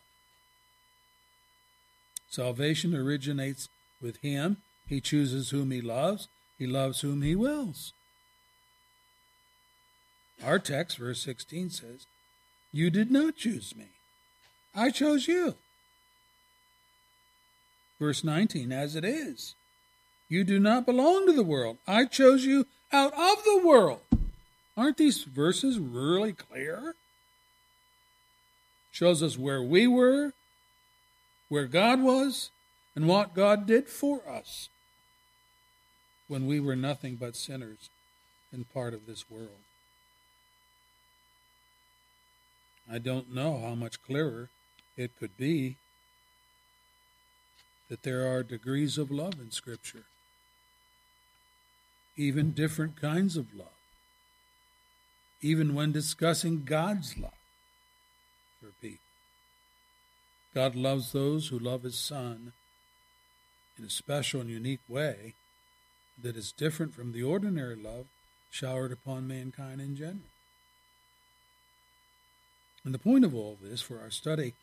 Salvation 2.29 2.95
originates 2.95 3.69
with 4.01 4.19
him. 4.19 4.59
He 4.87 5.01
chooses 5.01 5.51
whom 5.51 5.71
he 5.71 5.81
loves. 5.81 6.29
He 6.59 6.67
loves 6.67 7.01
whom 7.01 7.23
he 7.23 7.35
wills. 7.35 7.93
Our 10.45 10.59
text, 10.59 10.99
verse 10.99 11.21
16, 11.23 11.71
says, 11.71 12.07
You 12.73 12.91
did 12.91 13.11
not 13.11 13.37
choose 13.37 13.75
me. 13.77 13.87
I 14.75 14.91
chose 14.91 15.27
you. 15.27 15.55
Verse 17.99 18.23
19, 18.23 18.73
as 18.73 18.95
it 18.95 19.05
is. 19.05 19.55
You 20.29 20.45
do 20.45 20.61
not 20.61 20.87
belong 20.87 21.27
to 21.27 21.33
the 21.33 21.43
world. 21.43 21.79
I 21.87 22.05
chose 22.05 22.45
you 22.45 22.67
out 22.93 23.13
of 23.13 23.45
the 23.45 23.63
world. 23.65 24.01
Aren't 24.77 24.99
these 24.99 25.25
verses 25.25 25.79
really 25.79 26.33
clear? 26.33 26.95
Shows 28.93 29.23
us 29.23 29.37
where 29.37 29.63
we 29.63 29.87
were, 29.87 30.35
where 31.49 31.67
God 31.67 32.03
was, 32.03 32.51
and 32.95 33.07
what 33.07 33.35
God 33.35 33.67
did 33.67 33.89
for 33.89 34.29
us 34.29 34.69
when 36.27 36.47
we 36.47 36.59
were 36.59 36.75
nothing 36.75 37.15
but 37.15 37.37
sinners 37.37 37.91
and 38.53 38.73
part 38.75 38.93
of 38.93 39.07
this 39.07 39.31
world. 39.31 39.63
I 42.91 42.99
don't 42.99 43.35
know 43.35 43.61
how 43.61 43.75
much 43.75 44.03
clearer 44.03 44.49
it 44.97 45.13
could 45.19 45.37
be 45.37 45.77
that 47.89 48.03
there 48.03 48.27
are 48.27 48.43
degrees 48.43 48.99
of 48.99 49.11
love 49.11 49.35
in 49.41 49.51
Scripture, 49.51 50.05
even 52.17 52.51
different 52.51 53.01
kinds 53.01 53.37
of 53.37 53.55
love, 53.55 53.69
even 55.41 55.75
when 55.75 55.93
discussing 55.93 56.65
God's 56.65 57.17
love 57.17 57.31
for 58.61 58.73
people. 58.83 59.08
God 60.59 60.75
loves 60.75 61.13
those 61.13 61.47
who 61.47 61.59
love 61.61 61.85
His 61.85 61.97
Son 61.97 62.53
in 63.79 63.85
a 63.85 63.89
special 63.89 64.41
and 64.41 64.51
unique 64.51 64.81
way 64.89 65.35
that 66.21 66.37
is 66.37 66.51
different 66.51 66.93
from 66.93 67.13
the 67.13 67.23
ordinary 67.23 67.77
love 67.77 68.07
showered 68.51 68.91
upon 68.91 69.29
mankind 69.29 69.81
in 69.81 69.95
general. 69.95 70.33
And 72.85 72.93
the 72.93 72.99
point 72.99 73.25
of 73.25 73.37
all 73.37 73.57
this 73.63 73.81
for 73.81 74.01
our 74.01 74.11
study 74.11 74.55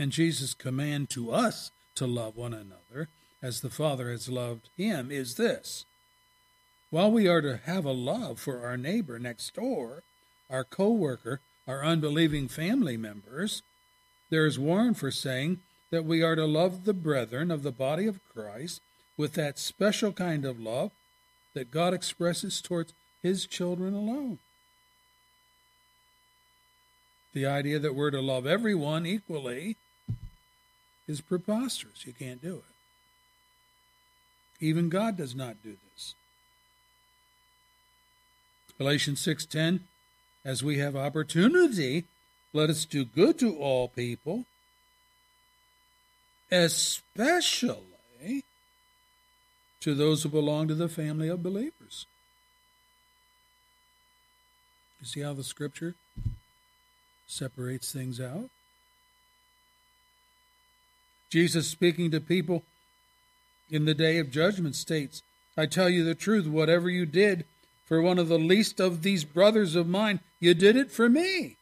and 0.00 0.10
Jesus' 0.10 0.52
command 0.52 1.08
to 1.10 1.30
us 1.30 1.70
to 1.94 2.04
love 2.04 2.36
one 2.36 2.54
another 2.54 3.08
as 3.40 3.60
the 3.60 3.70
Father 3.70 4.10
has 4.10 4.28
loved 4.28 4.68
him 4.76 5.12
is 5.12 5.36
this. 5.36 5.84
While 6.90 7.12
we 7.12 7.28
are 7.28 7.40
to 7.40 7.60
have 7.66 7.84
a 7.84 7.92
love 7.92 8.40
for 8.40 8.66
our 8.66 8.76
neighbor 8.76 9.20
next 9.20 9.54
door, 9.54 10.02
our 10.50 10.64
co 10.64 10.90
worker, 10.90 11.40
our 11.68 11.84
unbelieving 11.84 12.48
family 12.48 12.96
members, 12.96 13.62
there 14.32 14.46
is 14.46 14.58
warrant 14.58 14.96
for 14.96 15.10
saying 15.10 15.60
that 15.90 16.06
we 16.06 16.22
are 16.22 16.34
to 16.34 16.46
love 16.46 16.86
the 16.86 16.94
brethren 16.94 17.50
of 17.50 17.62
the 17.62 17.70
body 17.70 18.06
of 18.06 18.26
Christ 18.32 18.80
with 19.14 19.34
that 19.34 19.58
special 19.58 20.10
kind 20.10 20.46
of 20.46 20.58
love 20.58 20.90
that 21.52 21.70
God 21.70 21.92
expresses 21.92 22.62
towards 22.62 22.94
his 23.22 23.44
children 23.44 23.92
alone. 23.92 24.38
The 27.34 27.44
idea 27.44 27.78
that 27.78 27.94
we're 27.94 28.10
to 28.10 28.22
love 28.22 28.46
everyone 28.46 29.04
equally 29.04 29.76
is 31.06 31.20
preposterous. 31.20 32.06
You 32.06 32.14
can't 32.14 32.40
do 32.40 32.54
it. 32.54 34.64
Even 34.64 34.88
God 34.88 35.18
does 35.18 35.34
not 35.34 35.62
do 35.62 35.76
this. 35.92 36.14
Galatians 38.78 39.20
6:10 39.20 39.80
As 40.42 40.64
we 40.64 40.78
have 40.78 40.96
opportunity, 40.96 42.06
let 42.52 42.70
us 42.70 42.84
do 42.84 43.04
good 43.04 43.38
to 43.38 43.56
all 43.56 43.88
people, 43.88 44.44
especially 46.50 48.44
to 49.80 49.94
those 49.94 50.22
who 50.22 50.28
belong 50.28 50.68
to 50.68 50.74
the 50.74 50.88
family 50.88 51.28
of 51.28 51.42
believers. 51.42 52.06
You 55.00 55.06
see 55.06 55.20
how 55.20 55.32
the 55.32 55.42
scripture 55.42 55.94
separates 57.26 57.92
things 57.92 58.20
out? 58.20 58.50
Jesus 61.30 61.66
speaking 61.66 62.10
to 62.10 62.20
people 62.20 62.62
in 63.70 63.86
the 63.86 63.94
day 63.94 64.18
of 64.18 64.30
judgment 64.30 64.76
states, 64.76 65.22
I 65.56 65.64
tell 65.66 65.88
you 65.88 66.04
the 66.04 66.14
truth, 66.14 66.46
whatever 66.46 66.90
you 66.90 67.06
did 67.06 67.46
for 67.86 68.00
one 68.00 68.18
of 68.18 68.28
the 68.28 68.38
least 68.38 68.78
of 68.78 69.02
these 69.02 69.24
brothers 69.24 69.74
of 69.74 69.88
mine, 69.88 70.20
you 70.38 70.54
did 70.54 70.76
it 70.76 70.92
for 70.92 71.08
me. 71.08 71.56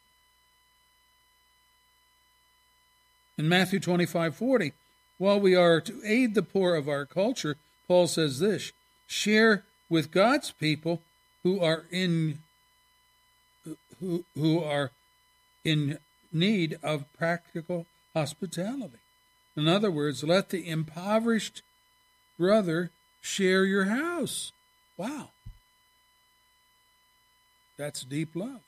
In 3.40 3.48
Matthew 3.48 3.80
25 3.80 4.36
40, 4.36 4.74
while 5.16 5.40
we 5.40 5.56
are 5.56 5.80
to 5.80 6.02
aid 6.04 6.34
the 6.34 6.42
poor 6.42 6.74
of 6.74 6.90
our 6.90 7.06
culture, 7.06 7.56
Paul 7.88 8.06
says 8.06 8.38
this 8.38 8.72
share 9.06 9.64
with 9.88 10.10
God's 10.10 10.50
people 10.50 11.00
who 11.42 11.58
are 11.58 11.86
in 11.90 12.40
who, 13.98 14.26
who 14.34 14.62
are 14.62 14.90
in 15.64 15.96
need 16.30 16.78
of 16.82 17.10
practical 17.16 17.86
hospitality. 18.12 18.98
In 19.56 19.66
other 19.66 19.90
words, 19.90 20.22
let 20.22 20.50
the 20.50 20.68
impoverished 20.68 21.62
brother 22.38 22.90
share 23.22 23.64
your 23.64 23.86
house. 23.86 24.52
Wow. 24.98 25.30
That's 27.78 28.02
deep 28.04 28.36
love. 28.36 28.60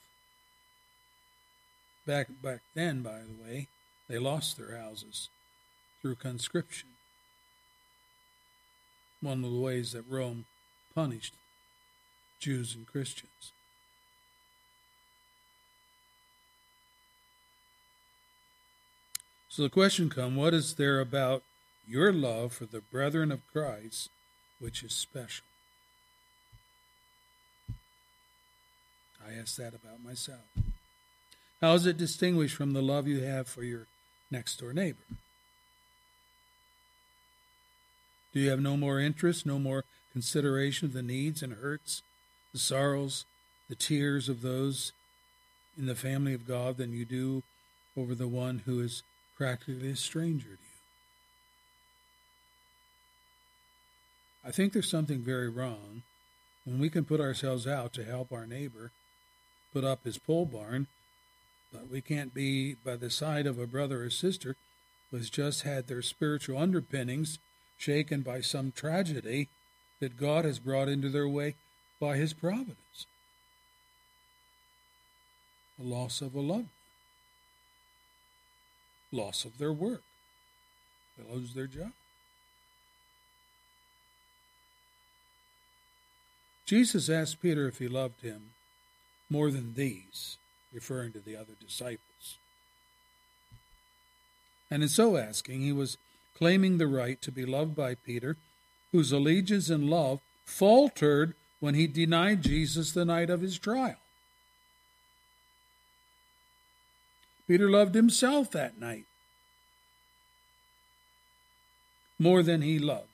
Back 2.07 2.29
back 2.43 2.61
then, 2.75 3.03
by 3.03 3.19
the 3.19 3.45
way, 3.45 3.69
they 4.13 4.19
lost 4.19 4.59
their 4.59 4.77
houses 4.77 5.31
through 6.03 6.17
conscription. 6.17 6.91
One 9.23 9.43
of 9.43 9.51
the 9.51 9.59
ways 9.59 9.93
that 9.93 10.05
Rome 10.07 10.45
punished 10.95 11.33
Jews 12.39 12.75
and 12.75 12.87
Christians. 12.87 13.53
So 19.49 19.63
the 19.63 19.71
question 19.71 20.11
comes 20.11 20.37
what 20.37 20.53
is 20.53 20.75
there 20.75 21.01
about 21.01 21.43
your 21.89 22.13
love 22.13 22.53
for 22.53 22.67
the 22.67 22.83
brethren 22.83 23.33
of 23.33 23.41
Christ 23.51 24.11
which 24.61 24.83
is 24.83 24.93
special? 24.93 25.47
I 29.27 29.33
ask 29.41 29.57
that 29.57 29.73
about 29.73 30.05
myself. 30.05 30.45
How 31.63 31.73
is 31.73 31.87
it 31.87 31.97
distinguished 31.97 32.57
from 32.57 32.75
the 32.75 32.83
love 32.83 33.07
you 33.07 33.23
have 33.23 33.49
for 33.49 33.63
your 33.63 33.87
next 34.33 34.59
door 34.59 34.73
neighbor? 34.73 35.05
Do 38.33 38.41
you 38.41 38.51
have 38.51 38.61
no 38.61 38.77
more 38.77 38.99
interest, 38.99 39.45
no 39.45 39.59
more 39.59 39.85
consideration 40.13 40.87
of 40.87 40.95
the 40.95 41.03
needs 41.03 41.43
and 41.43 41.55
hurts, 41.55 42.03
the 42.53 42.59
sorrows, 42.59 43.25
the 43.69 43.75
tears 43.75 44.29
of 44.29 44.43
those 44.43 44.93
in 45.79 45.87
the 45.87 45.95
family 45.95 46.35
of 46.35 46.47
God 46.47 46.77
than 46.77 46.93
you 46.93 47.05
do 47.05 47.43
over 47.97 48.15
the 48.15 48.29
one 48.29 48.63
who 48.65 48.81
is 48.81 49.03
practically 49.37 49.91
a 49.91 49.97
stranger 49.97 50.45
to 50.45 50.51
you. 50.51 50.57
I 54.45 54.51
think 54.51 54.73
there's 54.73 54.91
something 54.91 55.21
very 55.21 55.49
wrong 55.49 56.03
when 56.65 56.79
we 56.79 56.91
can 56.91 57.05
put 57.05 57.21
ourselves 57.21 57.67
out 57.67 57.93
to 57.95 58.05
help 58.05 58.33
our 58.33 58.47
neighbor 58.47 58.91
put 59.73 59.85
up 59.85 60.05
his 60.05 60.19
pole 60.19 60.47
barn, 60.47 60.87
we 61.91 62.01
can't 62.01 62.35
be 62.35 62.75
by 62.75 62.97
the 62.97 63.11
side 63.11 63.47
of 63.47 63.59
a 63.59 63.67
brother 63.67 64.05
or 64.05 64.11
sister 64.11 64.57
who 65.11 65.17
has 65.17 65.31
just 65.31 65.63
had 65.63 65.87
their 65.87 66.03
spiritual 66.03 66.59
underpinnings 66.59 67.39
shaken 67.77 68.23
by 68.23 68.41
some 68.41 68.73
tragedy 68.73 69.49
that 70.01 70.17
God 70.17 70.45
has 70.45 70.59
brought 70.59 70.89
into 70.89 71.09
their 71.09 71.29
way 71.29 71.55
by 72.01 72.17
his 72.17 72.33
providence. 72.33 73.07
The 75.79 75.85
loss 75.85 76.21
of 76.21 76.35
a 76.35 76.41
loved 76.41 76.51
one 76.51 76.69
loss 79.13 79.45
of 79.45 79.59
their 79.59 79.73
work. 79.73 80.03
They 81.17 81.33
lose 81.33 81.55
their 81.55 81.67
job. 81.67 81.93
Jesus 86.65 87.11
asked 87.11 87.43
Peter 87.43 87.69
if 87.69 87.79
he 87.79 87.89
loved 87.89 88.23
him 88.23 88.51
more 89.29 89.51
than 89.51 89.75
these, 89.75 90.39
referring 90.73 91.13
to 91.13 91.21
the 91.21 91.37
other 91.37 91.55
disciples. 91.61 92.39
And 94.71 94.83
in 94.83 94.89
so 94.89 95.17
asking, 95.17 95.61
he 95.61 95.73
was 95.73 95.99
claiming 96.37 96.79
the 96.79 96.87
right 96.87 97.21
to 97.23 97.31
be 97.31 97.45
loved 97.45 97.75
by 97.75 97.95
Peter, 97.95 98.37
whose 98.91 99.13
allegiance 99.13 99.69
and 99.69 99.91
love 99.91 100.21
faltered 100.45 101.35
when 101.61 101.75
he 101.75 101.87
denied 101.87 102.43
Jesus 102.43 102.93
the 102.93 103.05
night 103.05 103.31
of 103.31 103.41
his 103.41 103.59
trial. 103.59 103.97
Peter 107.47 107.71
loved 107.71 107.95
himself 107.95 108.51
that 108.53 108.79
night 108.79 109.05
more 112.19 112.43
than 112.43 112.63
he 112.63 112.79
loved 112.79 113.09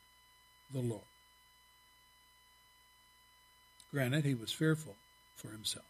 the 0.73 0.81
Lord. 0.81 1.03
Granted, 3.91 4.25
he 4.25 4.35
was 4.35 4.53
fearful 4.53 4.97
for 5.35 5.49
himself. 5.49 5.88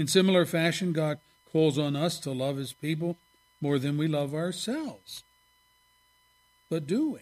In 0.00 0.06
similar 0.06 0.46
fashion, 0.46 0.94
God 0.94 1.18
calls 1.52 1.76
on 1.76 1.94
us 1.94 2.18
to 2.20 2.30
love 2.30 2.56
his 2.56 2.72
people 2.72 3.18
more 3.60 3.78
than 3.78 3.98
we 3.98 4.08
love 4.08 4.32
ourselves. 4.32 5.24
But 6.70 6.86
do 6.86 7.10
we? 7.10 7.20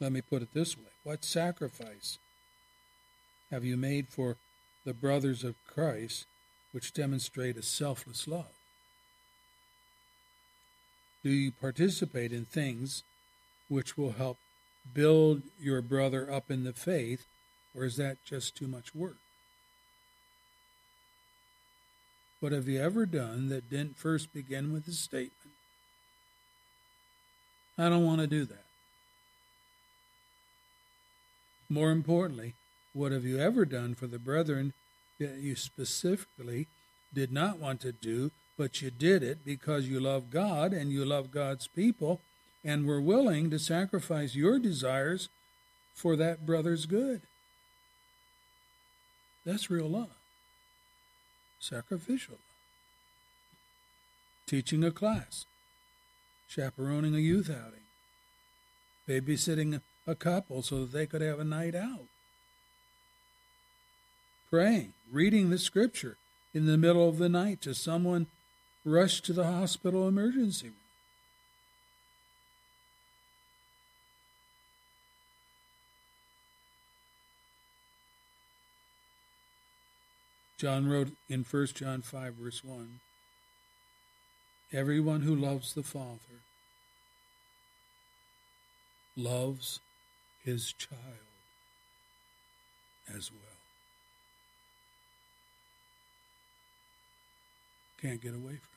Let 0.00 0.10
me 0.10 0.22
put 0.22 0.40
it 0.40 0.54
this 0.54 0.74
way 0.78 0.84
What 1.04 1.22
sacrifice 1.22 2.16
have 3.50 3.62
you 3.62 3.76
made 3.76 4.08
for 4.08 4.38
the 4.86 4.94
brothers 4.94 5.44
of 5.44 5.54
Christ 5.66 6.24
which 6.72 6.94
demonstrate 6.94 7.58
a 7.58 7.62
selfless 7.62 8.26
love? 8.26 8.54
Do 11.22 11.28
you 11.28 11.52
participate 11.52 12.32
in 12.32 12.46
things 12.46 13.02
which 13.68 13.98
will 13.98 14.12
help 14.12 14.38
build 14.94 15.42
your 15.60 15.82
brother 15.82 16.30
up 16.32 16.50
in 16.50 16.64
the 16.64 16.72
faith, 16.72 17.26
or 17.74 17.84
is 17.84 17.96
that 17.96 18.24
just 18.24 18.56
too 18.56 18.66
much 18.66 18.94
work? 18.94 19.16
What 22.40 22.52
have 22.52 22.66
you 22.66 22.80
ever 22.80 23.06
done 23.06 23.48
that 23.50 23.70
didn't 23.70 23.96
first 23.96 24.32
begin 24.32 24.72
with 24.72 24.88
a 24.88 24.92
statement? 24.92 25.54
I 27.78 27.88
don't 27.88 28.04
want 28.04 28.20
to 28.20 28.26
do 28.26 28.44
that. 28.44 28.64
More 31.68 31.90
importantly, 31.90 32.54
what 32.92 33.12
have 33.12 33.24
you 33.24 33.38
ever 33.38 33.64
done 33.64 33.94
for 33.94 34.06
the 34.06 34.18
brethren 34.18 34.74
that 35.18 35.38
you 35.38 35.56
specifically 35.56 36.66
did 37.14 37.32
not 37.32 37.58
want 37.58 37.80
to 37.80 37.92
do, 37.92 38.30
but 38.58 38.82
you 38.82 38.90
did 38.90 39.22
it 39.22 39.44
because 39.44 39.88
you 39.88 40.00
love 40.00 40.30
God 40.30 40.72
and 40.72 40.90
you 40.90 41.04
love 41.04 41.30
God's 41.30 41.66
people 41.66 42.20
and 42.64 42.86
were 42.86 43.00
willing 43.00 43.50
to 43.50 43.58
sacrifice 43.58 44.34
your 44.34 44.58
desires 44.58 45.28
for 45.94 46.16
that 46.16 46.46
brother's 46.46 46.86
good? 46.86 47.22
That's 49.44 49.70
real 49.70 49.88
love. 49.88 50.16
Sacrificial 51.58 52.34
love. 52.34 52.40
Teaching 54.46 54.84
a 54.84 54.90
class, 54.90 55.46
chaperoning 56.48 57.14
a 57.14 57.18
youth 57.18 57.50
outing, 57.50 57.80
babysitting 59.08 59.80
a 60.06 60.14
couple 60.14 60.62
so 60.62 60.80
that 60.80 60.92
they 60.92 61.06
could 61.06 61.22
have 61.22 61.38
a 61.38 61.44
night 61.44 61.74
out, 61.74 62.06
praying, 64.50 64.92
reading 65.10 65.50
the 65.50 65.58
scripture 65.58 66.16
in 66.52 66.66
the 66.66 66.76
middle 66.76 67.08
of 67.08 67.18
the 67.18 67.28
night 67.28 67.62
to 67.62 67.74
someone 67.74 68.26
rushed 68.84 69.24
to 69.24 69.32
the 69.32 69.44
hospital 69.46 70.06
emergency 70.06 70.66
room. 70.66 70.81
John 80.62 80.88
wrote 80.88 81.08
in 81.28 81.42
1 81.42 81.66
John 81.74 82.02
5, 82.02 82.34
verse 82.34 82.62
1 82.62 83.00
Everyone 84.72 85.22
who 85.22 85.34
loves 85.34 85.74
the 85.74 85.82
Father 85.82 86.38
loves 89.16 89.80
his 90.44 90.72
child 90.72 91.00
as 93.12 93.32
well. 93.32 93.40
Can't 98.00 98.22
get 98.22 98.32
away 98.32 98.42
from 98.42 98.70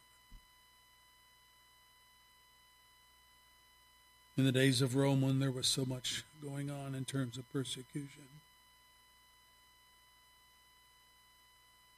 it. 4.36 4.40
In 4.40 4.45
the 4.45 4.52
days 4.52 4.82
of 4.82 4.95
Rome, 4.95 5.22
when 5.22 5.38
there 5.38 5.52
was 5.52 5.68
so 5.68 5.86
much 5.86 6.24
going 6.41 6.72
on 6.72 6.95
in 6.95 7.06
terms 7.06 7.38
of 7.38 7.48
persecution, 7.53 8.35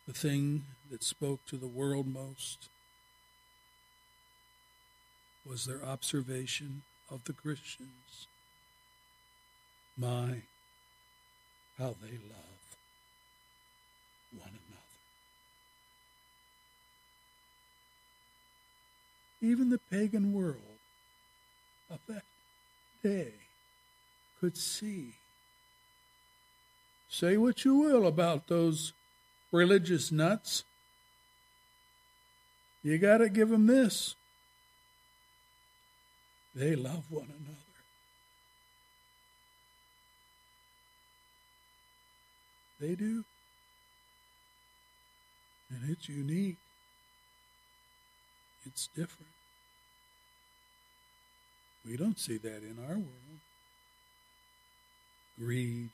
the 0.08 0.14
thing 0.14 0.64
that 0.90 1.04
spoke 1.04 1.46
to 1.46 1.58
the 1.58 1.68
world 1.68 2.08
most 2.08 2.70
was 5.46 5.66
their 5.66 5.84
observation 5.84 6.82
of 7.12 7.26
the 7.26 7.34
Christians. 7.34 8.28
My, 9.98 10.44
how 11.78 11.96
they 12.02 12.18
love 12.18 12.78
one 14.38 14.50
another. 14.50 14.62
Even 19.42 19.70
the 19.70 19.80
pagan 19.92 20.34
world 20.34 20.56
of 21.92 22.00
that 22.08 22.24
day 23.04 23.34
could 24.40 24.56
see. 24.56 25.14
Say 27.10 27.38
what 27.38 27.66
you 27.66 27.76
will 27.76 28.08
about 28.08 28.48
those 28.48 28.94
religious 29.52 30.12
nuts. 30.12 30.64
You 32.84 32.98
got 32.98 33.18
to 33.18 33.30
give 33.30 33.50
them 33.50 33.68
this. 33.68 34.16
They 36.56 36.76
love 36.76 37.04
one 37.10 37.26
another. 37.28 37.58
They 42.80 42.96
do. 42.96 43.24
And 45.70 45.90
it's 45.90 46.08
unique. 46.08 46.58
It's 48.66 48.88
different. 48.96 49.32
We 51.86 51.96
don't 51.98 52.20
see 52.20 52.38
that 52.38 52.64
in 52.64 52.78
our 52.88 52.96
world. 52.96 53.40
Greed, 55.40 55.90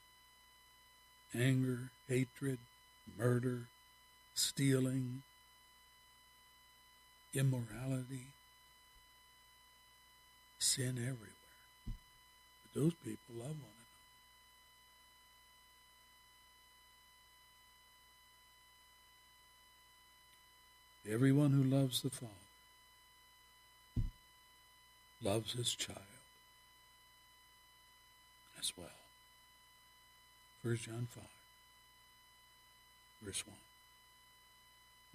anger, 1.36 1.92
hatred, 2.08 2.58
murder, 3.18 3.68
stealing, 4.34 5.24
immorality, 7.34 8.28
sin 10.60 10.98
everywhere. 10.98 11.30
But 11.86 12.82
those 12.82 12.94
people 13.04 13.36
love 13.36 13.48
one 13.48 13.56
another. 21.06 21.16
Everyone 21.16 21.52
who 21.52 21.64
loves 21.64 22.02
the 22.02 22.10
Father 22.10 22.32
loves 25.22 25.54
his 25.54 25.74
child 25.74 26.00
as 28.60 28.74
well. 28.78 28.88
1 30.64 30.78
John 30.78 31.08
5, 31.12 31.24
verse 33.24 33.44
1. 33.46 33.56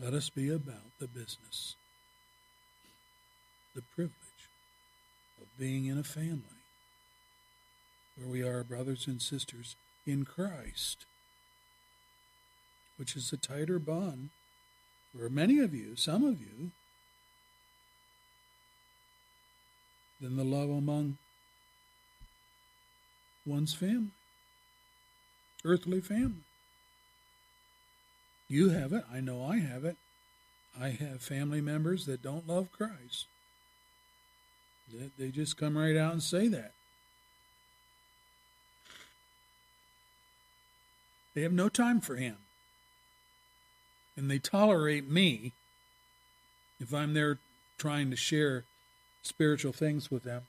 Let 0.00 0.14
us 0.14 0.30
be 0.30 0.48
about 0.48 0.98
the 0.98 1.08
business, 1.08 1.74
the 3.74 3.82
privilege 3.82 4.14
of 5.40 5.46
being 5.58 5.86
in 5.86 5.98
a 5.98 6.04
family 6.04 6.42
where 8.16 8.28
we 8.28 8.42
are 8.42 8.64
brothers 8.64 9.06
and 9.06 9.20
sisters 9.20 9.76
in 10.06 10.24
Christ, 10.24 11.04
which 12.96 13.14
is 13.16 13.32
a 13.32 13.36
tighter 13.36 13.78
bond 13.78 14.30
for 15.16 15.28
many 15.28 15.58
of 15.58 15.74
you, 15.74 15.96
some 15.96 16.24
of 16.24 16.40
you, 16.40 16.70
than 20.20 20.36
the 20.36 20.44
love 20.44 20.70
among 20.70 21.16
one's 23.46 23.74
family, 23.74 24.10
earthly 25.64 26.00
family. 26.00 26.47
You 28.48 28.70
have 28.70 28.92
it. 28.92 29.04
I 29.12 29.20
know 29.20 29.44
I 29.44 29.58
have 29.58 29.84
it. 29.84 29.96
I 30.80 30.90
have 30.90 31.20
family 31.20 31.60
members 31.60 32.06
that 32.06 32.22
don't 32.22 32.48
love 32.48 32.72
Christ. 32.72 33.26
They 35.18 35.28
just 35.28 35.56
come 35.56 35.76
right 35.76 35.96
out 35.96 36.12
and 36.12 36.22
say 36.22 36.48
that. 36.48 36.72
They 41.34 41.42
have 41.42 41.52
no 41.52 41.68
time 41.68 42.00
for 42.00 42.16
him. 42.16 42.36
And 44.16 44.30
they 44.30 44.38
tolerate 44.38 45.08
me 45.08 45.52
if 46.80 46.94
I'm 46.94 47.14
there 47.14 47.38
trying 47.76 48.10
to 48.10 48.16
share 48.16 48.64
spiritual 49.22 49.72
things 49.72 50.10
with 50.10 50.24
them. 50.24 50.42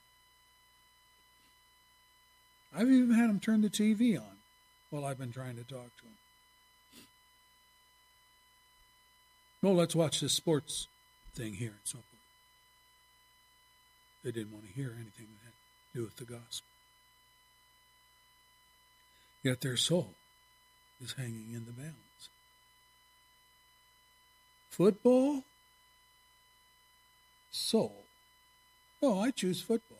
I've 2.74 2.90
even 2.90 3.12
had 3.12 3.30
them 3.30 3.40
turn 3.40 3.62
the 3.62 3.70
TV 3.70 4.18
on 4.18 4.38
while 4.90 5.06
I've 5.06 5.18
been 5.20 5.34
trying 5.34 5.58
to 5.58 5.64
talk 5.64 5.96
to 5.98 6.04
them. 6.04 6.14
Well, 9.62 9.76
let's 9.76 9.96
watch 9.96 10.22
this 10.22 10.34
sports 10.34 10.88
thing 11.36 11.54
here 11.54 11.70
and 11.72 11.80
so 11.84 11.98
forth. 11.98 12.06
They 14.24 14.32
didn't 14.32 14.54
want 14.54 14.66
to 14.66 14.74
hear 14.74 14.94
anything 14.96 15.28
that 15.28 15.46
had 15.46 15.54
to 15.94 15.98
do 15.98 16.04
with 16.04 16.16
the 16.18 16.26
gospel. 16.26 16.68
Yet 19.44 19.62
their 19.62 19.78
soul 19.78 20.14
is 21.02 21.14
hanging 21.14 21.54
in 21.54 21.66
the 21.66 21.72
balance. 21.72 21.96
Football, 24.70 25.44
soul. 27.52 28.04
Oh, 29.02 29.20
I 29.20 29.32
choose 29.32 29.62
football. 29.62 29.98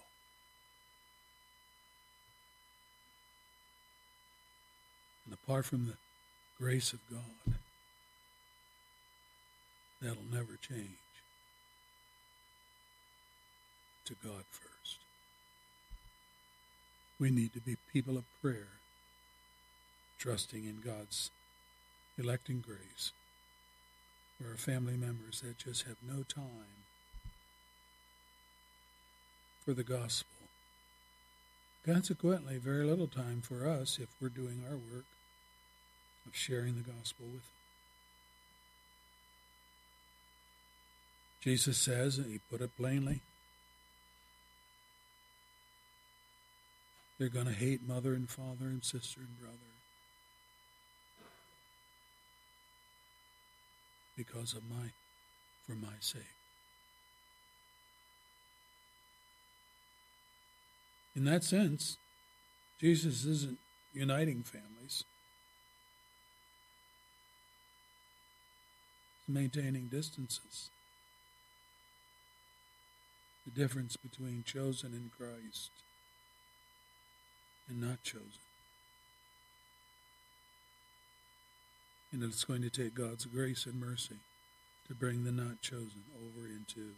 And 5.26 5.34
apart 5.34 5.66
from 5.66 5.86
the 5.86 5.98
grace 6.58 6.92
of 6.92 7.00
God, 7.10 7.56
that'll 10.02 10.24
never 10.32 10.58
change. 10.62 10.98
To 14.06 14.16
God 14.24 14.44
first. 14.50 14.98
We 17.20 17.30
need 17.30 17.54
to 17.54 17.60
be 17.60 17.78
people 17.92 18.18
of 18.18 18.24
prayer, 18.42 18.80
trusting 20.18 20.66
in 20.66 20.82
God's 20.84 21.30
electing 22.18 22.64
grace 22.66 23.12
for 24.38 24.50
our 24.50 24.58
family 24.58 24.96
members 24.98 25.42
that 25.42 25.58
just 25.58 25.84
have 25.84 25.98
no 26.02 26.24
time 26.24 26.86
for 29.66 29.74
the 29.74 29.84
gospel. 29.84 30.30
Consequently, 31.86 32.58
very 32.58 32.86
little 32.86 33.08
time 33.08 33.42
for 33.42 33.68
us 33.68 34.00
if 34.02 34.10
we're 34.22 34.30
doing 34.30 34.64
our 34.68 34.76
work 34.76 35.06
of 36.26 36.36
sharing 36.36 36.76
the 36.76 36.92
gospel 36.92 37.26
with 37.26 37.44
them. 37.44 37.59
Jesus 41.42 41.78
says, 41.78 42.18
and 42.18 42.32
he 42.32 42.40
put 42.50 42.62
it 42.62 42.76
plainly, 42.76 43.22
they're 47.18 47.30
going 47.30 47.46
to 47.46 47.54
hate 47.54 47.86
mother 47.86 48.14
and 48.14 48.30
father 48.30 48.66
and 48.66 48.84
sister 48.84 49.20
and 49.20 49.40
brother 49.40 49.58
because 54.18 54.54
of 54.54 54.64
my, 54.70 54.90
for 55.66 55.76
my 55.76 55.94
sake. 56.00 56.22
In 61.16 61.26
that 61.26 61.44
sense, 61.44 61.98
Jesus 62.80 63.26
isn't 63.26 63.58
uniting 63.94 64.44
families. 64.44 65.04
He's 69.26 69.36
maintaining 69.36 69.88
distances. 69.88 70.70
The 73.46 73.60
difference 73.60 73.98
between 73.98 74.44
chosen 74.44 74.94
in 74.94 75.10
Christ 75.16 75.72
and 77.68 77.82
not 77.82 78.04
chosen. 78.04 78.44
And 82.12 82.24
it's 82.24 82.44
going 82.44 82.62
to 82.64 82.70
take 82.70 82.96
God's 82.96 83.26
grace 83.26 83.66
and 83.66 83.80
mercy 83.80 84.18
to 84.88 84.96
bring 84.96 85.24
the 85.24 85.32
not 85.32 85.62
chosen 85.62 86.04
over 86.16 86.48
into 86.48 86.94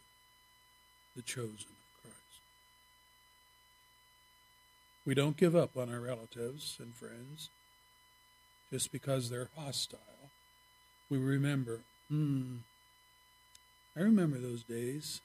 the 1.15 1.21
chosen 1.21 1.49
of 1.49 2.01
Christ. 2.01 2.41
We 5.05 5.13
don't 5.13 5.35
give 5.35 5.55
up 5.55 5.75
on 5.75 5.93
our 5.93 5.99
relatives 5.99 6.77
and 6.79 6.95
friends 6.95 7.49
just 8.71 8.91
because 8.91 9.29
they're 9.29 9.49
hostile. 9.57 9.99
We 11.09 11.17
remember, 11.17 11.81
hmm, 12.07 12.57
I 13.97 13.99
remember 13.99 14.37
those 14.37 14.63
days. 14.63 15.19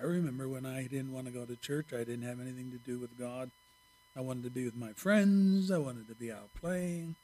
I 0.00 0.04
remember 0.04 0.48
when 0.48 0.64
I 0.64 0.82
didn't 0.82 1.12
want 1.12 1.26
to 1.26 1.32
go 1.32 1.44
to 1.44 1.56
church. 1.56 1.92
I 1.92 1.98
didn't 1.98 2.22
have 2.22 2.40
anything 2.40 2.70
to 2.70 2.78
do 2.78 2.98
with 2.98 3.18
God. 3.18 3.50
I 4.16 4.20
wanted 4.20 4.44
to 4.44 4.50
be 4.50 4.64
with 4.64 4.76
my 4.76 4.92
friends. 4.92 5.70
I 5.70 5.78
wanted 5.78 6.08
to 6.08 6.14
be 6.14 6.32
out 6.32 6.48
playing. 6.58 7.16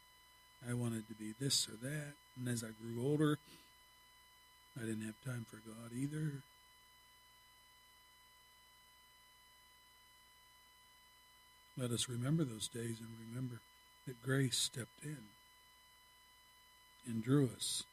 I 0.68 0.74
wanted 0.74 1.08
to 1.08 1.14
be 1.14 1.32
this 1.38 1.68
or 1.68 1.76
that. 1.82 2.12
And 2.36 2.48
as 2.48 2.62
I 2.62 2.68
grew 2.80 3.02
older, 3.02 3.38
I 4.76 4.84
didn't 4.84 5.06
have 5.06 5.14
time 5.24 5.46
for 5.48 5.56
God 5.56 5.92
either. 5.94 6.42
Let 11.78 11.90
us 11.90 12.08
remember 12.08 12.44
those 12.44 12.68
days 12.68 12.98
and 13.00 13.08
remember 13.30 13.60
that 14.06 14.22
grace 14.22 14.56
stepped 14.56 15.02
in 15.02 15.18
and 17.06 17.22
drew 17.22 17.50
us. 17.54 17.84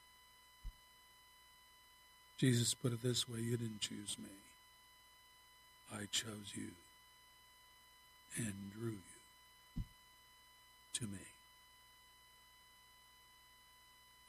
Jesus 2.37 2.73
put 2.73 2.93
it 2.93 3.03
this 3.03 3.27
way 3.27 3.39
You 3.39 3.57
didn't 3.57 3.81
choose 3.81 4.17
me, 4.17 4.29
I 5.93 6.05
chose 6.11 6.53
you 6.55 6.69
and 8.37 8.71
drew 8.71 8.91
you 8.91 9.83
to 10.93 11.03
me. 11.03 11.19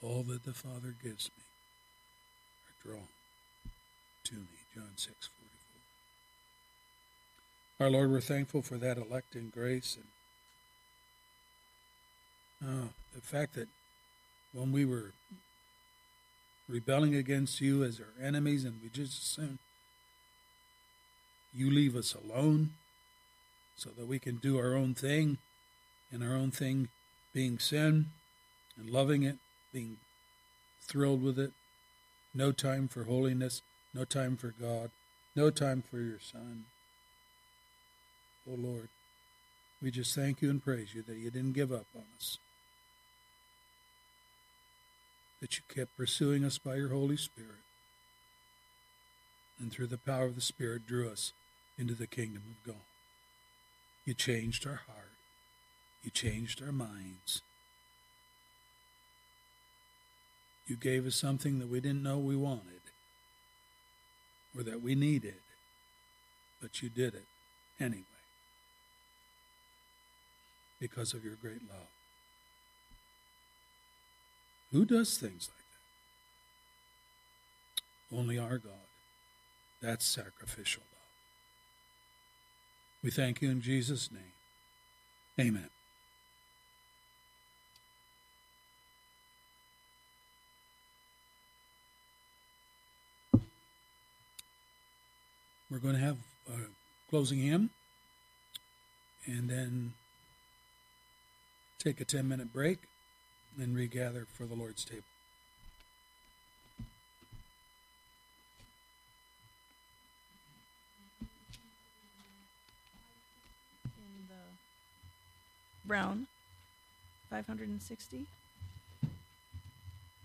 All 0.03 0.23
that 0.25 0.45
the 0.45 0.53
Father 0.53 0.95
gives 1.03 1.31
me 1.37 1.45
are 2.69 2.77
drawn 2.87 3.09
to 4.25 4.35
me. 4.35 4.59
John 4.75 4.93
6 4.97 5.29
44. 7.79 7.87
Our 7.87 7.91
Lord, 7.91 8.11
we're 8.11 8.21
thankful 8.21 8.61
for 8.61 8.77
that 8.79 8.99
electing 8.99 9.51
grace 9.55 9.97
and 12.61 12.71
oh, 12.71 12.89
the 13.15 13.21
fact 13.21 13.55
that 13.55 13.69
when 14.53 14.73
we 14.73 14.85
were 14.85 15.13
rebelling 16.69 17.15
against 17.15 17.61
you 17.61 17.85
as 17.85 18.01
our 18.01 18.13
enemies 18.25 18.65
and 18.65 18.81
we 18.83 18.89
just 18.89 19.23
assumed 19.23 19.59
you 21.55 21.71
leave 21.71 21.95
us 21.95 22.15
alone 22.15 22.71
so 23.77 23.91
that 23.97 24.07
we 24.07 24.19
can 24.19 24.37
do 24.37 24.59
our 24.59 24.75
own 24.75 24.95
thing 24.95 25.39
and 26.11 26.23
our 26.23 26.35
own 26.35 26.51
thing 26.51 26.89
being 27.33 27.59
sin 27.59 28.07
and 28.77 28.91
loving 28.91 29.23
it 29.23 29.37
being 29.73 29.97
thrilled 30.81 31.23
with 31.23 31.39
it. 31.39 31.53
No 32.35 32.53
time 32.53 32.89
for 32.89 33.05
holiness, 33.05 33.63
no 33.93 34.05
time 34.05 34.37
for 34.37 34.55
God, 34.61 34.91
no 35.37 35.51
time 35.51 35.83
for 35.83 35.99
your 35.99 36.19
Son. 36.21 36.65
Oh 38.49 38.57
Lord, 38.57 38.89
we 39.83 39.91
just 39.91 40.15
thank 40.15 40.43
you 40.43 40.51
and 40.51 40.63
praise 40.63 40.95
you 40.95 41.03
that 41.03 41.17
you 41.17 41.31
didn't 41.31 41.53
give 41.53 41.73
up 41.73 41.87
on 41.95 42.05
us, 42.17 42.39
that 45.41 45.57
you 45.57 45.63
kept 45.73 45.97
pursuing 45.97 46.45
us 46.45 46.59
by 46.59 46.77
your 46.77 46.89
Holy 46.89 47.17
Spirit, 47.17 47.63
and 49.61 49.73
through 49.73 49.87
the 49.87 49.99
power 49.99 50.27
of 50.27 50.35
the 50.35 50.41
Spirit 50.41 50.87
drew 50.87 51.09
us 51.09 51.33
into 51.79 51.95
the 51.95 52.07
kingdom 52.07 52.43
of 52.51 52.67
God. 52.67 52.83
You 54.05 54.15
changed 54.15 54.67
our 54.67 54.81
heart, 54.87 55.13
you 56.03 56.11
changed 56.11 56.63
our 56.63 56.73
minds. 56.73 57.43
You 60.67 60.77
gave 60.77 61.07
us 61.07 61.15
something 61.15 61.59
that 61.59 61.69
we 61.69 61.81
didn't 61.81 62.03
know 62.03 62.19
we 62.19 62.37
wanted 62.37 62.81
or 64.57 64.63
that 64.63 64.81
we 64.81 64.95
needed, 64.95 65.41
but 66.63 66.81
you 66.83 66.89
did 66.89 67.15
it 67.15 67.27
anyway 67.79 68.03
because 70.81 71.13
of 71.13 71.23
your 71.25 71.35
great 71.35 71.69
love. 71.69 71.89
Who 74.73 74.85
does 74.85 75.19
things 75.19 75.51
like 75.55 75.65
that? 78.11 78.17
Only 78.17 78.39
our 78.39 78.59
God. 78.59 78.73
That's 79.81 80.05
sacrificial. 80.05 80.83
We 83.05 83.11
thank 83.11 83.43
you 83.43 83.51
in 83.51 83.61
Jesus' 83.61 84.09
name. 84.11 84.33
Amen. 85.39 85.69
We're 95.71 95.81
going 95.81 95.97
to 95.97 96.01
have 96.01 96.17
a 96.49 96.57
closing 97.11 97.41
hymn 97.41 97.69
and 99.27 99.51
then 99.51 99.93
take 101.79 102.01
a 102.01 102.07
10 102.07 102.27
minute 102.27 102.55
break 102.55 102.79
and 103.61 103.77
regather 103.77 104.27
for 104.33 104.47
the 104.47 104.55
Lord's 104.55 104.83
table. 104.83 105.05
in 113.99 114.29
the 114.29 114.45
brown, 115.85 116.27
560. 117.31 118.27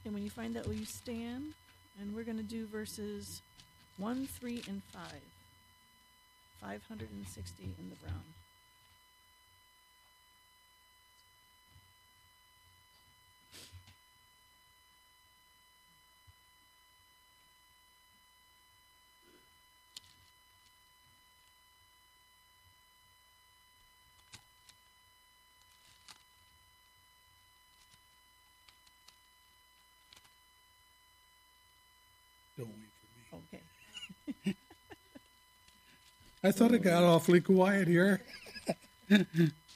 And 0.05 0.13
when 0.13 0.23
you 0.23 0.29
find 0.29 0.55
that, 0.55 0.65
will 0.65 0.73
you 0.73 0.85
stand? 0.85 1.53
And 1.99 2.15
we're 2.15 2.23
going 2.23 2.37
to 2.37 2.43
do 2.43 2.65
verses 2.67 3.41
1, 3.97 4.27
3, 4.27 4.63
and 4.67 4.81
5. 4.93 5.01
560 6.61 7.63
in 7.63 7.89
the 7.89 7.95
brown. 7.95 8.23
Don't 32.59 32.67
wait 32.67 32.91
for 32.99 33.37
me. 33.37 33.43
Okay. 33.53 34.55
I 36.43 36.51
thought 36.51 36.73
it 36.73 36.79
got 36.79 37.03
awfully 37.03 37.41
quiet 37.41 37.87
here. 37.87 38.21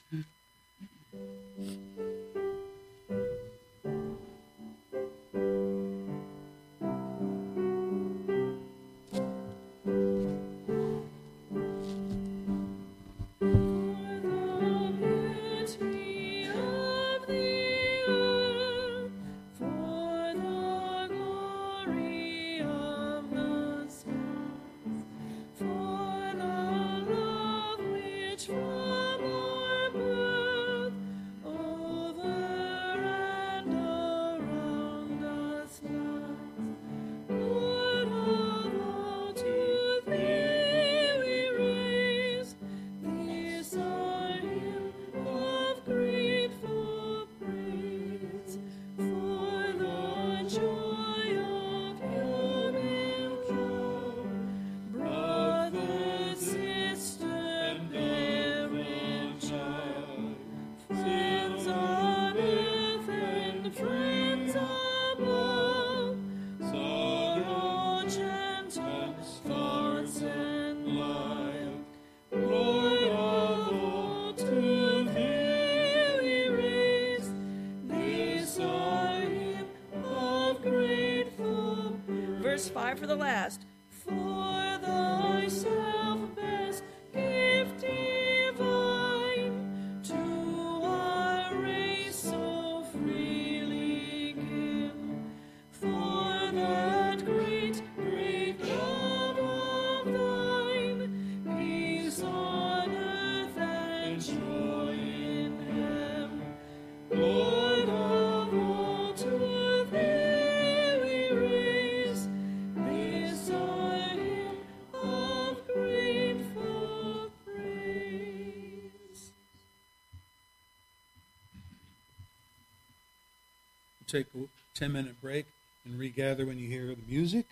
take 124.14 124.26
a 124.36 124.46
10 124.78 124.92
minute 124.92 125.20
break 125.20 125.46
and 125.84 125.98
regather 125.98 126.46
when 126.46 126.56
you 126.56 126.68
hear 126.68 126.94
the 126.94 127.02
music. 127.08 127.43